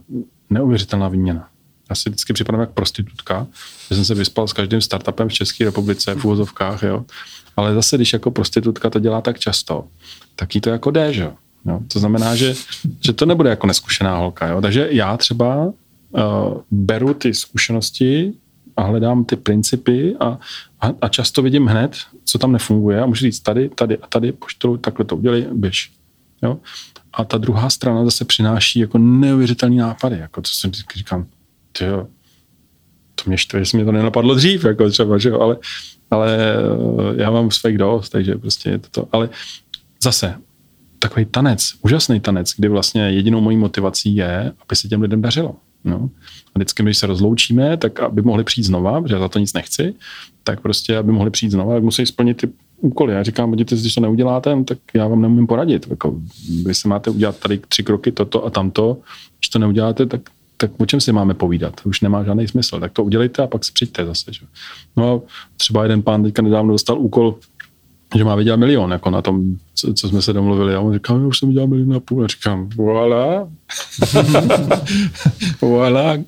Neuvěřitelná 0.51 1.09
výměna 1.09 1.49
já 1.91 1.97
si 1.97 2.11
vždycky 2.11 2.33
připadám 2.33 2.61
jak 2.61 2.71
prostitutka, 2.71 3.47
že 3.89 3.97
jsem 3.97 4.05
se 4.05 4.15
vyspal 4.15 4.49
s 4.49 4.53
každým 4.53 4.81
startupem 4.81 5.29
v 5.29 5.33
České 5.33 5.65
republice 5.65 6.15
v 6.15 6.25
úvozovkách, 6.25 6.83
jo. 6.83 7.05
Ale 7.57 7.75
zase, 7.75 7.97
když 7.97 8.13
jako 8.13 8.31
prostitutka 8.31 8.91
to 8.91 8.99
dělá 8.99 9.21
tak 9.21 9.39
často, 9.39 9.85
tak 10.37 10.55
jí 10.55 10.61
to 10.61 10.71
jako 10.71 10.91
jde, 10.91 11.13
že 11.13 11.23
jo. 11.23 11.33
To 11.93 11.99
znamená, 11.99 12.37
že, 12.37 12.55
že 13.05 13.13
to 13.13 13.27
nebude 13.27 13.51
jako 13.51 13.67
neskušená 13.67 14.17
holka, 14.17 14.49
jo. 14.49 14.61
Takže 14.61 14.89
já 14.91 15.17
třeba 15.17 15.67
uh, 15.67 15.73
beru 16.71 17.15
ty 17.15 17.35
zkušenosti 17.35 18.33
a 18.77 18.83
hledám 18.83 19.25
ty 19.25 19.37
principy 19.37 20.17
a, 20.21 20.39
a, 20.81 20.93
a 21.01 21.09
často 21.09 21.43
vidím 21.43 21.67
hned, 21.67 21.97
co 22.25 22.39
tam 22.39 22.53
nefunguje 22.53 23.03
a 23.03 23.07
můžu 23.07 23.21
říct 23.21 23.41
tady, 23.41 23.69
tady 23.69 23.99
a 23.99 24.07
tady, 24.07 24.33
poštou, 24.33 24.77
takhle 24.77 25.05
to 25.05 25.17
udělej, 25.17 25.47
běž. 25.53 25.93
Jo? 26.43 26.59
A 27.13 27.25
ta 27.25 27.39
druhá 27.39 27.71
strana 27.71 28.05
zase 28.05 28.25
přináší 28.25 28.81
jako 28.81 28.99
neuvěřitelný 28.99 29.77
nápady, 29.77 30.19
jako 30.19 30.43
co 30.43 30.53
jsem 30.55 30.73
říkám, 30.97 31.27
tyjo, 31.79 32.07
to 33.15 33.23
mě 33.27 33.39
štve, 33.39 33.65
že 33.65 33.77
mě 33.77 33.85
to 33.85 33.93
nenapadlo 33.93 34.35
dřív, 34.35 34.65
jako 34.65 34.91
třeba, 34.91 35.19
že 35.19 35.29
jo, 35.29 35.41
ale, 35.41 35.57
ale 36.11 36.39
eh, 36.39 37.23
já 37.23 37.31
mám 37.31 37.51
fake 37.51 37.79
dost, 37.79 38.09
takže 38.09 38.35
prostě 38.35 38.71
je 38.71 38.79
to 38.79 38.89
to. 38.91 39.09
Ale 39.13 39.29
zase, 40.03 40.35
takový 40.99 41.25
tanec, 41.25 41.73
úžasný 41.83 42.21
tanec, 42.21 42.53
kdy 42.57 42.69
vlastně 42.69 43.03
jedinou 43.03 43.41
mojí 43.41 43.57
motivací 43.57 44.17
je, 44.17 44.53
aby 44.67 44.77
se 44.77 44.89
těm 44.89 45.03
lidem 45.03 45.23
dařilo. 45.23 45.55
No. 45.85 46.11
A 46.55 46.59
vždycky, 46.59 46.83
když 46.83 46.99
se 46.99 47.07
rozloučíme, 47.07 47.77
tak 47.77 48.01
aby 48.01 48.23
mohli 48.23 48.45
přijít 48.45 48.65
znova, 48.65 49.03
protože 49.03 49.15
já 49.15 49.21
za 49.21 49.29
to 49.29 49.39
nic 49.39 49.53
nechci, 49.53 49.95
tak 50.43 50.61
prostě, 50.61 50.97
aby 50.97 51.13
mohli 51.13 51.31
přijít 51.31 51.51
znova, 51.51 51.75
tak 51.75 51.83
musí 51.83 52.07
splnit 52.07 52.37
ty 52.37 52.49
úkoly. 52.81 53.13
Já 53.13 53.23
říkám, 53.23 53.51
vidíte, 53.51 53.77
když 53.77 53.95
to 53.95 54.01
neuděláte, 54.01 54.65
tak 54.65 54.79
já 54.95 55.09
vám 55.09 55.23
nemůžu 55.23 55.47
poradit. 55.47 55.87
Jako, 55.91 56.21
vy 56.65 56.75
se 56.75 56.89
máte 56.89 57.11
udělat 57.11 57.39
tady 57.39 57.59
tři 57.59 57.83
kroky, 57.83 58.13
toto 58.13 58.45
a 58.45 58.51
tamto. 58.51 58.99
Když 59.39 59.49
to 59.49 59.59
neuděláte, 59.59 60.07
tak, 60.07 60.21
tak 60.57 60.71
o 60.79 60.87
čem 60.87 61.01
si 61.01 61.13
máme 61.13 61.35
povídat? 61.35 61.81
Už 61.85 62.01
nemá 62.01 62.25
žádný 62.25 62.49
smysl. 62.49 62.81
Tak 62.81 62.93
to 62.93 63.05
udělejte 63.05 63.43
a 63.43 63.47
pak 63.47 63.65
si 63.65 63.73
přijďte 63.73 64.05
zase. 64.05 64.33
Že? 64.33 64.47
No 64.97 65.15
a 65.15 65.21
třeba 65.57 65.83
jeden 65.83 66.03
pán 66.03 66.23
teďka 66.23 66.43
nedávno 66.43 66.73
dostal 66.73 66.99
úkol, 66.99 67.39
že 68.17 68.25
má 68.25 68.35
vydělat 68.35 68.57
milion, 68.57 68.93
jako 68.93 69.11
na 69.11 69.23
tom, 69.23 69.57
co, 69.75 69.95
co 69.95 70.09
jsme 70.09 70.23
se 70.23 70.33
domluvili. 70.33 70.75
A 70.75 70.81
on 70.81 70.95
říká, 70.95 71.15
už 71.15 71.39
jsem 71.39 71.49
vydělal 71.49 71.69
milion 71.69 71.95
a 71.95 72.01
půl. 72.01 72.25
A 72.25 72.27
říkám, 72.27 72.69
voilà. 72.69 73.49
voilà. 75.61 76.25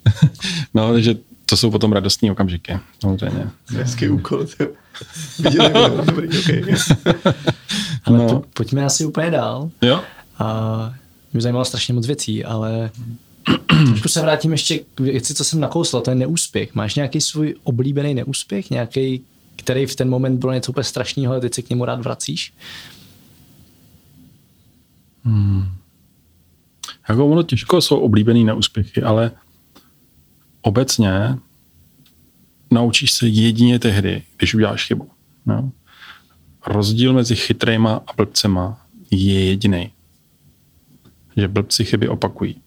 No, 0.74 0.92
takže 0.92 1.14
to 1.46 1.56
jsou 1.56 1.70
potom 1.70 1.92
radostní 1.92 2.30
okamžiky, 2.30 2.78
samozřejmě. 3.00 3.48
Hezký 3.66 4.08
úkol. 4.08 4.46
Viděli, 5.38 5.72
dobrý, 6.06 6.28
okay. 6.38 6.74
Ale 8.04 8.18
no. 8.18 8.28
po, 8.28 8.44
pojďme 8.54 8.84
asi 8.84 9.04
úplně 9.04 9.30
dál. 9.30 9.70
Jo. 9.82 10.00
A 10.38 10.94
mě 11.32 11.42
zajímalo 11.42 11.64
strašně 11.64 11.94
moc 11.94 12.06
věcí, 12.06 12.44
ale 12.44 12.90
trošku 13.87 14.08
se 14.08 14.20
vrátím 14.20 14.52
ještě 14.52 14.78
k 14.94 15.00
věci, 15.00 15.34
co 15.34 15.44
jsem 15.44 15.61
nakousl, 15.61 16.00
to 16.00 16.11
je 16.11 16.14
neúspěch. 16.14 16.74
Máš 16.74 16.94
nějaký 16.94 17.20
svůj 17.20 17.54
oblíbený 17.62 18.14
neúspěch, 18.14 18.70
nějaký, 18.70 19.24
který 19.56 19.87
v 19.87 19.96
ten 19.96 20.08
moment 20.08 20.38
byl 20.38 20.54
něco 20.54 20.72
úplně 20.72 20.84
strašného 20.84 21.34
a 21.34 21.40
teď 21.40 21.54
se 21.54 21.62
k 21.62 21.70
němu 21.70 21.84
rád 21.84 22.00
vracíš? 22.00 22.52
Hmm. 25.24 25.68
Jako 27.08 27.26
ono 27.26 27.42
těžko 27.42 27.80
jsou 27.80 27.98
oblíbený 27.98 28.44
neúspěchy, 28.44 29.02
ale 29.02 29.30
obecně 30.62 31.38
naučíš 32.70 33.12
se 33.12 33.28
jedině 33.28 33.78
tehdy, 33.78 34.22
když 34.37 34.54
uděláš 34.54 34.87
chybu. 34.87 35.08
No. 35.46 35.72
Rozdíl 36.66 37.12
mezi 37.12 37.37
chytrýma 37.37 38.02
a 38.06 38.12
blbcema 38.12 38.87
je 39.11 39.44
jediný. 39.44 39.90
Že 41.37 41.48
blbci 41.48 41.84
chyby 41.84 42.08
opakují. 42.08 42.62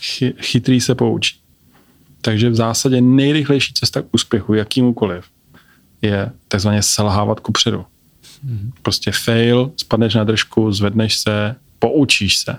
Chy, 0.00 0.34
chytrý 0.40 0.80
se 0.80 0.94
poučí. 0.94 1.40
Takže 2.20 2.50
v 2.50 2.54
zásadě 2.54 3.00
nejrychlejší 3.00 3.74
cesta 3.74 4.02
k 4.02 4.06
úspěchu, 4.12 4.54
jakýmukoliv, 4.54 5.24
je 6.02 6.32
takzvaně 6.48 6.82
selhávat 6.82 7.40
ku 7.40 7.52
předu. 7.52 7.84
Mm. 8.42 8.72
Prostě 8.82 9.12
fail, 9.12 9.72
spadneš 9.76 10.14
na 10.14 10.24
držku, 10.24 10.72
zvedneš 10.72 11.18
se, 11.18 11.56
poučíš 11.78 12.36
se, 12.36 12.56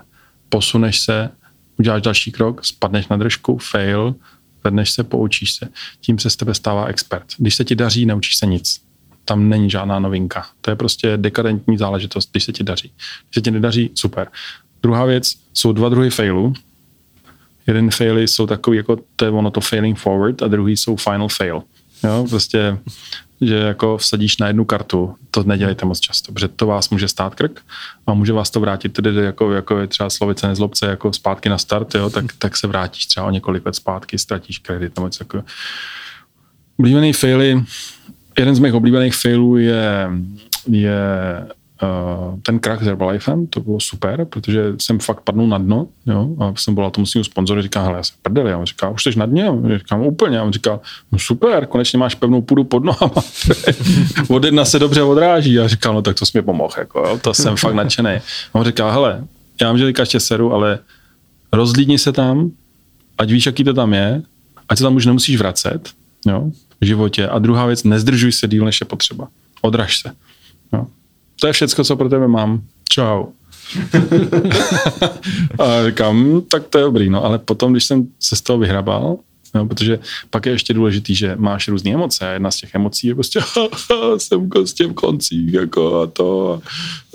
posuneš 0.48 1.00
se, 1.00 1.30
uděláš 1.78 2.02
další 2.02 2.32
krok, 2.32 2.64
spadneš 2.64 3.08
na 3.08 3.16
držku, 3.16 3.58
fail, 3.58 4.14
zvedneš 4.60 4.90
se, 4.90 5.04
poučíš 5.04 5.54
se. 5.54 5.68
Tím 6.00 6.18
se 6.18 6.30
z 6.30 6.36
tebe 6.36 6.54
stává 6.54 6.84
expert. 6.84 7.26
Když 7.38 7.54
se 7.54 7.64
ti 7.64 7.74
daří, 7.74 8.06
neučíš 8.06 8.36
se 8.36 8.46
nic. 8.46 8.80
Tam 9.24 9.48
není 9.48 9.70
žádná 9.70 9.98
novinka. 9.98 10.46
To 10.60 10.70
je 10.70 10.76
prostě 10.76 11.16
dekadentní 11.16 11.78
záležitost, 11.78 12.30
když 12.30 12.44
se 12.44 12.52
ti 12.52 12.64
daří. 12.64 12.92
Když 12.98 13.34
se 13.34 13.40
ti 13.40 13.50
nedaří, 13.50 13.90
super. 13.94 14.28
Druhá 14.82 15.04
věc, 15.04 15.34
jsou 15.54 15.72
dva 15.72 15.88
druhy 15.88 16.10
failů. 16.10 16.54
Jeden 17.66 17.90
faily 17.90 18.28
jsou 18.28 18.46
takový, 18.46 18.76
jako 18.76 18.98
to 19.16 19.24
je 19.24 19.30
ono 19.30 19.50
to 19.50 19.60
failing 19.60 19.98
forward 19.98 20.42
a 20.42 20.48
druhý 20.48 20.76
jsou 20.76 20.96
final 20.96 21.28
fail. 21.28 21.62
Jo, 22.04 22.26
prostě 22.30 22.78
že 23.42 23.54
jako 23.54 23.98
vsadíš 23.98 24.38
na 24.38 24.46
jednu 24.46 24.64
kartu, 24.64 25.14
to 25.30 25.42
nedělejte 25.42 25.86
moc 25.86 26.00
často, 26.00 26.32
protože 26.32 26.48
to 26.48 26.66
vás 26.66 26.90
může 26.90 27.08
stát 27.08 27.34
krk 27.34 27.60
a 28.06 28.14
může 28.14 28.32
vás 28.32 28.50
to 28.50 28.60
vrátit 28.60 28.92
tedy 28.92 29.14
jako, 29.14 29.52
jako 29.52 29.78
je 29.78 29.86
třeba 29.86 30.10
slovice 30.10 30.48
nezlobce 30.48 30.86
jako 30.86 31.12
zpátky 31.12 31.48
na 31.48 31.58
start, 31.58 31.94
jo, 31.94 32.10
tak, 32.10 32.24
tak 32.38 32.56
se 32.56 32.66
vrátíš 32.66 33.06
třeba 33.06 33.26
o 33.26 33.30
několik 33.30 33.66
let 33.66 33.74
zpátky, 33.74 34.18
ztratíš 34.18 34.58
kredit 34.58 34.96
nebo 34.96 35.06
něco. 35.06 35.24
Oblíbený 36.78 37.12
faily, 37.12 37.64
jeden 38.38 38.54
z 38.54 38.58
mých 38.58 38.74
oblíbených 38.74 39.14
failů 39.14 39.56
je, 39.56 40.10
je 40.68 40.98
ten 42.42 42.58
krach 42.58 42.82
s 42.82 42.86
Herbalifem, 42.86 43.46
to 43.46 43.60
bylo 43.60 43.80
super, 43.80 44.24
protože 44.24 44.72
jsem 44.80 44.98
fakt 44.98 45.20
padnul 45.20 45.48
na 45.48 45.58
dno, 45.58 45.86
jo, 46.06 46.28
a 46.40 46.52
jsem 46.56 46.74
byl 46.74 46.90
tomu 46.90 47.06
svým 47.06 47.24
sponzoru, 47.24 47.62
říká, 47.62 47.82
hele, 47.82 47.96
já 47.96 48.02
jsem 48.02 48.16
prdel, 48.22 48.58
on 48.58 48.66
říká, 48.66 48.88
už 48.88 49.02
jsi 49.02 49.18
na 49.18 49.26
dně, 49.26 49.48
a 49.48 49.78
říkám, 49.78 50.00
úplně, 50.00 50.38
a 50.38 50.42
on 50.42 50.52
no 51.12 51.18
super, 51.18 51.66
konečně 51.66 51.98
máš 51.98 52.14
pevnou 52.14 52.42
půdu 52.42 52.64
pod 52.64 52.84
nohama, 52.84 53.22
od 54.28 54.44
jedna 54.44 54.64
se 54.64 54.78
dobře 54.78 55.02
odráží, 55.02 55.58
a 55.58 55.68
říkám, 55.68 55.94
no 55.94 56.02
tak 56.02 56.18
to 56.18 56.26
jsi 56.26 56.38
mi 56.38 56.42
pomohl, 56.42 56.74
jako, 56.78 56.98
jo, 56.98 57.18
to 57.22 57.34
jsem 57.34 57.56
fakt 57.56 57.74
nadšený. 57.74 58.10
A 58.10 58.22
on 58.52 58.64
říká, 58.64 58.90
hele, 58.90 59.24
já 59.60 59.72
vím, 59.72 59.78
že 59.78 59.86
říkáš 59.86 60.16
seru, 60.18 60.52
ale 60.52 60.78
rozlídni 61.52 61.98
se 61.98 62.12
tam, 62.12 62.50
ať 63.18 63.30
víš, 63.30 63.46
jaký 63.46 63.64
to 63.64 63.74
tam 63.74 63.94
je, 63.94 64.22
ať 64.68 64.78
se 64.78 64.84
tam 64.84 64.96
už 64.96 65.06
nemusíš 65.06 65.38
vracet, 65.38 65.90
jo, 66.26 66.50
v 66.80 66.84
životě. 66.84 67.28
A 67.28 67.38
druhá 67.38 67.66
věc, 67.66 67.84
nezdržuj 67.84 68.32
se 68.32 68.48
díl, 68.48 68.64
než 68.64 68.80
je 68.80 68.86
potřeba. 68.86 69.28
Odraž 69.60 69.98
se. 69.98 70.12
Jo 71.42 71.42
to 71.42 71.46
je 71.46 71.52
všecko, 71.52 71.84
co 71.84 71.96
pro 71.96 72.08
tebe 72.08 72.28
mám. 72.28 72.62
Čau. 72.88 73.26
a 75.58 75.86
říkám, 75.86 76.16
hm, 76.16 76.40
tak 76.40 76.68
to 76.68 76.78
je 76.78 76.84
dobrý, 76.84 77.10
no, 77.10 77.24
ale 77.24 77.38
potom, 77.38 77.72
když 77.72 77.84
jsem 77.84 78.06
se 78.20 78.36
z 78.36 78.40
toho 78.40 78.58
vyhrabal, 78.58 79.18
No, 79.54 79.66
protože 79.66 79.98
pak 80.30 80.46
je 80.46 80.52
ještě 80.52 80.74
důležitý, 80.74 81.14
že 81.14 81.36
máš 81.36 81.68
různé 81.68 81.90
emoce 81.90 82.28
a 82.28 82.32
jedna 82.32 82.50
z 82.50 82.56
těch 82.56 82.74
emocí 82.74 83.06
je 83.06 83.14
prostě 83.14 83.40
jsem 84.16 84.48
prostě 84.48 84.86
v 84.86 84.92
koncích 84.92 85.52
jako 85.52 86.00
a 86.00 86.06
to 86.06 86.52
a, 86.52 86.60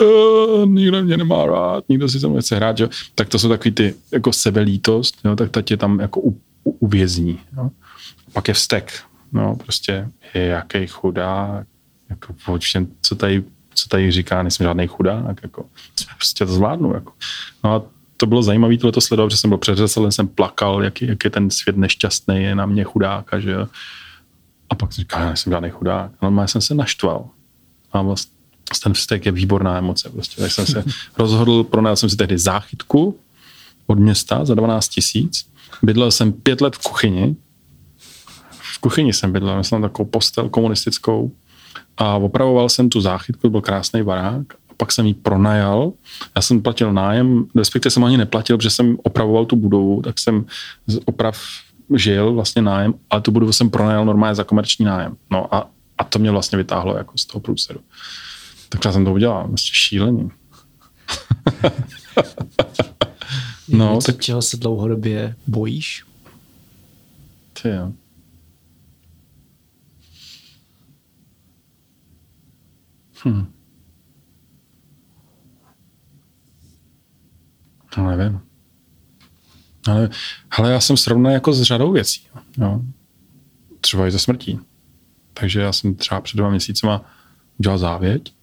a, 0.03 0.65
nikdo 0.65 1.03
mě 1.03 1.17
nemá 1.17 1.45
rád, 1.45 1.83
nikdo 1.89 2.09
si 2.09 2.19
se 2.19 2.27
mnou 2.27 2.41
chce 2.41 2.55
hrát, 2.55 2.77
že? 2.77 2.89
tak 3.15 3.29
to 3.29 3.39
jsou 3.39 3.49
takový 3.49 3.71
ty 3.71 3.95
jako 4.11 4.33
sebelítost, 4.33 5.17
jo? 5.25 5.35
tak 5.35 5.51
ta 5.51 5.61
tě 5.61 5.77
tam 5.77 5.99
jako 5.99 6.19
u, 6.19 6.41
u, 6.63 6.71
uvězní. 6.79 7.39
Jo? 7.57 7.69
Pak 8.33 8.47
je 8.47 8.53
vztek, 8.53 8.93
no, 9.31 9.55
prostě 9.55 10.09
je 10.33 10.45
jaký 10.45 10.87
chudá, 10.87 11.65
jako 12.09 12.33
co 13.01 13.15
tady 13.15 13.43
co 13.79 13.89
tady 13.89 14.11
říká, 14.11 14.43
nejsem 14.43 14.63
žádný 14.63 14.87
chudák, 14.87 15.39
jako, 15.43 15.65
prostě 16.15 16.45
to 16.45 16.53
zvládnu. 16.53 16.93
Jako. 16.93 17.13
No 17.63 17.73
a 17.73 17.81
to 18.17 18.25
bylo 18.25 18.43
zajímavé 18.43 18.77
tohle 18.77 19.01
sledovat, 19.01 19.31
že 19.31 19.37
jsem 19.37 19.49
byl 19.49 19.57
předřesel, 19.57 20.11
jsem 20.11 20.27
plakal, 20.27 20.83
jak, 20.83 21.01
jak 21.01 21.23
je 21.23 21.29
ten 21.29 21.49
svět 21.49 21.77
nešťastný, 21.77 22.43
je 22.43 22.55
na 22.55 22.65
mě 22.65 22.83
chudáka, 22.83 23.39
že 23.39 23.51
jo. 23.51 23.67
A 24.69 24.75
pak 24.75 24.93
jsem 24.93 25.01
říkal, 25.01 25.21
já 25.21 25.27
nejsem 25.27 25.53
žádný 25.53 25.69
chudák. 25.69 26.11
No, 26.21 26.41
já 26.41 26.47
jsem 26.47 26.61
se 26.61 26.75
naštval. 26.75 27.29
A 27.91 28.01
vlastně 28.01 28.37
ten 28.83 28.93
vztek 28.93 29.25
je 29.25 29.31
výborná 29.31 29.77
emoce. 29.77 30.09
Prostě. 30.09 30.41
Tak 30.41 30.51
jsem 30.51 30.65
se 30.65 30.83
rozhodl, 31.17 31.63
pronajal 31.63 31.95
jsem 31.95 32.09
si 32.09 32.17
tehdy 32.17 32.37
záchytku 32.37 33.19
od 33.87 33.99
města 33.99 34.45
za 34.45 34.55
12 34.55 34.87
tisíc. 34.89 35.49
Bydlel 35.83 36.11
jsem 36.11 36.33
pět 36.33 36.61
let 36.61 36.75
v 36.75 36.83
kuchyni. 36.83 37.35
V 38.49 38.79
kuchyni 38.79 39.13
jsem 39.13 39.31
bydlel, 39.31 39.63
jsem 39.63 39.81
takovou 39.81 40.09
postel 40.09 40.49
komunistickou 40.49 41.31
a 41.97 42.15
opravoval 42.15 42.69
jsem 42.69 42.89
tu 42.89 43.01
záchytku, 43.01 43.41
to 43.41 43.49
byl 43.49 43.61
krásný 43.61 44.03
barák, 44.03 44.53
a 44.53 44.73
pak 44.77 44.91
jsem 44.91 45.05
ji 45.05 45.13
pronajal. 45.13 45.91
Já 46.35 46.41
jsem 46.41 46.61
platil 46.61 46.93
nájem, 46.93 47.45
respektive 47.55 47.91
jsem 47.91 48.03
ani 48.03 48.17
neplatil, 48.17 48.57
protože 48.57 48.69
jsem 48.69 48.97
opravoval 49.03 49.45
tu 49.45 49.55
budovu, 49.55 50.01
tak 50.01 50.19
jsem 50.19 50.45
z 50.87 50.99
oprav 51.05 51.41
žil 51.95 52.33
vlastně 52.33 52.61
nájem, 52.61 52.93
ale 53.09 53.21
tu 53.21 53.31
budovu 53.31 53.51
jsem 53.51 53.69
pronajal 53.69 54.05
normálně 54.05 54.35
za 54.35 54.43
komerční 54.43 54.85
nájem. 54.85 55.17
No 55.31 55.55
a, 55.55 55.69
a 55.97 56.03
to 56.03 56.19
mě 56.19 56.31
vlastně 56.31 56.57
vytáhlo 56.57 56.97
jako 56.97 57.17
z 57.17 57.25
toho 57.25 57.41
průseru. 57.41 57.79
Tak 58.69 58.85
já 58.85 58.91
jsem 58.91 59.05
to 59.05 59.13
udělal, 59.13 59.47
vlastně 59.47 59.73
šílený. 59.73 60.29
no, 63.67 63.93
něco, 63.93 64.11
tak... 64.11 64.21
čeho 64.21 64.41
se 64.41 64.57
dlouhodobě 64.57 65.35
bojíš? 65.47 66.03
Ty 67.61 67.69
jo. 67.69 67.91
Hmm. 73.27 73.47
No 77.97 78.17
nevím. 78.17 78.39
Ale, 79.87 80.09
ale 80.51 80.71
já 80.71 80.79
jsem 80.79 80.97
srovnal 80.97 81.33
jako 81.33 81.53
s 81.53 81.61
řadou 81.61 81.91
věcí. 81.91 82.27
Jo. 82.57 82.81
Třeba 83.81 84.07
i 84.07 84.11
ze 84.11 84.19
smrtí. 84.19 84.59
Takže 85.33 85.61
já 85.61 85.73
jsem 85.73 85.95
třeba 85.95 86.21
před 86.21 86.37
dva 86.37 86.49
měsícima 86.49 87.01
udělal 87.57 87.77
závěť. 87.77 88.33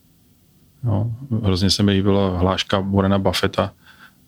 Jo. 0.84 1.10
Hrozně 1.42 1.70
se 1.70 1.82
mi 1.82 1.92
líbila 1.92 2.38
hláška 2.38 2.80
Warrena 2.80 3.18
Buffetta, 3.18 3.72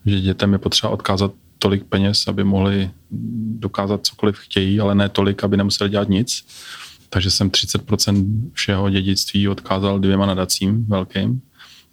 že 0.07 0.21
dětem 0.21 0.53
je 0.53 0.59
potřeba 0.59 0.93
odkázat 0.93 1.33
tolik 1.59 1.85
peněz, 1.85 2.29
aby 2.29 2.45
mohli 2.45 2.91
dokázat 3.59 4.07
cokoliv 4.07 4.37
chtějí, 4.37 4.81
ale 4.81 4.95
ne 4.95 5.09
tolik, 5.09 5.45
aby 5.45 5.57
nemuseli 5.57 5.91
dělat 5.91 6.09
nic 6.09 6.47
takže 7.11 7.31
jsem 7.31 7.51
30% 7.51 8.51
všeho 8.53 8.91
dědictví 8.91 9.49
odkázal 9.49 9.99
dvěma 9.99 10.27
nadacím 10.27 10.85
velkým. 10.89 11.41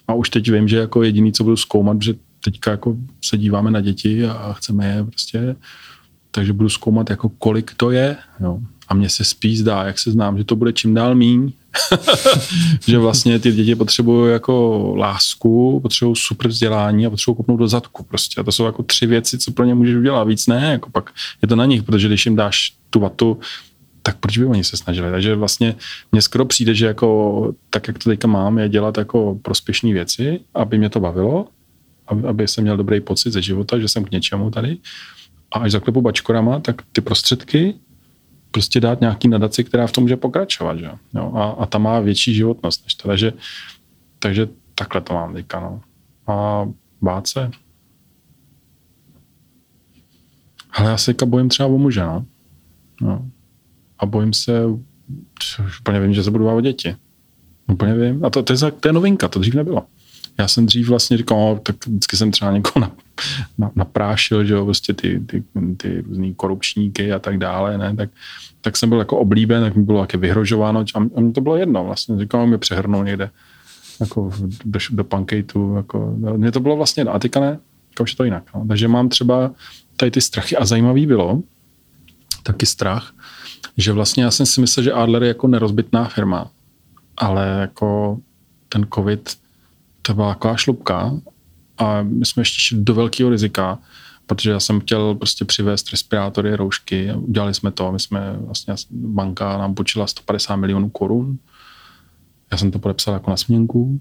A 0.07 0.13
už 0.13 0.29
teď 0.29 0.51
vím, 0.51 0.67
že 0.67 0.77
jako 0.77 1.03
jediný, 1.03 1.33
co 1.33 1.43
budu 1.43 1.57
zkoumat, 1.57 2.01
že 2.01 2.13
teďka 2.43 2.71
jako 2.71 2.95
se 3.23 3.37
díváme 3.37 3.71
na 3.71 3.81
děti 3.81 4.25
a 4.25 4.53
chceme 4.53 4.87
je 4.87 5.03
prostě, 5.03 5.55
takže 6.31 6.53
budu 6.53 6.69
zkoumat, 6.69 7.09
jako 7.09 7.29
kolik 7.29 7.73
to 7.77 7.91
je. 7.91 8.17
Jo. 8.39 8.59
A 8.87 8.93
mně 8.93 9.09
se 9.09 9.23
spíš 9.23 9.59
zdá, 9.59 9.83
jak 9.83 9.99
se 9.99 10.11
znám, 10.11 10.37
že 10.37 10.43
to 10.43 10.55
bude 10.55 10.73
čím 10.73 10.93
dál 10.93 11.15
míň, 11.15 11.51
že 12.87 12.97
vlastně 12.97 13.39
ty 13.39 13.51
děti 13.51 13.75
potřebují 13.75 14.31
jako 14.31 14.95
lásku, 14.97 15.79
potřebují 15.79 16.15
super 16.15 16.47
vzdělání 16.47 17.05
a 17.05 17.09
potřebují 17.09 17.37
kopnout 17.37 17.59
do 17.59 17.67
zadku 17.67 18.03
prostě. 18.03 18.41
A 18.41 18.43
to 18.43 18.51
jsou 18.51 18.65
jako 18.65 18.83
tři 18.83 19.05
věci, 19.05 19.37
co 19.37 19.51
pro 19.51 19.65
ně 19.65 19.75
můžeš 19.75 19.95
udělat. 19.95 20.23
Víc 20.23 20.47
ne, 20.47 20.71
jako 20.71 20.89
pak 20.89 21.09
je 21.41 21.47
to 21.47 21.55
na 21.55 21.65
nich, 21.65 21.83
protože 21.83 22.07
když 22.07 22.25
jim 22.25 22.35
dáš 22.35 22.73
tu 22.89 22.99
vatu, 22.99 23.39
tak 24.03 24.17
proč 24.17 24.37
by 24.37 24.45
oni 24.45 24.63
se 24.63 24.77
snažili? 24.77 25.11
Takže 25.11 25.35
vlastně 25.35 25.75
mně 26.11 26.21
skoro 26.21 26.45
přijde, 26.45 26.75
že 26.75 26.85
jako 26.85 27.53
tak, 27.69 27.87
jak 27.87 27.97
to 27.97 28.09
teďka 28.09 28.27
mám, 28.27 28.57
je 28.59 28.69
dělat 28.69 28.97
jako 28.97 29.39
prospěšné 29.41 29.93
věci, 29.93 30.39
aby 30.53 30.77
mě 30.77 30.89
to 30.89 30.99
bavilo, 30.99 31.47
aby, 32.07 32.27
aby 32.27 32.47
jsem 32.47 32.63
měl 32.63 32.77
dobrý 32.77 33.01
pocit 33.01 33.31
ze 33.31 33.41
života, 33.41 33.79
že 33.79 33.87
jsem 33.87 34.05
k 34.05 34.11
něčemu 34.11 34.51
tady. 34.51 34.77
A 35.51 35.59
až 35.59 35.71
zaklepu 35.71 36.01
bačkorama, 36.01 36.59
tak 36.59 36.81
ty 36.91 37.01
prostředky 37.01 37.75
prostě 38.51 38.79
dát 38.79 39.01
nějaký 39.01 39.27
nadaci, 39.27 39.63
která 39.63 39.87
v 39.87 39.91
tom 39.91 40.03
může 40.03 40.17
pokračovat. 40.17 40.79
Že? 40.79 40.89
Jo, 41.13 41.33
a, 41.35 41.43
a 41.63 41.65
ta 41.65 41.77
má 41.77 41.99
větší 41.99 42.33
životnost 42.33 42.83
než 42.83 42.95
to. 42.95 43.07
Takže, 43.07 43.33
takže 44.19 44.47
takhle 44.75 45.01
to 45.01 45.13
mám 45.13 45.33
teďka. 45.33 45.59
No. 45.59 45.81
A 46.33 46.67
bát 47.01 47.27
se. 47.27 47.51
Ale 50.73 50.89
já 50.89 50.97
se 50.97 51.05
teďka 51.05 51.25
bojím 51.25 51.49
třeba 51.49 51.69
o 51.69 51.77
muže. 51.77 52.03
No. 52.03 52.25
No. 53.01 53.29
A 54.03 54.05
bojím 54.05 54.33
se, 54.33 54.61
úplně 55.81 55.99
vím, 55.99 56.13
že 56.13 56.23
se 56.23 56.31
budu 56.31 56.49
o 56.49 56.61
děti. 56.61 56.95
Úplně 57.71 57.93
vím. 57.93 58.25
A 58.25 58.29
to, 58.29 58.43
to, 58.43 58.53
je, 58.53 58.71
to 58.71 58.87
je 58.87 58.93
novinka, 58.93 59.27
to 59.27 59.39
dřív 59.39 59.53
nebylo. 59.53 59.83
Já 60.37 60.47
jsem 60.47 60.65
dřív 60.65 60.89
vlastně 60.89 61.17
říkal, 61.17 61.37
no, 61.37 61.59
tak 61.63 61.87
vždycky 61.87 62.17
jsem 62.17 62.31
třeba 62.31 62.51
někoho 62.51 62.81
na, 62.81 62.91
na, 63.57 63.71
naprášil, 63.75 64.45
že 64.45 64.53
jo, 64.53 64.65
prostě 64.65 64.93
ty, 64.93 65.19
ty, 65.19 65.43
ty 65.77 66.01
různý 66.01 66.33
korupčníky 66.35 67.13
a 67.13 67.19
tak 67.19 67.37
dále, 67.37 67.77
ne, 67.77 67.95
tak, 67.95 68.09
tak 68.61 68.77
jsem 68.77 68.89
byl 68.89 68.99
jako 68.99 69.17
oblíben, 69.17 69.63
tak 69.63 69.75
mi 69.75 69.83
bylo 69.83 70.01
také 70.01 70.17
vyhrožováno 70.17 70.79
a, 70.79 70.99
a 70.99 71.31
to 71.33 71.41
bylo 71.41 71.55
jedno 71.55 71.83
vlastně, 71.83 72.19
říkal, 72.19 72.47
mi 72.47 72.57
přehrnou 72.57 73.03
někde 73.03 73.29
jako 73.99 74.31
do, 74.65 74.79
do 74.91 75.03
pankejtu, 75.03 75.75
jako, 75.75 76.15
mně 76.37 76.51
to 76.51 76.59
bylo 76.59 76.75
vlastně 76.75 77.03
a 77.03 77.19
teďka 77.19 77.39
ne, 77.39 77.59
už 78.01 78.11
je 78.11 78.17
to 78.17 78.23
jinak, 78.23 78.43
no. 78.55 78.65
takže 78.67 78.87
mám 78.87 79.09
třeba 79.09 79.51
tady 79.97 80.11
ty 80.11 80.21
strachy 80.21 80.57
a 80.57 80.65
zajímavý 80.65 81.05
bylo, 81.05 81.41
taky 82.43 82.65
strach, 82.65 83.13
že 83.77 83.93
vlastně 83.93 84.23
já 84.23 84.31
jsem 84.31 84.45
si 84.45 84.61
myslel, 84.61 84.83
že 84.83 84.93
Adler 84.93 85.23
je 85.23 85.27
jako 85.27 85.47
nerozbitná 85.47 86.05
firma, 86.05 86.51
ale 87.17 87.47
jako 87.47 88.19
ten 88.69 88.87
covid 88.93 89.37
to 90.01 90.13
byla 90.13 90.33
taková 90.33 90.57
šlubka 90.57 91.13
a 91.77 92.03
my 92.03 92.25
jsme 92.25 92.41
ještě 92.41 92.59
šli 92.59 92.77
do 92.77 92.93
velkého 92.93 93.29
rizika, 93.29 93.79
protože 94.25 94.51
já 94.51 94.59
jsem 94.59 94.79
chtěl 94.79 95.15
prostě 95.15 95.45
přivést 95.45 95.91
respirátory, 95.91 96.55
roušky, 96.55 97.13
udělali 97.13 97.53
jsme 97.53 97.71
to, 97.71 97.91
my 97.91 97.99
jsme 97.99 98.35
vlastně, 98.39 98.73
banka 98.91 99.57
nám 99.57 99.75
počila 99.75 100.07
150 100.07 100.55
milionů 100.55 100.89
korun, 100.89 101.37
já 102.51 102.57
jsem 102.57 102.71
to 102.71 102.79
podepsal 102.79 103.13
jako 103.13 103.29
na 103.29 103.37
směnku, 103.37 103.99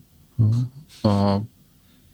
a 1.05 1.43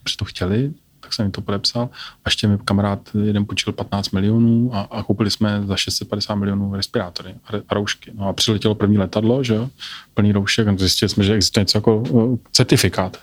protože 0.03 0.17
to 0.17 0.25
chtěli, 0.25 0.73
tak 1.09 1.15
jsem 1.15 1.25
jim 1.25 1.33
to 1.33 1.41
podepsal. 1.41 1.89
A 1.93 2.29
ještě 2.29 2.49
mi 2.49 2.59
kamarád 2.65 3.01
jeden 3.25 3.47
počil 3.47 3.73
15 3.73 4.11
milionů 4.11 4.71
a, 4.75 4.81
a 4.81 5.03
koupili 5.03 5.31
jsme 5.31 5.63
za 5.67 5.77
650 5.77 6.35
milionů 6.35 6.75
respirátory 6.75 7.35
a, 7.45 7.57
a 7.69 7.75
roušky. 7.75 8.13
No 8.15 8.29
a 8.29 8.33
přiletělo 8.33 8.75
první 8.75 8.99
letadlo, 8.99 9.45
že 9.45 9.55
jo, 9.55 9.71
plný 10.15 10.33
roušek 10.33 10.69
a 10.69 10.77
zjistili 10.77 11.09
jsme, 11.09 11.25
že 11.25 11.35
existuje 11.35 11.63
něco 11.63 11.79
jako 11.79 11.97
uh, 11.97 12.39
certifikát 12.53 13.19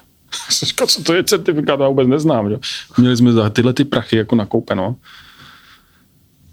co 0.87 1.03
to 1.03 1.13
je 1.13 1.23
certifikát, 1.23 1.79
já 1.79 1.87
vůbec 1.87 2.07
neznám. 2.07 2.49
Že? 2.49 2.57
Měli 2.97 3.17
jsme 3.17 3.31
za 3.31 3.49
tyhle 3.49 3.73
ty 3.73 3.83
prachy 3.83 4.17
jako 4.17 4.35
nakoupeno. 4.35 4.95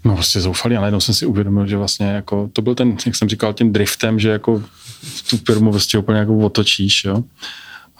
No 0.05 0.13
prostě 0.15 0.41
zoufali 0.41 0.77
a 0.77 0.81
najednou 0.81 0.99
jsem 0.99 1.15
si 1.15 1.25
uvědomil, 1.25 1.67
že 1.67 1.77
vlastně 1.77 2.05
jako, 2.05 2.49
to 2.53 2.61
byl 2.61 2.75
ten, 2.75 2.97
jak 3.05 3.15
jsem 3.15 3.29
říkal, 3.29 3.53
tím 3.53 3.73
driftem, 3.73 4.19
že 4.19 4.29
jako 4.29 4.63
tu 5.29 5.37
firmu 5.37 5.71
vlastně 5.71 5.99
úplně 5.99 6.19
jako 6.19 6.37
otočíš, 6.37 7.05
jo. 7.05 7.23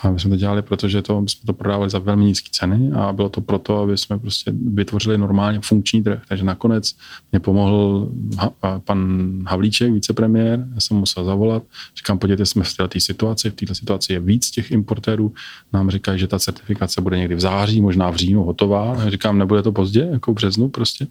A 0.03 0.11
my 0.11 0.19
jsme 0.19 0.29
to 0.29 0.35
dělali, 0.35 0.61
protože 0.61 1.01
to, 1.01 1.23
jsme 1.27 1.45
to 1.45 1.53
prodávali 1.53 1.89
za 1.89 1.99
velmi 1.99 2.25
nízké 2.25 2.49
ceny 2.51 2.91
a 2.91 3.13
bylo 3.13 3.29
to 3.29 3.41
proto, 3.41 3.77
aby 3.77 3.97
jsme 3.97 4.19
prostě 4.19 4.51
vytvořili 4.73 5.17
normálně 5.17 5.59
funkční 5.61 6.03
trh. 6.03 6.21
Takže 6.27 6.43
nakonec 6.43 6.95
mě 7.31 7.39
pomohl 7.39 8.09
ha, 8.37 8.51
pan 8.79 9.29
Havlíček, 9.47 9.91
vicepremiér, 9.91 10.67
já 10.75 10.81
jsem 10.81 10.97
musel 10.97 11.23
zavolat. 11.25 11.63
Říkám, 11.97 12.19
podívejte, 12.19 12.45
jsme 12.45 12.63
v 12.63 12.77
této 12.77 12.99
situaci, 12.99 13.49
v 13.49 13.53
této 13.53 13.75
situaci 13.75 14.13
je 14.13 14.19
víc 14.19 14.51
těch 14.51 14.71
importérů. 14.71 15.33
Nám 15.73 15.89
říkají, 15.89 16.19
že 16.19 16.27
ta 16.27 16.39
certifikace 16.39 17.01
bude 17.01 17.17
někdy 17.17 17.35
v 17.35 17.39
září, 17.39 17.81
možná 17.81 18.09
v 18.09 18.15
říjnu 18.15 18.43
hotová. 18.43 18.95
Já 19.03 19.09
říkám, 19.09 19.37
nebude 19.37 19.61
to 19.61 19.71
pozdě, 19.71 20.07
jako 20.11 20.31
v 20.31 20.35
březnu 20.35 20.69
prostě. 20.69 21.07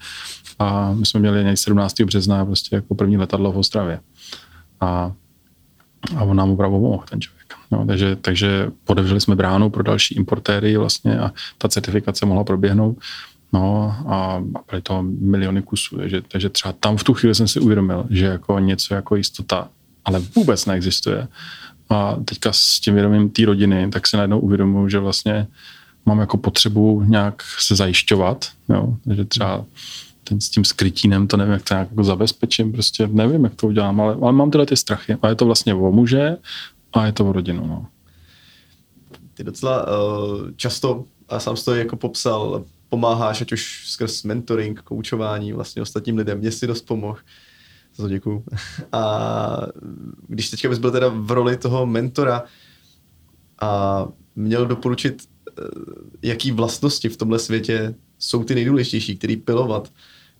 A 0.58 0.92
my 0.92 1.06
jsme 1.06 1.20
měli 1.20 1.56
17. 1.56 2.00
března 2.00 2.44
prostě 2.46 2.76
jako 2.76 2.94
první 2.94 3.16
letadlo 3.16 3.52
v 3.52 3.58
Ostravě. 3.58 4.00
A, 4.80 5.12
a 6.16 6.24
on 6.24 6.36
nám 6.36 6.50
opravdu 6.50 6.76
pomohl, 6.76 7.04
ten 7.10 7.20
člověk. 7.20 7.41
No, 7.72 7.86
takže, 7.86 8.16
takže 8.16 8.70
podevřeli 8.84 9.20
jsme 9.20 9.36
bránu 9.36 9.70
pro 9.70 9.82
další 9.82 10.14
importéry 10.14 10.76
vlastně 10.76 11.18
a 11.18 11.32
ta 11.58 11.68
certifikace 11.68 12.26
mohla 12.26 12.44
proběhnout. 12.44 12.98
No 13.52 13.96
a 14.06 14.42
byly 14.70 14.82
to 14.82 15.02
miliony 15.02 15.62
kusů, 15.62 15.96
takže, 15.96 16.22
takže 16.28 16.48
třeba 16.48 16.72
tam 16.72 16.96
v 16.96 17.04
tu 17.04 17.14
chvíli 17.14 17.34
jsem 17.34 17.48
si 17.48 17.60
uvědomil, 17.60 18.04
že 18.10 18.26
jako 18.26 18.58
něco 18.58 18.94
jako 18.94 19.16
jistota, 19.16 19.68
ale 20.04 20.20
vůbec 20.36 20.66
neexistuje. 20.66 21.28
A 21.90 22.16
teďka 22.24 22.52
s 22.52 22.80
tím 22.80 22.94
vědomím 22.94 23.30
té 23.30 23.44
rodiny, 23.44 23.90
tak 23.90 24.06
si 24.06 24.16
najednou 24.16 24.38
uvědomuji, 24.38 24.88
že 24.88 24.98
vlastně 24.98 25.46
mám 26.06 26.18
jako 26.18 26.36
potřebu 26.36 27.02
nějak 27.06 27.42
se 27.58 27.76
zajišťovat, 27.76 28.48
jo? 28.68 28.96
takže 29.04 29.24
třeba 29.24 29.64
ten 30.24 30.40
s 30.40 30.50
tím 30.50 30.64
skrytínem, 30.64 31.26
to 31.26 31.36
nevím, 31.36 31.52
jak 31.52 31.62
to 31.62 31.74
nějak 31.74 31.90
jako 31.90 32.04
zabezpečím, 32.04 32.72
prostě 32.72 33.08
nevím, 33.12 33.44
jak 33.44 33.54
to 33.54 33.66
udělám, 33.66 34.00
ale, 34.00 34.16
ale 34.22 34.32
mám 34.32 34.50
tyhle 34.50 34.66
ty 34.66 34.76
strachy. 34.76 35.16
A 35.22 35.28
je 35.28 35.34
to 35.34 35.46
vlastně 35.46 35.74
o 35.74 35.92
muže, 35.92 36.36
a 36.92 37.06
je 37.06 37.12
to 37.12 37.24
v 37.24 37.30
rodinu, 37.30 37.66
no. 37.66 37.86
Ty 39.34 39.44
docela 39.44 39.86
uh, 39.86 40.50
často, 40.56 41.04
a 41.28 41.40
sám 41.40 41.56
jsi 41.56 41.64
to 41.64 41.74
jako 41.74 41.96
popsal, 41.96 42.64
pomáháš, 42.88 43.40
ať 43.40 43.52
už 43.52 43.88
skrz 43.88 44.22
mentoring, 44.22 44.82
koučování 44.82 45.52
vlastně 45.52 45.82
ostatním 45.82 46.16
lidem. 46.16 46.38
Mně 46.38 46.52
si 46.52 46.66
dost 46.66 46.82
pomohl. 46.82 47.18
Za 47.96 48.02
to 48.02 48.08
děkuju. 48.08 48.44
A 48.92 49.66
když 50.28 50.50
teďka 50.50 50.68
bys 50.68 50.78
byl 50.78 50.90
teda 50.90 51.08
v 51.08 51.30
roli 51.30 51.56
toho 51.56 51.86
mentora 51.86 52.44
a 53.60 54.08
měl 54.36 54.66
doporučit, 54.66 55.22
eh, 55.22 55.62
jaký 56.22 56.52
vlastnosti 56.52 57.08
v 57.08 57.16
tomhle 57.16 57.38
světě 57.38 57.94
jsou 58.18 58.44
ty 58.44 58.54
nejdůležitější, 58.54 59.16
který 59.16 59.36
pilovat, 59.36 59.92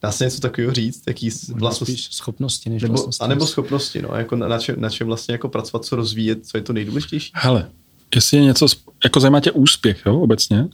Dá 0.03 0.13
se 0.13 0.25
něco 0.25 0.41
takového 0.41 0.75
říct? 0.75 1.03
Jaký 1.07 1.31
vlastnosti? 1.55 1.97
schopnosti 1.97 2.71
než 2.71 2.83
nebo, 2.83 2.95
vlastnosti. 2.95 3.25
A 3.25 3.27
nebo 3.27 3.47
schopnosti, 3.47 4.03
no, 4.03 4.09
jako 4.15 4.37
na, 4.37 4.49
na, 4.49 4.59
čem, 4.59 4.81
na 4.81 4.91
čem 4.91 5.07
vlastně 5.07 5.33
jako 5.33 5.49
pracovat, 5.49 5.85
co 5.85 5.97
rozvíjet, 5.97 6.47
co 6.47 6.57
je 6.59 6.63
to 6.63 6.73
nejdůležitější? 6.73 7.33
Hele, 7.35 7.71
jestli 8.15 8.37
je 8.37 8.45
něco, 8.45 8.67
jako 9.05 9.21
zajímá 9.21 9.41
tě 9.41 9.51
úspěch, 9.51 10.03
jo, 10.07 10.21
obecně? 10.21 10.69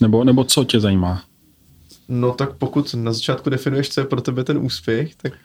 Nebo, 0.00 0.24
nebo 0.24 0.44
co 0.44 0.64
tě 0.64 0.80
zajímá? 0.80 1.24
No 2.08 2.32
tak 2.32 2.56
pokud 2.56 2.94
na 2.94 3.12
začátku 3.12 3.50
definuješ, 3.50 3.88
co 3.88 4.00
je 4.00 4.06
pro 4.06 4.20
tebe 4.20 4.44
ten 4.44 4.58
úspěch, 4.58 5.14
tak... 5.14 5.32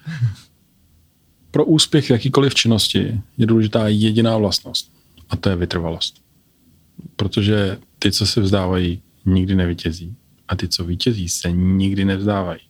Pro 1.51 1.65
úspěch 1.65 2.05
v 2.05 2.09
jakýkoliv 2.09 2.55
činnosti 2.55 3.21
je 3.37 3.45
důležitá 3.45 3.87
jediná 3.87 4.37
vlastnost 4.37 4.91
a 5.29 5.35
to 5.35 5.49
je 5.49 5.55
vytrvalost. 5.55 6.21
Protože 7.15 7.77
ty, 7.99 8.11
co 8.11 8.25
se 8.25 8.41
vzdávají, 8.41 9.01
nikdy 9.25 9.55
nevítězí 9.55 10.15
a 10.47 10.55
ty, 10.55 10.67
co 10.67 10.83
vítězí, 10.83 11.29
se 11.29 11.51
nikdy 11.51 12.05
nevzdávají 12.05 12.68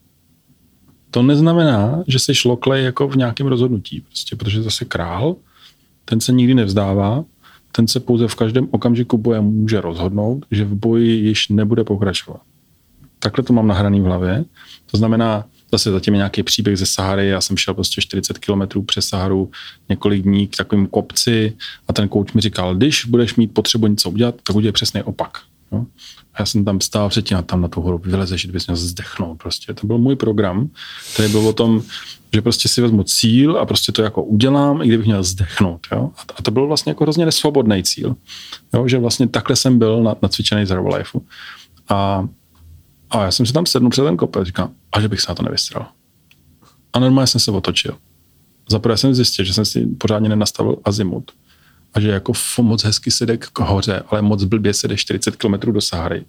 to 1.12 1.24
neznamená, 1.24 2.04
že 2.08 2.20
se 2.20 2.36
šloklej 2.36 2.84
jako 2.84 3.08
v 3.08 3.16
nějakém 3.16 3.48
rozhodnutí, 3.48 4.02
prostě, 4.02 4.36
protože 4.36 4.64
zase 4.64 4.86
král, 4.86 5.36
ten 6.06 6.22
se 6.22 6.32
nikdy 6.32 6.54
nevzdává, 6.54 7.24
ten 7.72 7.88
se 7.88 8.00
pouze 8.00 8.28
v 8.28 8.36
každém 8.36 8.68
okamžiku 8.72 9.18
boje 9.18 9.42
může 9.42 9.82
rozhodnout, 9.82 10.46
že 10.52 10.66
v 10.66 10.76
boji 10.76 11.12
již 11.12 11.50
nebude 11.50 11.84
pokračovat. 11.84 12.42
Takhle 13.20 13.44
to 13.44 13.54
mám 13.54 13.68
nahraný 13.68 14.02
v 14.02 14.04
hlavě. 14.04 14.46
To 14.92 14.98
znamená, 14.98 15.46
zase 15.72 15.92
zatím 15.92 16.14
je 16.14 16.18
nějaký 16.18 16.44
příběh 16.44 16.78
ze 16.78 16.86
Sahary, 16.86 17.28
já 17.28 17.42
jsem 17.42 17.58
šel 17.58 17.74
prostě 17.74 18.02
40 18.02 18.38
kilometrů 18.38 18.82
přes 18.82 19.08
Saharu 19.08 19.52
několik 19.90 20.22
dní 20.22 20.48
k 20.48 20.58
takovým 20.58 20.88
kopci 20.88 21.54
a 21.88 21.94
ten 21.94 22.08
kouč 22.08 22.34
mi 22.34 22.42
říkal, 22.42 22.76
když 22.76 23.06
budeš 23.06 23.36
mít 23.36 23.54
potřebu 23.54 23.88
něco 23.88 24.10
udělat, 24.10 24.36
tak 24.44 24.56
udělej 24.56 24.72
přesný 24.72 25.04
opak. 25.04 25.38
Jo? 25.72 25.86
Já 26.40 26.46
jsem 26.46 26.66
tam 26.66 26.82
stál 26.82 27.10
předtím 27.10 27.38
a 27.38 27.42
tam 27.42 27.62
na 27.62 27.68
tu 27.68 27.82
horu 27.82 27.98
vylezeš, 27.98 28.46
bys 28.46 28.68
měl 28.68 28.78
zdechnout 28.78 29.38
prostě. 29.38 29.74
To 29.74 29.88
byl 29.88 29.98
můj 29.98 30.16
program, 30.16 30.70
který 31.14 31.32
byl 31.32 31.48
o 31.48 31.54
tom, 31.54 31.82
že 32.34 32.42
prostě 32.42 32.68
si 32.68 32.82
vezmu 32.82 33.04
cíl 33.04 33.58
a 33.58 33.66
prostě 33.66 33.92
to 33.92 34.02
jako 34.02 34.24
udělám, 34.24 34.82
i 34.82 34.88
kdybych 34.88 35.06
měl 35.06 35.24
zdechnout. 35.24 35.88
Jo? 35.92 36.10
A 36.38 36.42
to 36.42 36.52
byl 36.52 36.68
vlastně 36.68 36.90
jako 36.90 37.04
hrozně 37.04 37.26
nesvobodný 37.26 37.84
cíl. 37.84 38.16
Jo? 38.74 38.88
Že 38.88 38.98
vlastně 38.98 39.28
takhle 39.28 39.56
jsem 39.56 39.80
byl 39.80 40.04
na, 40.04 40.16
nacvičený 40.22 40.66
z 40.66 40.70
Herbalife. 40.70 41.20
A, 41.90 42.28
a 43.10 43.24
já 43.24 43.32
jsem 43.32 43.46
si 43.46 43.54
tam 43.54 43.66
sednul 43.66 43.92
před 43.92 44.04
ten 44.04 44.18
kopec, 44.18 44.48
říkám, 44.48 44.72
a 44.92 45.02
že 45.02 45.08
bych 45.08 45.22
se 45.22 45.32
na 45.32 45.36
to 45.36 45.44
nevystral. 45.44 45.88
A 46.94 47.00
normálně 47.00 47.28
jsem 47.28 47.42
se 47.42 47.52
otočil. 47.52 47.98
Zaprvé 48.70 48.98
jsem 48.98 49.16
zjistil, 49.16 49.46
že 49.46 49.54
jsem 49.54 49.66
si 49.66 49.86
pořádně 49.86 50.30
nenastavil 50.30 50.78
azimut 50.86 51.32
a 51.94 52.00
že 52.00 52.10
jako 52.10 52.34
moc 52.62 52.84
hezky 52.84 53.12
se 53.12 53.26
jde 53.26 53.38
k 53.38 53.60
hoře, 53.60 54.04
ale 54.08 54.22
moc 54.22 54.44
blbě 54.44 54.74
se 54.74 54.88
jde 54.88 54.98
40 54.98 55.36
km 55.36 55.72
do 55.72 55.82
Sahary, 55.82 56.26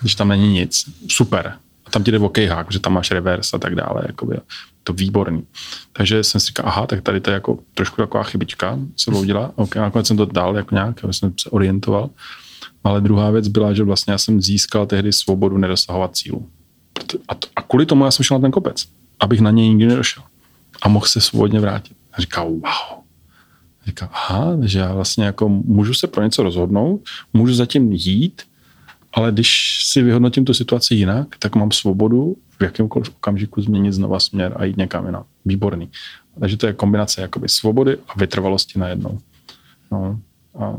když 0.00 0.14
tam 0.14 0.28
není 0.28 0.48
nic. 0.48 0.84
Super. 1.08 1.52
A 1.86 1.90
tam 1.90 2.04
ti 2.04 2.10
jde 2.10 2.18
o 2.18 2.28
kejhák, 2.28 2.72
že 2.72 2.78
tam 2.78 2.92
máš 2.92 3.10
reverse 3.10 3.56
a 3.56 3.58
tak 3.58 3.74
dále, 3.74 4.02
jakoby, 4.06 4.36
to 4.84 4.92
výborný. 4.92 5.42
Takže 5.92 6.24
jsem 6.24 6.40
si 6.40 6.46
říkal, 6.46 6.66
aha, 6.68 6.86
tak 6.86 7.02
tady 7.02 7.20
to 7.20 7.30
je 7.30 7.34
jako 7.34 7.58
trošku 7.74 7.96
taková 7.96 8.22
chybička, 8.22 8.78
se 8.96 9.10
udělá. 9.10 9.52
Ok, 9.54 9.76
nakonec 9.76 10.06
jsem 10.06 10.16
to 10.16 10.24
dal 10.24 10.56
jako 10.56 10.74
nějak, 10.74 11.00
jsem 11.10 11.32
se 11.40 11.50
orientoval. 11.50 12.10
Ale 12.84 13.00
druhá 13.00 13.30
věc 13.30 13.48
byla, 13.48 13.72
že 13.72 13.82
vlastně 13.82 14.12
já 14.12 14.18
jsem 14.18 14.42
získal 14.42 14.86
tehdy 14.86 15.12
svobodu 15.12 15.58
nedosahovat 15.58 16.16
cílu. 16.16 16.48
A, 17.28 17.34
to, 17.34 17.48
a 17.56 17.62
kvůli 17.62 17.86
tomu 17.86 18.04
já 18.04 18.10
jsem 18.10 18.24
šel 18.24 18.38
na 18.38 18.42
ten 18.42 18.50
kopec, 18.50 18.88
abych 19.20 19.40
na 19.40 19.50
něj 19.50 19.68
nikdy 19.68 19.86
nedošel. 19.86 20.22
A 20.82 20.88
mohl 20.88 21.06
se 21.06 21.20
svobodně 21.20 21.60
vrátit. 21.60 21.96
A 22.12 22.20
říkal, 22.20 22.50
wow. 22.50 23.07
Říkal, 23.88 24.08
aha, 24.12 24.56
že 24.62 24.78
já 24.78 24.94
vlastně 24.94 25.24
jako 25.24 25.48
můžu 25.48 25.94
se 25.94 26.06
pro 26.06 26.22
něco 26.22 26.42
rozhodnout, 26.42 27.00
můžu 27.32 27.54
zatím 27.54 27.92
jít, 27.92 28.42
ale 29.12 29.32
když 29.32 29.78
si 29.84 30.02
vyhodnotím 30.02 30.44
tu 30.44 30.54
situaci 30.54 30.94
jinak, 30.94 31.28
tak 31.38 31.56
mám 31.56 31.70
svobodu 31.70 32.36
v 32.58 32.62
jakémkoliv 32.62 33.08
okamžiku 33.16 33.62
změnit 33.62 33.92
znova 33.92 34.20
směr 34.20 34.52
a 34.56 34.64
jít 34.64 34.76
někam 34.76 35.06
jinam. 35.06 35.24
Výborný. 35.44 35.90
Takže 36.40 36.56
to 36.56 36.66
je 36.66 36.72
kombinace 36.72 37.20
jakoby 37.20 37.48
svobody 37.48 37.96
a 38.08 38.18
vytrvalosti 38.18 38.78
najednou. 38.78 39.18
No. 39.92 40.20
A 40.58 40.76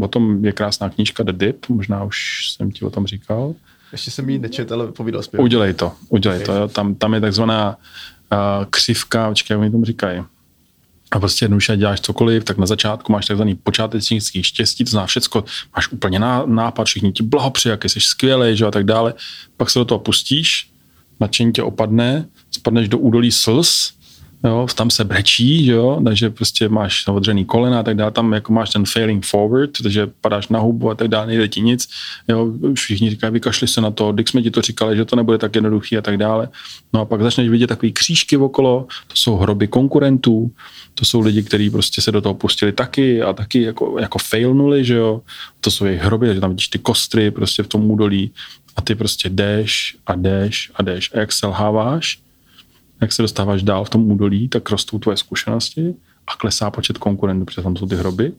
o 0.00 0.08
tom 0.08 0.44
je 0.44 0.52
krásná 0.52 0.90
knížka 0.90 1.22
The 1.22 1.32
Dip, 1.32 1.68
možná 1.68 2.04
už 2.04 2.16
jsem 2.50 2.70
ti 2.70 2.84
o 2.84 2.90
tom 2.90 3.06
říkal. 3.06 3.54
Ještě 3.92 4.10
jsem 4.10 4.30
ji 4.30 4.38
nečet, 4.38 4.72
ale 4.72 4.92
povídal 4.92 5.22
zpěv. 5.22 5.42
Udělej 5.42 5.74
to, 5.74 5.92
udělej 6.08 6.42
okay. 6.42 6.46
to. 6.46 6.60
Jo. 6.62 6.68
Tam, 6.68 6.94
tam 6.94 7.14
je 7.14 7.20
takzvaná 7.20 7.76
uh, 8.32 8.64
křivka, 8.70 9.28
počkej, 9.28 9.54
jak 9.54 9.60
oni 9.60 9.70
tomu 9.70 9.84
říkají. 9.84 10.22
A 11.10 11.18
prostě 11.18 11.44
jednoduše 11.44 11.76
děláš 11.76 12.00
cokoliv, 12.00 12.44
tak 12.44 12.58
na 12.58 12.66
začátku 12.66 13.12
máš 13.12 13.26
takzvaný 13.26 13.54
počátečnický 13.54 14.42
štěstí, 14.42 14.84
to 14.84 14.90
zná 14.90 15.06
všecko, 15.06 15.44
máš 15.76 15.88
úplně 15.88 16.18
nápad, 16.46 16.84
všichni 16.84 17.12
ti 17.12 17.22
blahopřeji, 17.22 17.70
jak 17.70 17.84
jsi 17.84 18.00
skvělý, 18.00 18.56
že 18.56 18.66
a 18.66 18.70
tak 18.70 18.84
dále. 18.84 19.14
Pak 19.56 19.70
se 19.70 19.78
do 19.78 19.84
toho 19.84 19.98
pustíš, 19.98 20.70
nadšení 21.20 21.52
tě 21.52 21.62
opadne, 21.62 22.28
spadneš 22.50 22.88
do 22.88 22.98
údolí 22.98 23.32
slz 23.32 23.97
jo, 24.44 24.66
tam 24.74 24.90
se 24.90 25.04
brečí, 25.04 25.66
jo, 25.66 26.00
takže 26.04 26.30
prostě 26.30 26.68
máš 26.68 27.06
odřený 27.06 27.44
kolena 27.44 27.80
a 27.80 27.82
tak 27.82 27.96
dále, 27.96 28.10
tam 28.10 28.32
jako 28.32 28.52
máš 28.52 28.70
ten 28.70 28.84
failing 28.84 29.26
forward, 29.26 29.70
takže 29.82 30.06
padáš 30.20 30.48
na 30.48 30.58
hubu 30.58 30.90
a 30.90 30.94
tak 30.94 31.08
dále, 31.08 31.26
nejde 31.26 31.48
ti 31.48 31.60
nic, 31.60 31.88
jo, 32.28 32.52
všichni 32.74 33.10
říkají, 33.10 33.32
vykašli 33.32 33.68
se 33.68 33.80
na 33.80 33.90
to, 33.90 34.12
když 34.12 34.30
jsme 34.30 34.42
ti 34.42 34.50
to 34.50 34.62
říkali, 34.62 34.96
že 34.96 35.04
to 35.04 35.16
nebude 35.16 35.38
tak 35.38 35.54
jednoduchý 35.54 35.98
a 35.98 36.02
tak 36.02 36.16
dále. 36.16 36.48
No 36.92 37.00
a 37.00 37.04
pak 37.04 37.22
začneš 37.22 37.48
vidět 37.48 37.66
takový 37.66 37.92
křížky 37.92 38.36
okolo, 38.36 38.86
to 39.06 39.16
jsou 39.16 39.36
hroby 39.36 39.68
konkurentů, 39.68 40.50
to 40.94 41.04
jsou 41.04 41.20
lidi, 41.20 41.42
kteří 41.42 41.70
prostě 41.70 42.02
se 42.02 42.12
do 42.12 42.20
toho 42.20 42.34
pustili 42.34 42.72
taky 42.72 43.22
a 43.22 43.32
taky 43.32 43.62
jako, 43.62 43.96
jako 44.00 44.18
failnuli, 44.18 44.84
že 44.84 44.94
jo, 44.94 45.20
to 45.60 45.70
jsou 45.70 45.84
jejich 45.84 46.02
hroby, 46.02 46.26
takže 46.26 46.40
tam 46.40 46.50
vidíš 46.50 46.68
ty 46.68 46.78
kostry 46.78 47.30
prostě 47.30 47.62
v 47.62 47.66
tom 47.66 47.90
údolí 47.90 48.30
a 48.76 48.80
ty 48.80 48.94
prostě 48.94 49.28
jdeš 49.28 49.96
a 50.06 50.14
jdeš 50.14 50.70
a 50.74 50.82
jdeš 50.82 51.10
a 51.14 51.18
jak 51.18 51.32
selháváš, 51.32 52.18
jak 53.00 53.12
se 53.12 53.22
dostáváš 53.22 53.62
dál 53.62 53.84
v 53.84 53.90
tom 53.90 54.10
údolí, 54.10 54.48
tak 54.48 54.70
rostou 54.70 54.98
tvoje 54.98 55.16
zkušenosti 55.16 55.94
a 56.26 56.36
klesá 56.36 56.70
počet 56.70 56.98
konkurentů, 56.98 57.44
protože 57.44 57.62
tam 57.62 57.76
jsou 57.76 57.86
ty 57.86 57.96
hroby. 57.96 58.32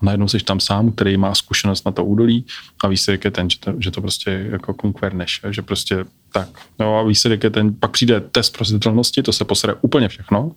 A 0.00 0.04
najednou 0.04 0.28
jsi 0.28 0.38
tam 0.38 0.60
sám, 0.60 0.92
který 0.92 1.16
má 1.16 1.34
zkušenost 1.34 1.86
na 1.86 1.92
to 1.92 2.04
údolí 2.04 2.44
a 2.84 2.88
výsledek 2.88 3.24
je 3.24 3.30
ten, 3.30 3.50
že 3.50 3.58
to, 3.58 3.74
že 3.78 3.90
to 3.90 4.00
prostě 4.00 4.48
jako 4.50 4.74
konkverneš, 4.74 5.40
že 5.50 5.62
prostě 5.62 6.04
tak. 6.32 6.48
No 6.78 6.98
a 6.98 7.02
výsledek 7.02 7.44
je 7.44 7.50
ten, 7.50 7.74
pak 7.74 7.90
přijde 7.90 8.20
test 8.20 8.50
prozřetelnosti, 8.50 9.22
to 9.22 9.32
se 9.32 9.44
posere 9.44 9.74
úplně 9.80 10.08
všechno. 10.08 10.52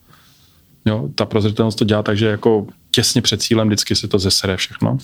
Jo, 0.85 1.09
ta 1.15 1.25
prozřetelnost 1.25 1.77
to 1.77 1.85
dělá 1.85 2.03
tak, 2.03 2.17
že 2.17 2.25
jako 2.25 2.67
těsně 2.91 3.21
před 3.21 3.41
cílem 3.41 3.67
vždycky 3.67 3.95
se 3.95 4.07
to 4.07 4.19
zesere 4.19 4.57
všechno. 4.57 4.97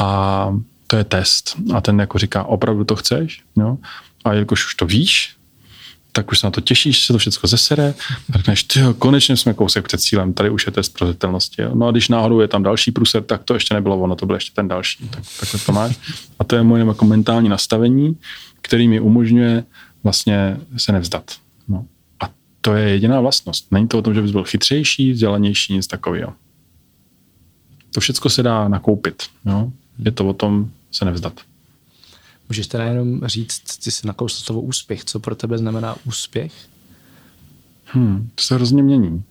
A 0.00 0.50
to 0.86 0.96
je 0.96 1.04
test. 1.04 1.56
A 1.74 1.80
ten 1.80 2.00
jako 2.00 2.18
říká, 2.18 2.44
opravdu 2.44 2.84
to 2.84 2.96
chceš? 2.96 3.42
Jo? 3.56 3.78
A 4.24 4.34
jakož 4.34 4.66
už 4.66 4.74
to 4.74 4.86
víš, 4.86 5.36
tak 6.12 6.32
už 6.32 6.38
se 6.38 6.46
na 6.46 6.50
to 6.50 6.60
těšíš, 6.60 7.06
se 7.06 7.12
to 7.12 7.18
všechno 7.18 7.46
zesere 7.46 7.94
a 8.32 8.38
řekneš, 8.38 8.64
ty 8.64 8.80
konečně 8.98 9.36
jsme 9.36 9.54
kousek 9.54 9.84
před 9.84 10.00
cílem, 10.00 10.32
tady 10.32 10.50
už 10.50 10.66
je 10.66 10.72
test 10.72 10.88
prozřetelnosti. 10.88 11.62
No 11.74 11.86
a 11.86 11.90
když 11.90 12.08
náhodou 12.08 12.40
je 12.40 12.48
tam 12.48 12.62
další 12.62 12.92
průser, 12.92 13.22
tak 13.22 13.44
to 13.44 13.54
ještě 13.54 13.74
nebylo 13.74 13.98
ono, 13.98 14.16
to 14.16 14.26
byl 14.26 14.34
ještě 14.34 14.54
ten 14.54 14.68
další. 14.68 15.08
Tak, 15.08 15.24
takhle 15.40 15.60
to 15.66 15.72
máš. 15.72 15.98
A 16.38 16.44
to 16.44 16.56
je 16.56 16.62
moje 16.62 16.84
jako 16.84 17.04
mentální 17.04 17.48
nastavení, 17.48 18.16
který 18.60 18.88
mi 18.88 19.00
umožňuje 19.00 19.64
vlastně 20.02 20.56
se 20.76 20.92
nevzdat. 20.92 21.30
No. 21.68 21.84
A 22.20 22.30
to 22.60 22.74
je 22.74 22.88
jediná 22.88 23.20
vlastnost. 23.20 23.72
Není 23.72 23.88
to 23.88 23.98
o 23.98 24.02
tom, 24.02 24.14
že 24.14 24.22
bys 24.22 24.30
byl 24.30 24.44
chytřejší, 24.44 25.12
vzdělanější, 25.12 25.74
nic 25.74 25.86
takového. 25.86 26.32
To 27.94 28.00
všechno 28.00 28.30
se 28.30 28.42
dá 28.42 28.68
nakoupit. 28.68 29.22
Jo? 29.46 29.72
Je 29.98 30.10
to 30.10 30.28
o 30.28 30.32
tom 30.32 30.70
se 30.90 31.04
nevzdat. 31.04 31.40
Můžeš 32.50 32.66
teda 32.66 32.84
jenom 32.84 33.26
říct, 33.26 33.78
ty 33.84 33.90
jsi 33.90 34.06
nakousl 34.06 34.44
slovo 34.44 34.60
úspěch. 34.60 35.04
Co 35.04 35.20
pro 35.20 35.34
tebe 35.34 35.58
znamená 35.58 35.96
úspěch? 36.06 36.68
Hmm, 37.84 38.30
to 38.34 38.42
se 38.42 38.54
hrozně 38.54 38.82
mění. 38.82 39.24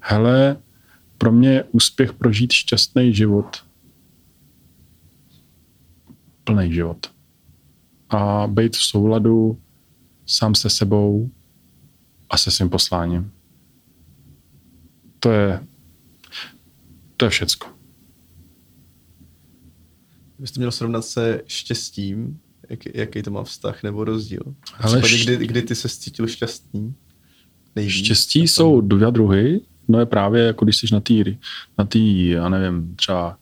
Hele, 0.00 0.56
pro 1.18 1.32
mě 1.32 1.50
je 1.50 1.64
úspěch 1.64 2.12
prožít 2.12 2.52
šťastný 2.52 3.14
život. 3.14 3.64
Plný 6.44 6.72
život. 6.72 7.12
A 8.10 8.46
být 8.46 8.76
v 8.76 8.84
souladu 8.84 9.60
sám 10.26 10.54
se 10.54 10.70
sebou 10.70 11.30
a 12.30 12.36
se 12.36 12.50
svým 12.50 12.70
posláním. 12.70 13.32
To 15.18 15.32
je, 15.32 15.66
to 17.16 17.24
je 17.24 17.30
všecko. 17.30 17.79
Kdybyste 20.40 20.60
měl 20.60 20.72
srovnat 20.72 21.04
se 21.04 21.42
štěstím, 21.46 22.38
jak, 22.70 22.80
jaký 22.94 23.22
to 23.22 23.30
má 23.30 23.44
vztah 23.44 23.82
nebo 23.82 24.04
rozdíl? 24.04 24.42
V 24.80 24.84
Ale 24.84 25.00
případě, 25.02 25.36
kdy, 25.36 25.46
kdy 25.46 25.62
ty 25.62 25.74
se 25.74 25.88
cítil 25.88 26.26
šťastný? 26.26 26.94
Nejvíc, 27.76 28.04
Štěstí 28.04 28.48
jsou 28.48 28.80
dva 28.80 29.10
druhy. 29.10 29.60
No 29.88 29.98
je 29.98 30.06
právě 30.06 30.42
jako 30.42 30.64
když 30.64 30.76
jsi 30.76 30.86
na 30.92 31.00
té, 31.00 31.14
na 31.78 31.84
tý, 31.84 32.28
já 32.28 32.48
nevím, 32.48 32.96
třeba 32.96 33.38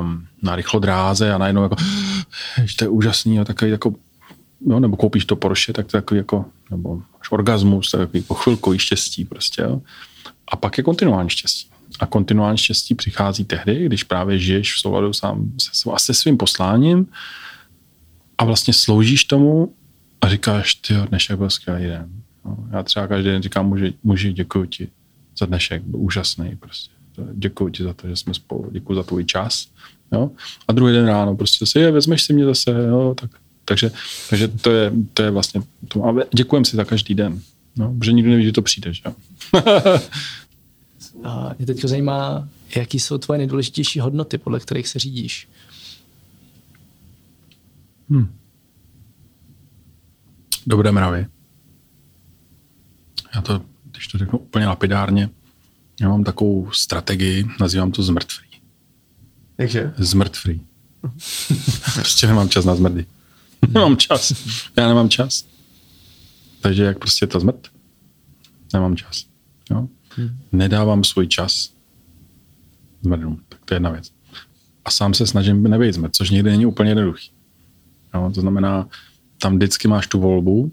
um, 0.00 0.26
na 0.42 0.56
rychlodráze 0.56 1.32
a 1.32 1.38
najednou 1.38 1.62
jako, 1.62 1.76
že 2.64 2.76
to 2.76 2.84
je 2.84 2.88
úžasný 2.88 3.40
a 3.40 3.44
takový 3.44 3.70
jako, 3.70 3.94
no, 4.66 4.80
nebo 4.80 4.96
koupíš 4.96 5.24
to 5.24 5.36
Porsche, 5.36 5.72
tak 5.72 5.86
to 5.86 5.96
je 5.96 6.00
takový 6.00 6.18
jako, 6.18 6.44
nebo 6.70 6.96
máš 6.96 7.30
orgasmus, 7.30 7.90
tak 7.90 8.00
takový 8.00 8.18
jako 8.18 8.34
chvilkový 8.34 8.78
štěstí 8.78 9.24
prostě, 9.24 9.62
jo. 9.62 9.82
A 10.48 10.56
pak 10.56 10.78
je 10.78 10.84
kontinuální 10.84 11.30
štěstí. 11.30 11.70
A 12.00 12.06
kontinuální 12.06 12.58
štěstí 12.58 12.94
přichází 12.94 13.44
tehdy, 13.44 13.86
když 13.86 14.04
právě 14.04 14.38
žiješ 14.38 14.74
v 14.74 14.80
souladu 14.80 15.12
sám 15.12 15.52
se, 15.58 15.90
a 15.90 15.98
se 15.98 16.14
svým 16.14 16.36
posláním 16.36 17.06
a 18.38 18.44
vlastně 18.44 18.74
sloužíš 18.74 19.24
tomu 19.24 19.74
a 20.20 20.28
říkáš, 20.28 20.74
ty 20.74 20.94
dnešek 21.08 21.36
byl 21.36 21.50
skvělý 21.50 21.84
den. 21.84 22.08
No, 22.44 22.56
já 22.70 22.82
třeba 22.82 23.06
každý 23.06 23.30
den 23.30 23.42
říkám 23.42 23.68
muži, 23.68 23.94
muži 24.02 24.32
děkuji 24.32 24.66
ti 24.66 24.88
za 25.38 25.46
dnešek, 25.46 25.82
byl 25.82 26.00
úžasný 26.00 26.56
prostě. 26.56 26.90
Děkuji 27.32 27.68
ti 27.68 27.82
za 27.82 27.92
to, 27.94 28.08
že 28.08 28.16
jsme 28.16 28.34
spolu, 28.34 28.68
děkuji 28.72 28.94
za 28.94 29.02
tvůj 29.02 29.24
čas. 29.24 29.68
Jo? 30.12 30.30
A 30.68 30.72
druhý 30.72 30.92
den 30.92 31.06
ráno 31.06 31.36
prostě 31.36 31.66
si 31.66 31.78
je, 31.78 31.90
vezmeš 31.90 32.22
si 32.22 32.32
mě 32.32 32.44
zase, 32.44 32.70
jo? 32.70 33.14
Tak, 33.20 33.30
takže, 33.64 33.90
takže 34.30 34.48
to, 34.48 34.70
je, 34.70 34.92
to 35.14 35.22
je 35.22 35.30
vlastně 35.30 35.62
to. 35.88 36.04
A 36.04 36.14
děkujem 36.34 36.64
si 36.64 36.76
za 36.76 36.84
každý 36.84 37.14
den. 37.14 37.40
No, 37.76 37.94
protože 37.98 38.12
nikdo 38.12 38.30
neví, 38.30 38.44
že 38.44 38.52
to 38.52 38.62
přijde. 38.62 38.94
Že? 38.94 39.02
A 41.24 41.54
mě 41.58 41.66
teď 41.66 41.80
zajímá, 41.84 42.48
jaký 42.76 43.00
jsou 43.00 43.18
tvoje 43.18 43.38
nejdůležitější 43.38 44.00
hodnoty, 44.00 44.38
podle 44.38 44.60
kterých 44.60 44.88
se 44.88 44.98
řídíš. 44.98 45.48
Hmm. 48.10 48.34
Dobré 50.66 50.92
mravy. 50.92 51.26
Já 53.34 53.42
to, 53.42 53.62
když 53.90 54.06
to 54.06 54.18
řeknu 54.18 54.38
úplně 54.38 54.66
lapidárně, 54.66 55.30
já 56.00 56.08
mám 56.08 56.24
takovou 56.24 56.70
strategii, 56.72 57.46
nazývám 57.60 57.92
to 57.92 58.02
zmrtvý. 58.02 58.48
Jakže? 59.58 59.94
Zmrtvý. 59.98 60.60
prostě 61.94 62.26
nemám 62.26 62.48
čas 62.48 62.64
na 62.64 62.74
zmrdy. 62.74 63.06
nemám 63.68 63.96
čas. 63.96 64.32
Já 64.76 64.88
nemám 64.88 65.08
čas. 65.08 65.44
Takže 66.60 66.82
jak 66.82 66.98
prostě 66.98 67.26
to 67.26 67.40
zmrt, 67.40 67.68
nemám 68.72 68.96
čas. 68.96 69.26
Jo? 69.70 69.88
Nedávám 70.52 71.04
svůj 71.04 71.26
čas 71.26 71.72
zmrdům. 73.02 73.42
Tak 73.48 73.60
to 73.64 73.74
je 73.74 73.76
jedna 73.76 73.90
věc. 73.90 74.12
A 74.84 74.90
sám 74.90 75.14
se 75.14 75.26
snažím 75.26 75.62
nebejt 75.62 75.94
zmrt, 75.94 76.16
což 76.16 76.30
někdy 76.30 76.50
není 76.50 76.66
úplně 76.66 76.90
jednoduchý. 76.90 77.30
Jo, 78.14 78.30
to 78.34 78.40
znamená, 78.40 78.88
tam 79.42 79.56
vždycky 79.56 79.88
máš 79.88 80.06
tu 80.06 80.20
volbu 80.20 80.72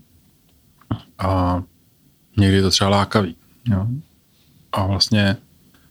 a 1.18 1.64
někdy 2.38 2.56
je 2.56 2.62
to 2.62 2.70
třeba 2.70 2.90
lákavý. 2.90 3.36
Jo? 3.66 3.88
A 4.72 4.86
vlastně 4.88 5.38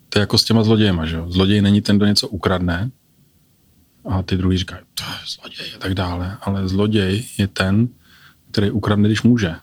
to 0.09 0.19
je 0.19 0.21
jako 0.21 0.39
s 0.39 0.45
těma 0.45 0.63
zlodějema, 0.63 1.07
že 1.07 1.17
jo? 1.17 1.31
Zloděj 1.31 1.63
není 1.63 1.81
ten, 1.81 1.97
kdo 1.97 2.07
něco 2.07 2.29
ukradne 2.29 2.91
a 4.05 4.23
ty 4.23 4.37
druhý 4.37 4.59
říkají, 4.59 4.83
to 4.95 5.05
je 5.05 5.17
zloděj 5.27 5.75
a 5.75 5.79
tak 5.79 5.95
dále, 5.95 6.39
ale 6.41 6.69
zloděj 6.69 7.25
je 7.39 7.47
ten, 7.47 7.89
který 8.51 8.71
ukradne, 8.71 9.09
když 9.09 9.23
může. 9.23 9.55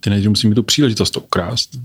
Ty 0.00 0.10
nejdřív 0.10 0.28
musí 0.28 0.48
mít 0.48 0.54
tu 0.54 0.62
příležitost 0.62 1.10
to 1.10 1.20
ukrást 1.20 1.78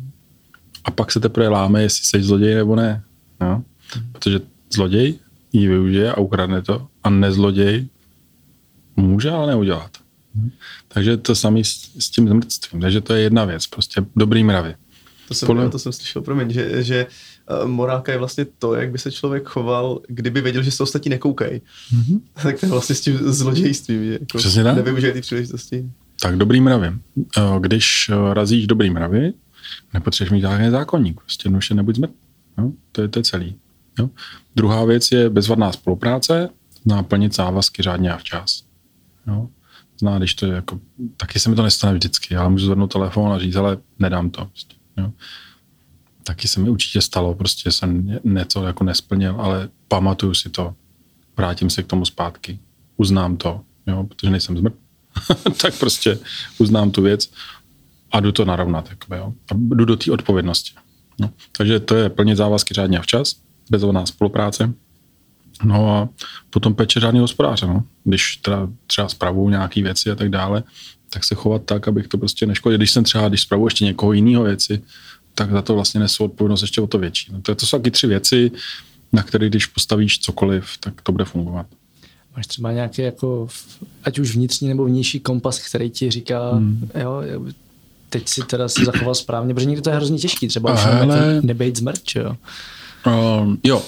a 0.85 0.91
pak 0.91 1.11
se 1.11 1.19
teprve 1.19 1.47
láme, 1.47 1.81
jestli 1.81 2.05
jsi 2.05 2.23
zloděj 2.23 2.55
nebo 2.55 2.75
ne. 2.75 3.03
No? 3.41 3.63
Protože 4.11 4.39
zloděj 4.73 5.19
ji 5.53 5.67
využije 5.67 6.11
a 6.11 6.17
ukradne 6.17 6.61
to 6.61 6.87
a 7.03 7.09
nezloděj 7.09 7.87
může 8.95 9.29
ale 9.31 9.47
neudělat. 9.47 9.91
Takže 10.87 11.17
to 11.17 11.35
samé 11.35 11.63
s, 11.63 11.91
s 11.99 12.09
tím 12.09 12.27
zmrtvím. 12.27 12.81
Takže 12.81 13.01
to 13.01 13.13
je 13.13 13.21
jedna 13.21 13.45
věc, 13.45 13.67
prostě 13.67 14.05
dobrý 14.15 14.43
mravy. 14.43 14.75
To 15.27 15.33
jsem, 15.33 15.47
Podle... 15.47 15.69
to 15.69 15.79
jsem 15.79 15.91
slyšel, 15.91 16.21
promiň, 16.21 16.53
že, 16.53 16.83
že 16.83 17.07
uh, 17.61 17.67
morálka 17.67 18.11
je 18.11 18.17
vlastně 18.17 18.45
to, 18.59 18.75
jak 18.75 18.91
by 18.91 18.97
se 18.97 19.11
člověk 19.11 19.47
choval, 19.47 20.01
kdyby 20.07 20.41
věděl, 20.41 20.63
že 20.63 20.71
se 20.71 20.83
ostatní 20.83 21.09
nekoukají. 21.09 21.61
Mm-hmm. 21.95 22.21
tak 22.43 22.59
to 22.59 22.65
je 22.65 22.69
vlastně 22.69 22.95
s 22.95 23.01
tím 23.01 23.17
zlodějstvím, 23.17 24.05
že 24.05 24.11
jako 24.11 24.37
Přesně 24.37 24.63
tak. 24.63 24.75
nevyužije 24.75 25.13
ty 25.13 25.21
příležitosti. 25.21 25.85
Tak 26.21 26.37
dobrý 26.37 26.61
mravy. 26.61 26.87
Uh, 26.87 27.59
když 27.59 28.11
razíš 28.33 28.67
dobrý 28.67 28.89
mravy, 28.89 29.33
nepotřebuješ 29.95 30.31
mít 30.31 30.41
žádný 30.41 30.69
zákonník, 30.69 31.21
prostě 31.21 31.47
jednoduše 31.47 31.73
nebuď 31.73 31.95
zmrt. 31.95 32.11
To, 32.91 33.01
je, 33.01 33.07
to 33.07 33.19
je 33.19 33.23
celý. 33.23 33.55
Jo? 33.99 34.09
Druhá 34.55 34.85
věc 34.85 35.11
je 35.11 35.29
bezvadná 35.29 35.71
spolupráce, 35.71 36.49
naplnit 36.85 37.35
závazky 37.35 37.83
řádně 37.83 38.11
a 38.11 38.17
včas. 38.17 38.63
Jo? 39.27 39.49
Zná, 39.99 40.17
když 40.17 40.35
to 40.35 40.45
je 40.45 40.53
jako, 40.53 40.79
taky 41.17 41.39
se 41.39 41.49
mi 41.49 41.55
to 41.55 41.63
nestane 41.63 41.93
vždycky, 41.93 42.35
ale 42.35 42.49
můžu 42.49 42.65
zvednout 42.65 42.93
telefon 42.93 43.33
a 43.33 43.39
říct, 43.39 43.55
ale 43.55 43.77
nedám 43.99 44.29
to. 44.29 44.45
Prostě, 44.45 44.75
jo? 44.97 45.11
Taky 46.23 46.47
se 46.47 46.59
mi 46.59 46.69
určitě 46.69 47.01
stalo, 47.01 47.35
prostě 47.35 47.71
jsem 47.71 48.19
něco 48.23 48.63
jako 48.63 48.83
nesplnil, 48.83 49.41
ale 49.41 49.69
pamatuju 49.87 50.33
si 50.33 50.49
to, 50.49 50.75
vrátím 51.37 51.69
se 51.69 51.83
k 51.83 51.87
tomu 51.87 52.05
zpátky, 52.05 52.59
uznám 52.97 53.37
to, 53.37 53.61
jo? 53.87 54.03
protože 54.03 54.29
nejsem 54.29 54.57
zmrt, 54.57 54.75
tak 55.61 55.79
prostě 55.79 56.19
uznám 56.57 56.91
tu 56.91 57.01
věc 57.01 57.31
a 58.15 58.19
jdu 58.19 58.31
to 58.31 58.45
narovnat. 58.45 58.89
Jakoby, 58.89 59.17
jo? 59.17 59.33
A 59.51 59.53
jdu 59.53 59.85
do 59.85 59.95
té 59.95 60.11
odpovědnosti. 60.11 60.71
No. 61.19 61.29
Takže 61.57 61.79
to 61.79 61.95
je 61.95 62.09
plnit 62.09 62.37
závazky 62.37 62.73
řádně 62.73 62.99
a 62.99 63.01
včas, 63.01 63.35
bezovná 63.69 64.05
spolupráce. 64.05 64.73
No 65.63 65.95
a 65.95 66.09
potom 66.49 66.75
peče 66.75 66.99
řádný 66.99 67.19
hospodáře. 67.19 67.67
No. 67.67 67.83
Když 68.03 68.37
teda 68.37 68.67
třeba 68.87 69.09
spravuju 69.09 69.49
nějaké 69.49 69.83
věci 69.83 70.11
a 70.11 70.15
tak 70.15 70.29
dále, 70.29 70.63
tak 71.09 71.23
se 71.23 71.35
chovat 71.35 71.61
tak, 71.65 71.87
abych 71.87 72.07
to 72.07 72.17
prostě 72.17 72.45
neškodil. 72.45 72.77
Když 72.77 72.91
jsem 72.91 73.03
třeba, 73.03 73.29
když 73.29 73.41
spravuju 73.41 73.67
ještě 73.67 73.85
někoho 73.85 74.13
jiného 74.13 74.43
věci, 74.43 74.81
tak 75.35 75.51
za 75.51 75.61
to 75.61 75.73
vlastně 75.75 75.99
nesu 75.99 76.23
odpovědnost 76.23 76.61
ještě 76.61 76.81
o 76.81 76.87
to 76.87 76.97
větší. 76.97 77.31
No, 77.31 77.41
to, 77.41 77.55
to 77.55 77.65
jsou 77.65 77.77
taky 77.77 77.91
tři 77.91 78.07
věci, 78.07 78.51
na 79.13 79.23
které 79.23 79.49
když 79.49 79.65
postavíš 79.65 80.19
cokoliv, 80.19 80.77
tak 80.79 81.01
to 81.01 81.11
bude 81.11 81.25
fungovat. 81.25 81.65
Máš 82.35 82.47
třeba 82.47 82.71
nějaký 82.71 83.01
jako, 83.01 83.47
ať 84.03 84.19
už 84.19 84.35
vnitřní 84.35 84.67
nebo 84.67 84.85
vnější 84.85 85.19
kompas, 85.19 85.59
který 85.59 85.89
ti 85.89 86.11
říká, 86.11 86.51
hmm. 86.51 86.89
jo, 87.01 87.21
teď 88.15 88.27
si 88.29 88.41
teda 88.41 88.69
se 88.69 88.85
zachoval 88.85 89.15
správně, 89.15 89.53
protože 89.53 89.65
někdy 89.65 89.81
to 89.81 89.89
je 89.89 89.95
hrozně 89.95 90.17
těžký, 90.17 90.47
třeba 90.47 90.73
už 90.73 90.79
jako 90.85 91.11
nebejt 91.41 91.75
zmrt, 91.75 92.01
jo? 92.15 92.37
Um, 93.41 93.59
jo. 93.63 93.83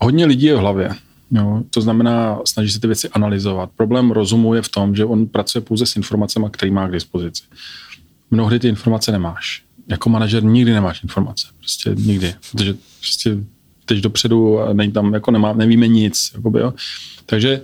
Hodně 0.00 0.26
lidí 0.26 0.46
je 0.46 0.54
v 0.54 0.58
hlavě. 0.58 0.90
Jo, 1.30 1.62
to 1.70 1.80
znamená, 1.80 2.38
snaží 2.44 2.70
se 2.70 2.80
ty 2.80 2.86
věci 2.86 3.08
analyzovat. 3.08 3.70
Problém 3.76 4.10
rozumu 4.10 4.54
je 4.54 4.62
v 4.62 4.68
tom, 4.68 4.94
že 4.94 5.04
on 5.04 5.26
pracuje 5.26 5.62
pouze 5.62 5.86
s 5.86 5.96
informacemi, 5.96 6.46
které 6.50 6.72
má 6.72 6.88
k 6.88 6.92
dispozici. 6.92 7.42
Mnohdy 8.30 8.58
ty 8.58 8.68
informace 8.68 9.12
nemáš. 9.12 9.62
Jako 9.88 10.08
manažer 10.08 10.44
nikdy 10.44 10.72
nemáš 10.72 11.02
informace. 11.02 11.46
Prostě 11.58 11.90
nikdy. 11.94 12.34
Protože 12.50 12.74
prostě 13.00 13.36
teď 13.84 13.98
dopředu 13.98 14.60
a 14.60 14.72
není 14.72 14.92
tam, 14.92 15.14
jako 15.14 15.30
nemá, 15.30 15.52
nevíme 15.52 15.88
nic. 15.88 16.32
Jakoby, 16.34 16.60
jo. 16.60 16.74
Takže 17.26 17.60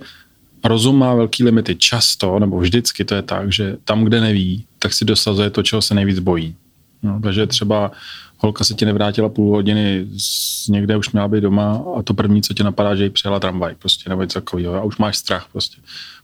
rozum 0.63 0.97
má 0.97 1.13
velký 1.13 1.43
limity. 1.43 1.75
Často, 1.75 2.39
nebo 2.39 2.59
vždycky 2.59 3.05
to 3.05 3.15
je 3.15 3.21
tak, 3.21 3.53
že 3.53 3.77
tam, 3.83 4.03
kde 4.03 4.21
neví, 4.21 4.65
tak 4.85 4.93
si 4.93 5.05
dosazuje 5.05 5.49
to, 5.49 5.63
čeho 5.63 5.81
se 5.81 5.93
nejvíc 5.93 6.19
bojí. 6.19 6.55
No, 7.03 7.19
takže 7.23 7.47
třeba 7.47 7.91
holka 8.37 8.63
se 8.63 8.73
ti 8.73 8.85
nevrátila 8.85 9.29
půl 9.29 9.55
hodiny, 9.55 10.07
z 10.17 10.67
někde 10.67 10.97
už 10.97 11.11
měla 11.11 11.27
být 11.27 11.41
doma 11.41 11.83
a 11.97 12.01
to 12.01 12.13
první, 12.13 12.41
co 12.41 12.53
tě 12.53 12.63
napadá, 12.63 12.95
že 12.95 13.03
jí 13.03 13.09
přijela 13.09 13.39
tramvaj 13.39 13.75
prostě, 13.75 14.09
nebo 14.09 14.21
něco 14.21 14.41
takového 14.41 14.73
a 14.75 14.83
už 14.83 14.97
máš 14.97 15.17
strach 15.17 15.47
prostě. 15.51 15.81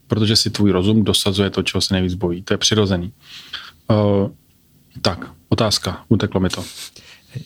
Protože 0.07 0.35
si 0.35 0.49
tvůj 0.49 0.71
rozum 0.71 1.03
dosazuje 1.03 1.49
to, 1.49 1.63
čeho 1.63 1.81
se 1.81 1.93
nejvíc 1.93 2.13
bojí. 2.13 2.41
To 2.41 2.53
je 2.53 2.57
přirozený. 2.57 3.11
Uh, 3.89 4.29
tak, 5.01 5.31
otázka, 5.49 6.05
uteklo 6.09 6.41
mi 6.41 6.49
to. 6.49 6.63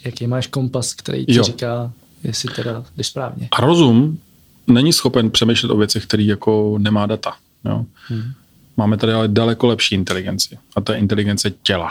Jaký 0.06 0.28
máš 0.28 0.48
kompas, 0.48 0.94
který 0.94 1.26
ti 1.26 1.36
jo. 1.36 1.44
říká, 1.44 1.92
jestli 2.24 2.54
teda 2.54 2.86
jdeš 2.98 3.08
správně? 3.08 3.48
A 3.52 3.62
rozum 3.62 4.20
není 4.68 4.94
schopen 4.94 5.32
přemýšlet 5.32 5.72
o 5.72 5.78
věcech, 5.78 6.04
který 6.04 6.28
jako 6.28 6.76
nemá 6.78 7.06
data. 7.06 7.36
Jo? 7.66 7.86
Hmm. 8.08 8.34
Máme 8.78 8.98
tady 8.98 9.14
ale 9.14 9.28
daleko 9.28 9.68
lepší 9.68 9.96
inteligenci 9.96 10.58
a 10.76 10.82
to 10.82 10.92
je 10.92 11.00
inteligence 11.00 11.52
těla. 11.52 11.90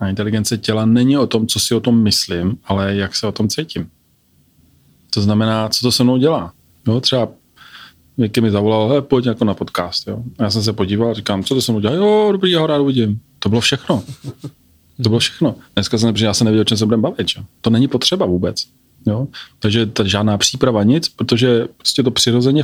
A 0.00 0.08
inteligence 0.08 0.58
těla 0.58 0.86
není 0.86 1.18
o 1.18 1.26
tom, 1.26 1.46
co 1.46 1.60
si 1.60 1.74
o 1.74 1.80
tom 1.80 2.02
myslím, 2.02 2.58
ale 2.64 2.96
jak 2.96 3.16
se 3.16 3.26
o 3.26 3.32
tom 3.32 3.48
cítím. 3.48 3.90
To 5.10 5.20
znamená, 5.20 5.68
co 5.68 5.80
to 5.80 5.92
se 5.92 6.04
mnou 6.04 6.16
dělá. 6.16 6.52
Jo, 6.86 7.00
třeba 7.00 7.28
Vicky 8.18 8.40
mi 8.40 8.50
zavolal, 8.50 8.88
hej, 8.88 9.00
pojď 9.00 9.26
jako 9.26 9.44
na 9.44 9.54
podcast. 9.54 10.08
Jo. 10.08 10.22
A 10.38 10.42
já 10.42 10.50
jsem 10.50 10.62
se 10.62 10.72
podíval, 10.72 11.14
říkám, 11.14 11.44
co 11.44 11.54
to 11.54 11.62
se 11.62 11.72
mnou 11.72 11.80
dělá? 11.80 11.94
Jo, 11.94 12.28
dobrý, 12.32 12.50
já 12.50 12.60
ho 12.60 12.66
rád 12.66 12.78
uvidím. 12.78 13.20
To 13.38 13.48
bylo 13.48 13.60
všechno. 13.60 14.02
To 15.02 15.08
bylo 15.08 15.18
všechno. 15.18 15.54
Dneska 15.74 15.98
jsem, 15.98 16.16
já 16.16 16.34
jsem 16.34 16.44
nevěděl, 16.44 16.60
o 16.60 16.64
čem 16.64 16.78
se 16.78 16.86
budeme 16.86 17.02
bavit. 17.02 17.26
Jo. 17.36 17.44
To 17.60 17.70
není 17.70 17.88
potřeba 17.88 18.26
vůbec. 18.26 18.66
Jo. 19.06 19.28
Takže 19.58 19.86
ta 19.86 20.04
žádná 20.04 20.38
příprava, 20.38 20.82
nic, 20.82 21.08
protože 21.08 21.68
prostě 21.76 22.02
to 22.02 22.10
přirozeně 22.10 22.62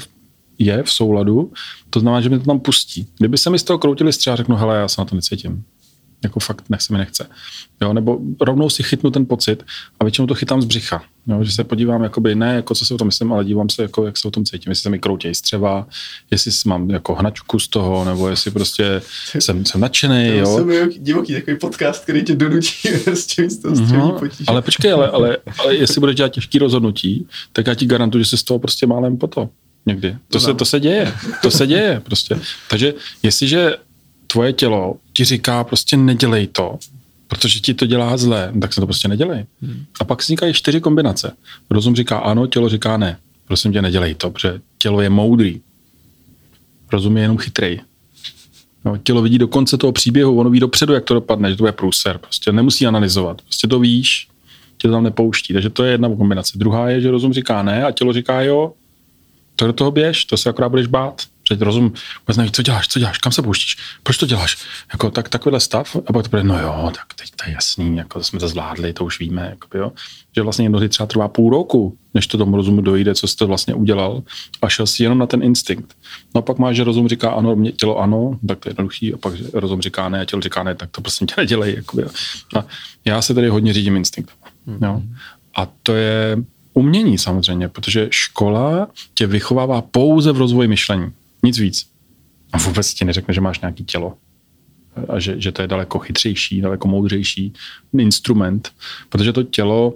je 0.58 0.82
v 0.82 0.92
souladu, 0.92 1.52
to 1.90 2.00
znamená, 2.00 2.20
že 2.20 2.28
mi 2.28 2.38
to 2.38 2.44
tam 2.44 2.60
pustí. 2.60 3.06
Kdyby 3.18 3.38
se 3.38 3.50
mi 3.50 3.58
z 3.58 3.62
toho 3.62 3.78
kroutili 3.78 4.12
střeva, 4.12 4.36
řeknu, 4.36 4.56
hele, 4.56 4.76
já 4.76 4.88
se 4.88 5.00
na 5.00 5.04
to 5.04 5.14
necítím 5.14 5.64
jako 6.24 6.40
fakt 6.40 6.64
nechce 6.68 6.92
mi 6.92 6.98
nechce. 6.98 7.26
Jo, 7.82 7.92
nebo 7.92 8.18
rovnou 8.40 8.70
si 8.70 8.82
chytnu 8.82 9.10
ten 9.10 9.26
pocit 9.26 9.64
a 10.00 10.04
většinou 10.04 10.26
to 10.26 10.34
chytám 10.34 10.62
z 10.62 10.64
břicha. 10.64 11.02
Jo, 11.26 11.44
že 11.44 11.52
se 11.52 11.64
podívám, 11.64 12.02
jakoby, 12.02 12.34
ne 12.34 12.54
jako 12.54 12.74
co 12.74 12.86
si 12.86 12.94
o 12.94 12.98
tom 12.98 13.06
myslím, 13.06 13.32
ale 13.32 13.44
dívám 13.44 13.68
se, 13.68 13.82
jako, 13.82 14.06
jak 14.06 14.18
se 14.18 14.28
o 14.28 14.30
tom 14.30 14.44
cítím, 14.44 14.70
jestli 14.70 14.82
se 14.82 14.90
mi 14.90 14.98
kroutějí 14.98 15.34
střeva, 15.34 15.86
jestli 16.30 16.50
mám 16.66 16.90
jako 16.90 17.14
hnačku 17.14 17.58
z 17.58 17.68
toho, 17.68 18.04
nebo 18.04 18.28
jestli 18.28 18.50
prostě 18.50 19.02
jsem, 19.38 19.64
jsem 19.64 19.80
nadšený. 19.80 20.28
To 20.28 20.34
jo. 20.34 20.56
jsem 20.56 20.90
divoký 20.98 21.32
takový 21.32 21.58
podcast, 21.58 22.02
který 22.02 22.24
tě 22.24 22.34
donutí 22.34 22.88
s 23.06 23.26
tím 23.26 23.50
z 23.50 23.58
toho 23.58 23.74
mm-hmm. 23.74 24.44
Ale 24.46 24.62
počkej, 24.62 24.92
ale, 24.92 25.08
ale, 25.08 25.36
ale, 25.58 25.76
jestli 25.76 26.00
budeš 26.00 26.16
dělat 26.16 26.32
těžký 26.32 26.58
rozhodnutí, 26.58 27.26
tak 27.52 27.66
já 27.66 27.74
ti 27.74 27.86
garantuju, 27.86 28.24
že 28.24 28.30
se 28.30 28.36
z 28.36 28.42
toho 28.42 28.58
prostě 28.58 28.86
málem 28.86 29.16
po 29.16 29.26
to. 29.26 29.48
Někdy. 29.86 30.16
To, 30.28 30.40
se, 30.40 30.54
to 30.54 30.64
se 30.64 30.80
děje. 30.80 31.14
To 31.42 31.50
se 31.50 31.66
děje 31.66 32.00
prostě. 32.04 32.38
Takže 32.70 32.94
jestliže 33.22 33.76
tvoje 34.26 34.52
tělo 34.52 34.96
ti 35.12 35.24
říká 35.24 35.64
prostě 35.64 35.96
nedělej 35.96 36.46
to, 36.46 36.78
protože 37.28 37.60
ti 37.60 37.74
to 37.74 37.86
dělá 37.86 38.16
zlé, 38.16 38.52
tak 38.60 38.72
se 38.72 38.80
to 38.80 38.86
prostě 38.86 39.08
nedělej. 39.08 39.44
Hmm. 39.62 39.84
A 40.00 40.04
pak 40.04 40.22
vznikají 40.22 40.54
čtyři 40.54 40.80
kombinace. 40.80 41.32
Rozum 41.70 41.96
říká 41.96 42.18
ano, 42.18 42.46
tělo 42.46 42.68
říká 42.68 42.96
ne. 42.96 43.18
Prosím 43.46 43.72
tě, 43.72 43.82
nedělej 43.82 44.14
to, 44.14 44.30
protože 44.30 44.60
tělo 44.78 45.00
je 45.00 45.10
moudrý. 45.10 45.60
Rozum 46.92 47.16
je 47.16 47.22
jenom 47.22 47.38
chytrej. 47.38 47.80
No, 48.84 48.96
tělo 48.96 49.22
vidí 49.22 49.38
do 49.38 49.48
konce 49.48 49.78
toho 49.78 49.92
příběhu, 49.92 50.38
ono 50.38 50.50
ví 50.50 50.60
dopředu, 50.60 50.94
jak 50.94 51.04
to 51.04 51.14
dopadne, 51.14 51.50
že 51.50 51.56
to 51.56 51.66
je 51.66 51.72
průser. 51.72 52.18
Prostě 52.18 52.52
nemusí 52.52 52.86
analyzovat. 52.86 53.42
Prostě 53.42 53.68
to 53.68 53.80
víš, 53.80 54.28
tě 54.78 54.88
to 54.88 54.94
tam 54.94 55.04
nepouští. 55.04 55.52
Takže 55.52 55.70
to 55.70 55.84
je 55.84 55.92
jedna 55.92 56.08
kombinace. 56.16 56.58
Druhá 56.58 56.90
je, 56.90 57.00
že 57.00 57.10
rozum 57.10 57.32
říká 57.32 57.62
ne 57.62 57.84
a 57.84 57.90
tělo 57.90 58.12
říká 58.12 58.42
jo, 58.42 58.72
to 59.62 59.66
do 59.66 59.72
toho 59.72 59.90
běž, 59.90 60.24
to 60.24 60.36
se 60.36 60.50
akorát 60.50 60.68
budeš 60.68 60.86
bát. 60.86 61.22
Teď 61.48 61.60
rozum 61.60 61.92
vůbec 62.22 62.36
neví, 62.36 62.50
co 62.52 62.62
děláš, 62.62 62.88
co 62.88 62.98
děláš, 62.98 63.18
kam 63.18 63.32
se 63.32 63.42
pouštíš, 63.42 63.76
proč 64.02 64.16
to 64.16 64.26
děláš. 64.26 64.56
Jako, 64.92 65.10
tak, 65.10 65.28
takovýhle 65.28 65.60
stav 65.60 65.96
a 66.06 66.12
pak 66.12 66.22
to 66.22 66.28
bude, 66.28 66.44
no 66.44 66.60
jo, 66.60 66.90
tak 66.94 67.14
teď 67.14 67.30
to 67.30 67.50
je 67.50 67.54
jasný, 67.54 67.96
jako 67.96 68.18
to 68.18 68.24
jsme 68.24 68.38
to 68.38 68.48
zvládli, 68.48 68.92
to 68.92 69.04
už 69.04 69.20
víme. 69.20 69.46
Jako, 69.50 69.78
jo. 69.78 69.92
Že 70.36 70.42
vlastně 70.42 70.64
jednody 70.64 70.88
třeba 70.88 71.06
trvá 71.06 71.28
půl 71.28 71.50
roku, 71.50 71.98
než 72.14 72.26
to 72.26 72.38
tomu 72.38 72.56
rozumu 72.56 72.80
dojde, 72.80 73.14
co 73.14 73.28
jsi 73.28 73.36
to 73.36 73.46
vlastně 73.46 73.74
udělal 73.74 74.22
a 74.62 74.68
šel 74.68 74.86
si 74.86 75.02
jenom 75.02 75.18
na 75.18 75.26
ten 75.26 75.42
instinkt. 75.42 75.94
No 76.34 76.38
a 76.38 76.42
pak 76.42 76.58
máš, 76.58 76.76
že 76.76 76.84
rozum 76.84 77.08
říká 77.08 77.30
ano, 77.30 77.56
mě 77.56 77.72
tělo 77.72 77.98
ano, 77.98 78.38
tak 78.48 78.58
to 78.58 78.68
je 78.68 78.70
jednoduchý, 78.70 79.14
a 79.14 79.16
pak 79.16 79.36
že 79.36 79.44
rozum 79.52 79.82
říká 79.82 80.08
ne 80.08 80.20
a 80.20 80.24
tělo 80.24 80.42
říká 80.42 80.62
ne, 80.62 80.74
tak 80.74 80.90
to 80.90 81.00
prostě 81.00 81.26
tě 81.26 81.34
nedělej. 81.36 81.74
Jako, 81.74 82.00
jo. 82.00 82.08
A 82.56 82.64
já 83.04 83.22
se 83.22 83.34
tady 83.34 83.48
hodně 83.48 83.72
řídím 83.72 83.96
instinktem. 83.96 84.36
Mm-hmm. 84.68 84.86
Jo. 84.86 85.02
A 85.56 85.68
to 85.82 85.94
je 85.94 86.36
umění 86.74 87.18
samozřejmě, 87.18 87.68
protože 87.68 88.08
škola 88.10 88.88
tě 89.14 89.26
vychovává 89.26 89.82
pouze 89.82 90.32
v 90.32 90.36
rozvoji 90.36 90.68
myšlení. 90.68 91.12
Nic 91.42 91.58
víc. 91.58 91.86
A 92.52 92.58
vůbec 92.58 92.94
ti 92.94 93.04
neřekne, 93.04 93.34
že 93.34 93.40
máš 93.40 93.60
nějaký 93.60 93.84
tělo. 93.84 94.14
A 95.08 95.18
že, 95.18 95.40
že 95.40 95.52
to 95.52 95.62
je 95.62 95.68
daleko 95.68 95.98
chytřejší, 95.98 96.60
daleko 96.60 96.88
moudřejší 96.88 97.52
instrument, 97.98 98.72
protože 99.08 99.32
to 99.32 99.42
tělo 99.42 99.94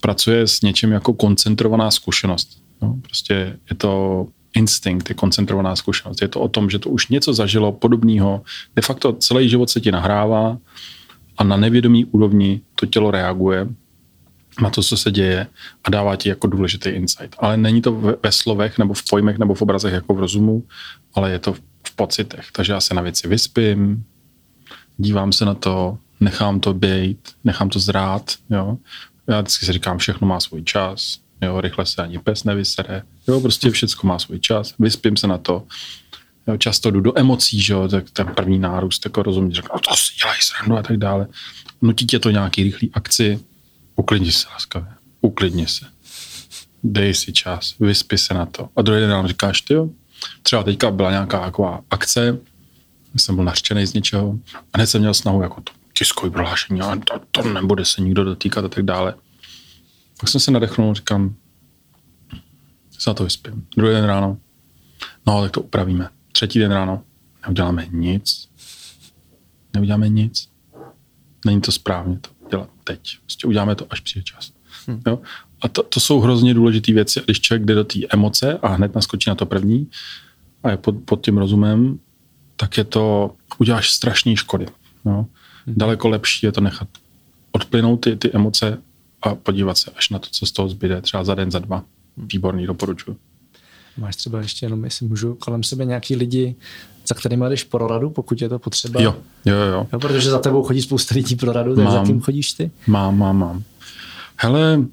pracuje 0.00 0.46
s 0.46 0.60
něčím 0.60 0.92
jako 0.92 1.12
koncentrovaná 1.12 1.90
zkušenost. 1.90 2.62
No, 2.82 2.96
prostě 3.02 3.58
je 3.70 3.76
to 3.76 4.26
instinkt, 4.54 5.08
je 5.08 5.14
koncentrovaná 5.14 5.76
zkušenost. 5.76 6.22
Je 6.22 6.28
to 6.28 6.40
o 6.40 6.48
tom, 6.48 6.70
že 6.70 6.78
to 6.78 6.90
už 6.90 7.08
něco 7.08 7.34
zažilo 7.34 7.72
podobného. 7.72 8.42
De 8.76 8.82
facto 8.82 9.12
celý 9.12 9.48
život 9.48 9.70
se 9.70 9.80
ti 9.80 9.92
nahrává 9.92 10.58
a 11.38 11.44
na 11.44 11.56
nevědomí 11.56 12.04
úrovni 12.04 12.60
to 12.74 12.86
tělo 12.86 13.10
reaguje 13.10 13.68
na 14.62 14.70
to, 14.70 14.82
co 14.82 14.96
se 14.96 15.10
děje 15.10 15.46
a 15.84 15.90
dává 15.90 16.16
ti 16.16 16.28
jako 16.28 16.46
důležitý 16.46 16.88
insight. 16.88 17.36
Ale 17.38 17.56
není 17.56 17.82
to 17.82 17.92
ve 18.22 18.32
slovech 18.32 18.78
nebo 18.78 18.94
v 18.94 19.02
pojmech 19.10 19.38
nebo 19.38 19.54
v 19.54 19.62
obrazech 19.62 19.92
jako 19.92 20.14
v 20.14 20.20
rozumu, 20.20 20.64
ale 21.14 21.30
je 21.30 21.38
to 21.38 21.52
v 21.52 21.96
pocitech. 21.96 22.46
Takže 22.52 22.72
já 22.72 22.80
se 22.80 22.94
na 22.94 23.02
věci 23.02 23.28
vyspím, 23.28 24.04
dívám 24.96 25.32
se 25.32 25.44
na 25.44 25.54
to, 25.54 25.98
nechám 26.20 26.60
to 26.60 26.74
být, 26.74 27.18
nechám 27.44 27.68
to 27.68 27.78
zrát, 27.78 28.34
jo. 28.50 28.78
Já 29.26 29.40
vždycky 29.40 29.66
si 29.66 29.72
říkám, 29.72 29.98
všechno 29.98 30.28
má 30.28 30.40
svůj 30.40 30.62
čas, 30.62 31.18
jo, 31.42 31.60
rychle 31.60 31.86
se 31.86 32.02
ani 32.02 32.18
pes 32.18 32.44
nevysere, 32.44 33.02
jo, 33.28 33.40
prostě 33.40 33.70
všechno 33.70 34.08
má 34.08 34.18
svůj 34.18 34.38
čas, 34.38 34.74
vyspím 34.78 35.16
se 35.16 35.26
na 35.26 35.38
to, 35.38 35.66
Jo, 36.48 36.56
často 36.56 36.90
jdu 36.90 37.00
do 37.00 37.18
emocí, 37.18 37.60
že 37.60 37.72
jo, 37.72 37.88
tak 37.88 38.10
ten 38.10 38.26
první 38.26 38.58
nárůst, 38.58 39.04
jako 39.04 39.22
rozumíš, 39.22 39.60
no 39.62 39.78
to 39.78 39.96
si 39.96 40.14
dělají 40.22 40.40
srandu 40.42 40.76
a 40.76 40.82
tak 40.82 40.96
dále. 40.96 41.26
Nutí 41.82 42.06
tě 42.06 42.18
to 42.18 42.30
nějaký 42.30 42.62
rychlý 42.62 42.90
akci, 42.94 43.40
uklidni 43.98 44.32
se 44.32 44.48
laskavě, 44.52 44.92
uklidni 45.20 45.66
se. 45.66 45.86
Dej 46.82 47.14
si 47.14 47.32
čas, 47.32 47.74
vyspí 47.80 48.18
se 48.18 48.34
na 48.34 48.46
to. 48.46 48.68
A 48.76 48.82
druhý 48.82 49.00
den 49.00 49.10
nám 49.10 49.26
říkáš, 49.26 49.60
ty 49.60 49.74
jo, 49.74 49.90
třeba 50.42 50.62
teďka 50.62 50.90
byla 50.90 51.10
nějaká 51.10 51.40
taková 51.40 51.80
akce, 51.90 52.38
jsem 53.16 53.34
byl 53.34 53.44
nařčený 53.44 53.86
z 53.86 53.94
něčeho 53.94 54.38
a 54.54 54.58
hned 54.74 54.86
jsem 54.86 55.00
měl 55.00 55.14
snahu 55.14 55.42
jako 55.42 55.60
to 55.60 55.72
tiskový 55.98 56.30
prohlášení 56.30 56.80
a 56.80 56.96
to, 56.96 57.20
to 57.30 57.42
nebude 57.42 57.84
se 57.84 58.00
nikdo 58.00 58.24
dotýkat 58.24 58.64
a 58.64 58.68
tak 58.68 58.84
dále. 58.84 59.14
Pak 60.20 60.28
jsem 60.28 60.40
se 60.40 60.50
nadechnul, 60.50 60.94
říkám, 60.94 61.34
se 62.98 63.10
na 63.10 63.14
to 63.14 63.24
vyspím. 63.24 63.66
Druhý 63.76 63.92
den 63.94 64.04
ráno, 64.04 64.38
no 65.26 65.42
tak 65.42 65.50
to 65.50 65.60
upravíme. 65.60 66.08
Třetí 66.32 66.58
den 66.58 66.72
ráno, 66.72 67.02
neuděláme 67.46 67.86
nic. 67.90 68.48
Neuděláme 69.74 70.08
nic. 70.08 70.48
Není 71.46 71.60
to 71.60 71.72
správně 71.72 72.18
to 72.18 72.37
teď. 72.88 73.18
Prostě 73.20 73.46
uděláme 73.46 73.74
to, 73.74 73.86
až 73.90 74.00
přijde 74.00 74.22
čas. 74.22 74.52
Hmm. 74.86 75.02
Jo? 75.06 75.18
A 75.60 75.68
to, 75.68 75.82
to 75.82 76.00
jsou 76.00 76.20
hrozně 76.20 76.54
důležité 76.54 76.92
věci. 76.92 77.20
Když 77.24 77.40
člověk 77.40 77.64
jde 77.64 77.74
do 77.74 77.84
té 77.84 77.98
emoce 78.10 78.58
a 78.62 78.68
hned 78.68 78.94
naskočí 78.94 79.30
na 79.30 79.34
to 79.34 79.46
první 79.46 79.90
a 80.62 80.70
je 80.70 80.76
pod, 80.76 80.94
pod 81.04 81.24
tím 81.24 81.38
rozumem, 81.38 81.98
tak 82.56 82.78
je 82.78 82.84
to, 82.84 83.34
uděláš 83.58 83.90
strašné 83.90 84.36
škody. 84.36 84.66
Jo? 85.04 85.26
Hmm. 85.66 85.74
Daleko 85.76 86.08
lepší 86.08 86.46
je 86.46 86.52
to 86.52 86.60
nechat 86.60 86.88
odplynout 87.52 88.00
ty, 88.00 88.16
ty 88.16 88.30
emoce 88.32 88.78
a 89.22 89.34
podívat 89.34 89.78
se 89.78 89.90
až 89.96 90.10
na 90.10 90.18
to, 90.18 90.28
co 90.30 90.46
z 90.46 90.52
toho 90.52 90.68
zbyde, 90.68 91.00
třeba 91.00 91.24
za 91.24 91.34
den, 91.34 91.50
za 91.50 91.58
dva. 91.58 91.84
Výborný, 92.16 92.66
doporučuji. 92.66 93.16
Máš 93.96 94.16
třeba 94.16 94.40
ještě 94.40 94.66
jenom, 94.66 94.84
jestli 94.84 95.06
můžu, 95.06 95.34
kolem 95.34 95.62
sebe 95.62 95.84
nějaký 95.84 96.16
lidi, 96.16 96.54
za 97.08 97.14
kterými 97.14 97.44
jdeš 97.48 97.64
pro 97.64 97.86
radu, 97.86 98.10
pokud 98.10 98.42
je 98.42 98.48
to 98.48 98.58
potřeba? 98.58 99.02
Jo, 99.02 99.16
jo, 99.44 99.56
jo. 99.56 99.86
jo 99.92 99.98
protože 99.98 100.30
za 100.30 100.38
tebou 100.38 100.62
chodí 100.62 100.82
spousta 100.82 101.14
lidí 101.14 101.36
pro 101.36 101.52
radu, 101.52 101.76
tak 101.76 101.90
za 101.90 102.04
kým 102.04 102.20
chodíš 102.20 102.52
ty? 102.52 102.70
Mám, 102.86 103.18
mám, 103.18 103.38
mám. 103.38 103.62
Hele, 104.36 104.84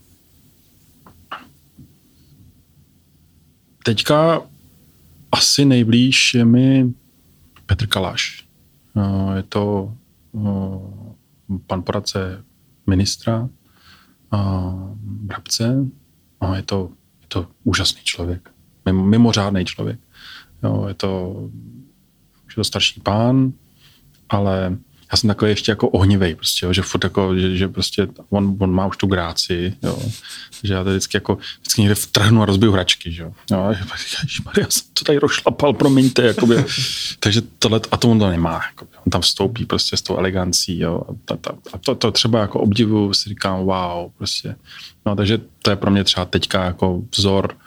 teďka 3.84 4.42
asi 5.32 5.66
nejblíž 5.66 6.34
je 6.34 6.46
mi 6.46 6.94
Petr 7.66 7.88
Kaláš. 7.88 8.46
Je 9.36 9.44
to 9.44 9.94
pan 11.68 11.84
poradce 11.84 12.44
ministra 12.88 13.50
Brabce. 15.02 15.86
Je 16.56 16.64
to, 16.64 16.90
je 17.22 17.28
to 17.28 17.48
úžasný 17.64 18.02
člověk 18.04 18.56
mimořádný 18.92 19.66
člověk. 19.66 20.00
Jo, 20.64 20.86
je 20.88 20.94
to, 20.94 21.42
to 22.56 22.64
starší 22.64 23.02
pán, 23.02 23.52
ale 24.30 24.78
já 25.12 25.18
jsem 25.18 25.28
takový 25.28 25.52
ještě 25.52 25.72
jako 25.72 25.90
ohnivej, 25.90 26.36
prostě, 26.36 26.66
jo, 26.66 26.74
že 26.74 26.82
furt 26.82 27.04
jako, 27.04 27.36
že, 27.36 27.58
že 27.58 27.68
prostě 27.68 28.08
on, 28.30 28.58
on, 28.60 28.72
má 28.72 28.88
už 28.88 28.98
tu 28.98 29.08
gráci, 29.08 29.74
jo, 29.84 30.00
že 30.64 30.74
já 30.74 30.84
to 30.84 30.90
vždycky 30.90 31.18
jako, 31.18 31.38
vždycky 31.62 31.82
někde 31.82 31.96
vtrhnu 31.96 32.42
a 32.42 32.46
rozbiju 32.46 32.72
hračky, 32.72 33.12
že 33.12 33.24
jo. 33.24 33.34
jo 33.52 33.74
já 34.58 34.66
jsem 34.70 34.88
to 34.94 35.04
tady 35.04 35.18
rozšlapal, 35.18 35.74
promiňte, 35.74 36.22
jakoby. 36.22 36.66
takže 37.20 37.42
tohle, 37.60 37.82
a 37.92 37.98
to 37.98 38.10
on 38.10 38.20
to 38.20 38.30
nemá, 38.30 38.62
jakoby. 38.70 38.92
on 39.06 39.12
tam 39.12 39.22
vstoupí 39.22 39.66
prostě 39.66 39.98
s 39.98 40.02
tou 40.02 40.18
elegancí, 40.18 40.80
jo, 40.80 41.02
a, 41.32 41.36
ta, 41.36 41.52
a 41.74 41.78
to, 41.78 41.96
to, 41.96 42.12
třeba 42.12 42.40
jako 42.40 42.60
obdivu 42.60 43.14
si 43.14 43.30
říkám, 43.30 43.60
wow, 43.60 44.12
prostě. 44.18 44.56
No, 45.06 45.16
takže 45.16 45.40
to 45.62 45.70
je 45.70 45.76
pro 45.76 45.92
mě 45.92 46.04
třeba 46.04 46.26
teďka 46.26 46.64
jako 46.64 47.02
vzor, 47.18 47.58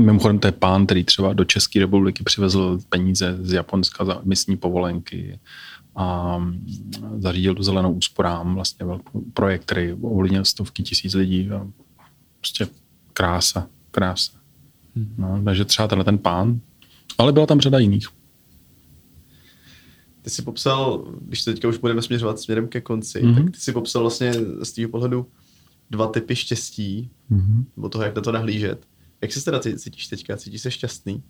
Mimochodem 0.00 0.38
to 0.38 0.48
je 0.48 0.52
pán, 0.52 0.86
který 0.86 1.04
třeba 1.04 1.32
do 1.32 1.44
České 1.44 1.80
republiky 1.80 2.24
přivezl 2.24 2.78
peníze 2.88 3.38
z 3.40 3.52
Japonska 3.52 4.04
za 4.04 4.20
misní 4.24 4.56
povolenky 4.56 5.38
a 5.96 6.38
zařídil 7.18 7.54
tu 7.54 7.62
zelenou 7.62 7.92
úsporám, 7.92 8.54
vlastně 8.54 8.86
velký 8.86 9.10
projekt, 9.34 9.62
který 9.62 9.92
ovlivnil 9.92 10.44
stovky 10.44 10.82
tisíc 10.82 11.14
lidí. 11.14 11.50
A 11.50 11.66
prostě 12.38 12.68
krása, 13.12 13.66
krása. 13.90 14.32
No, 15.18 15.42
takže 15.44 15.64
třeba 15.64 15.88
tenhle 15.88 16.04
ten 16.04 16.18
pán, 16.18 16.60
ale 17.18 17.32
byla 17.32 17.46
tam 17.46 17.60
řada 17.60 17.78
jiných. 17.78 18.08
Ty 20.22 20.30
jsi 20.30 20.42
popsal, 20.42 21.04
když 21.20 21.44
teďka 21.44 21.68
už 21.68 21.78
budeme 21.78 22.02
směřovat 22.02 22.40
směrem 22.40 22.68
ke 22.68 22.80
konci, 22.80 23.22
mm-hmm. 23.22 23.34
tak 23.34 23.50
ty 23.50 23.60
jsi 23.60 23.72
popsal 23.72 24.02
vlastně 24.02 24.32
z 24.62 24.72
tvého 24.72 24.90
pohledu 24.90 25.26
dva 25.90 26.06
typy 26.06 26.36
štěstí, 26.36 27.10
mm-hmm. 27.30 27.64
nebo 27.76 27.88
toho, 27.88 28.04
jak 28.04 28.16
na 28.16 28.22
to 28.22 28.32
nahlížet. 28.32 28.86
Jak 29.22 29.32
se 29.32 29.44
teda 29.44 29.60
cítíš 29.60 30.06
teďka? 30.06 30.36
Cítíš 30.36 30.62
se 30.62 30.70
šťastný? 30.70 31.22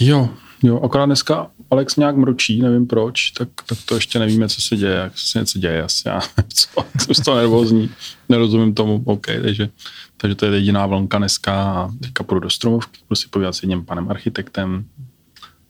Jo, 0.00 0.28
jo, 0.62 0.80
akorát 0.80 1.06
dneska 1.06 1.50
Alex 1.70 1.96
nějak 1.96 2.16
mručí, 2.16 2.60
nevím 2.60 2.86
proč, 2.86 3.30
tak, 3.30 3.48
tak 3.66 3.78
to 3.84 3.94
ještě 3.94 4.18
nevíme, 4.18 4.48
co 4.48 4.62
se 4.62 4.76
děje, 4.76 4.94
jak 4.94 5.18
se 5.18 5.38
něco 5.38 5.58
děje, 5.58 5.82
asi 5.82 6.08
já 6.08 6.20
co, 6.48 6.68
jsem 7.00 7.14
z 7.14 7.20
toho 7.20 7.36
nervózní, 7.36 7.90
nerozumím 8.28 8.74
tomu, 8.74 9.02
OK, 9.04 9.26
takže, 9.42 9.68
takže 10.16 10.34
to 10.34 10.46
je 10.46 10.52
jediná 10.52 10.86
vlnka 10.86 11.18
dneska 11.18 11.72
a 11.72 11.90
teďka 12.02 12.24
půjdu 12.24 12.40
do 12.40 12.50
stromovky, 12.50 13.00
budu 13.08 13.16
si 13.16 13.28
povídat 13.28 13.54
s 13.54 13.62
jedním 13.62 13.84
panem 13.84 14.10
architektem, 14.10 14.84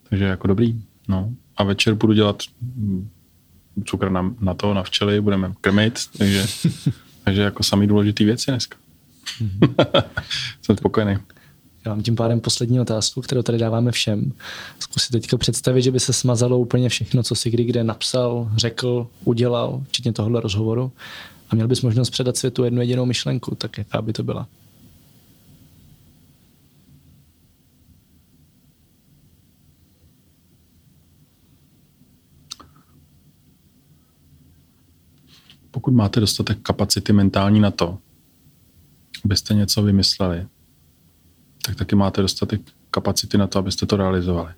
takže 0.09 0.25
jako 0.25 0.47
dobrý, 0.47 0.83
no. 1.09 1.31
A 1.57 1.65
večer 1.65 1.95
budu 1.95 2.13
dělat 2.13 2.43
cukr 3.85 4.11
na, 4.11 4.35
na 4.41 4.55
to, 4.55 4.75
na 4.75 4.83
včely, 4.83 5.21
budeme 5.21 5.53
krmit, 5.61 5.99
takže, 6.19 6.47
takže 7.25 7.43
jako 7.43 7.63
samý 7.63 7.87
důležitý 7.87 8.25
věci 8.25 8.51
dneska. 8.51 8.79
Jsem 10.63 10.77
spokojený. 10.77 11.17
Já 11.87 11.95
mám 11.95 12.03
tím 12.03 12.17
pádem 12.17 12.41
poslední 12.41 12.81
otázku, 12.81 13.21
kterou 13.21 13.43
tady 13.43 13.59
dáváme 13.59 13.93
všem. 13.93 14.33
Zkusit 14.79 15.13
teďka 15.13 15.37
představit, 15.37 15.83
že 15.83 15.91
by 15.91 16.01
se 16.01 16.13
smazalo 16.13 16.59
úplně 16.59 16.89
všechno, 16.89 17.23
co 17.23 17.35
si 17.35 17.51
kdy 17.51 17.65
kde 17.65 17.85
napsal, 17.85 18.51
řekl, 18.57 19.07
udělal, 19.25 19.85
včetně 19.89 20.13
tohohle 20.13 20.41
rozhovoru 20.41 20.93
a 21.51 21.55
měl 21.55 21.69
bys 21.69 21.83
možnost 21.83 22.11
předat 22.11 22.37
světu 22.37 22.65
jednu 22.65 22.81
jedinou 22.81 23.07
myšlenku, 23.07 23.55
tak 23.55 23.79
jaká 23.79 24.03
by 24.03 24.13
to 24.13 24.23
byla? 24.23 24.49
Pokud 35.71 35.95
máte 35.95 36.21
dostatek 36.21 36.59
kapacity 36.63 37.13
mentální 37.13 37.61
na 37.61 37.71
to, 37.71 37.99
abyste 39.29 39.55
něco 39.55 39.83
vymysleli, 39.83 40.47
tak 41.67 41.77
taky 41.77 41.97
máte 41.97 42.23
dostatek 42.23 42.61
kapacity 42.91 43.39
na 43.39 43.47
to, 43.47 43.59
abyste 43.59 43.87
to 43.87 43.97
realizovali. 43.97 44.53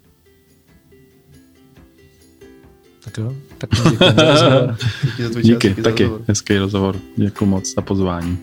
Tak 3.05 3.19
jo, 3.19 3.35
tak 3.59 3.71
děkuji 3.71 4.37
za. 4.37 4.77
Díky, 5.43 5.69
díky, 5.69 5.83
taky. 5.83 6.03
Rozhovor. 6.03 6.25
Hezký 6.29 6.59
rozhovor. 6.59 6.97
Děkuji 7.17 7.47
moc 7.47 7.75
za 7.75 7.83
pozvání. 7.83 8.39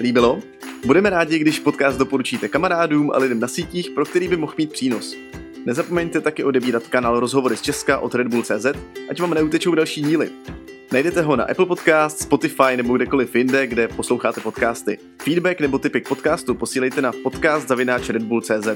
Líbilo? 0.00 0.38
Budeme 0.86 1.10
rádi, 1.10 1.38
když 1.38 1.60
podcast 1.60 1.98
doporučíte 1.98 2.48
kamarádům 2.48 3.10
a 3.10 3.18
lidem 3.18 3.40
na 3.40 3.48
sítích, 3.48 3.90
pro 3.90 4.04
který 4.04 4.28
by 4.28 4.36
mohl 4.36 4.54
mít 4.58 4.72
přínos. 4.72 5.14
Nezapomeňte 5.66 6.20
taky 6.20 6.44
odebírat 6.44 6.86
kanál 6.86 7.20
Rozhovory 7.20 7.56
z 7.56 7.62
Česka 7.62 7.98
od 7.98 8.14
Red 8.14 8.28
Bull.cz, 8.28 8.66
ať 9.10 9.20
vám 9.20 9.34
neutečou 9.34 9.74
další 9.74 10.02
díly. 10.02 10.30
Najdete 10.94 11.22
ho 11.22 11.36
na 11.36 11.44
Apple 11.44 11.66
Podcast, 11.66 12.18
Spotify 12.20 12.76
nebo 12.76 12.96
kdekoliv 12.96 13.36
jinde, 13.36 13.66
kde 13.66 13.88
posloucháte 13.88 14.40
podcasty. 14.40 14.98
Feedback 15.22 15.60
nebo 15.60 15.78
tipy 15.78 16.00
k 16.00 16.08
podcastu 16.08 16.54
posílejte 16.54 17.02
na 17.02 17.12
podcast.redbull.cz. 17.22 18.68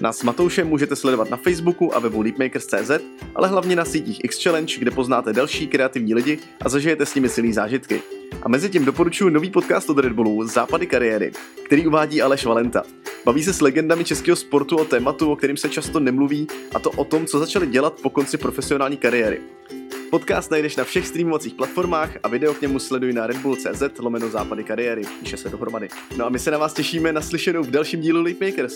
Nás 0.00 0.18
s 0.18 0.22
Matoušem 0.22 0.68
můžete 0.68 0.96
sledovat 0.96 1.30
na 1.30 1.36
Facebooku 1.36 1.96
a 1.96 1.98
webu 1.98 2.22
leapmakers.cz, 2.22 2.90
ale 3.34 3.48
hlavně 3.48 3.76
na 3.76 3.84
sítích 3.84 4.24
X-Challenge, 4.24 4.78
kde 4.78 4.90
poznáte 4.90 5.32
další 5.32 5.66
kreativní 5.66 6.14
lidi 6.14 6.38
a 6.60 6.68
zažijete 6.68 7.06
s 7.06 7.14
nimi 7.14 7.28
silný 7.28 7.52
zážitky. 7.52 8.02
A 8.42 8.48
mezi 8.48 8.70
tím 8.70 8.84
doporučuji 8.84 9.30
nový 9.30 9.50
podcast 9.50 9.90
od 9.90 9.98
Red 9.98 10.12
Bullu 10.12 10.46
Západy 10.46 10.86
kariéry, 10.86 11.32
který 11.64 11.86
uvádí 11.86 12.22
Aleš 12.22 12.44
Valenta. 12.44 12.82
Baví 13.24 13.44
se 13.44 13.52
s 13.52 13.60
legendami 13.60 14.04
českého 14.04 14.36
sportu 14.36 14.76
o 14.76 14.84
tématu, 14.84 15.32
o 15.32 15.36
kterým 15.36 15.56
se 15.56 15.68
často 15.68 16.00
nemluví, 16.00 16.46
a 16.74 16.78
to 16.78 16.90
o 16.90 17.04
tom, 17.04 17.26
co 17.26 17.38
začali 17.38 17.66
dělat 17.66 18.00
po 18.02 18.10
konci 18.10 18.36
profesionální 18.36 18.96
kariéry. 18.96 19.40
Podcast 20.10 20.50
najdeš 20.50 20.76
na 20.76 20.84
všech 20.84 21.06
streamovacích 21.06 21.54
platformách 21.54 22.18
a 22.22 22.28
video 22.28 22.54
k 22.54 22.60
němu 22.60 22.78
sleduj 22.78 23.12
na 23.12 23.26
redbull.cz 23.26 23.98
lomeno 23.98 24.28
západy 24.28 24.64
kariéry, 24.64 25.02
píše 25.20 25.36
se 25.36 25.48
dohromady. 25.48 25.88
No 26.16 26.26
a 26.26 26.28
my 26.28 26.38
se 26.38 26.50
na 26.50 26.58
vás 26.58 26.74
těšíme 26.74 27.12
na 27.12 27.20
slyšenou 27.20 27.62
v 27.62 27.70
dalším 27.70 28.00
dílu 28.00 28.22
Leap 28.22 28.40
Makers. 28.40 28.74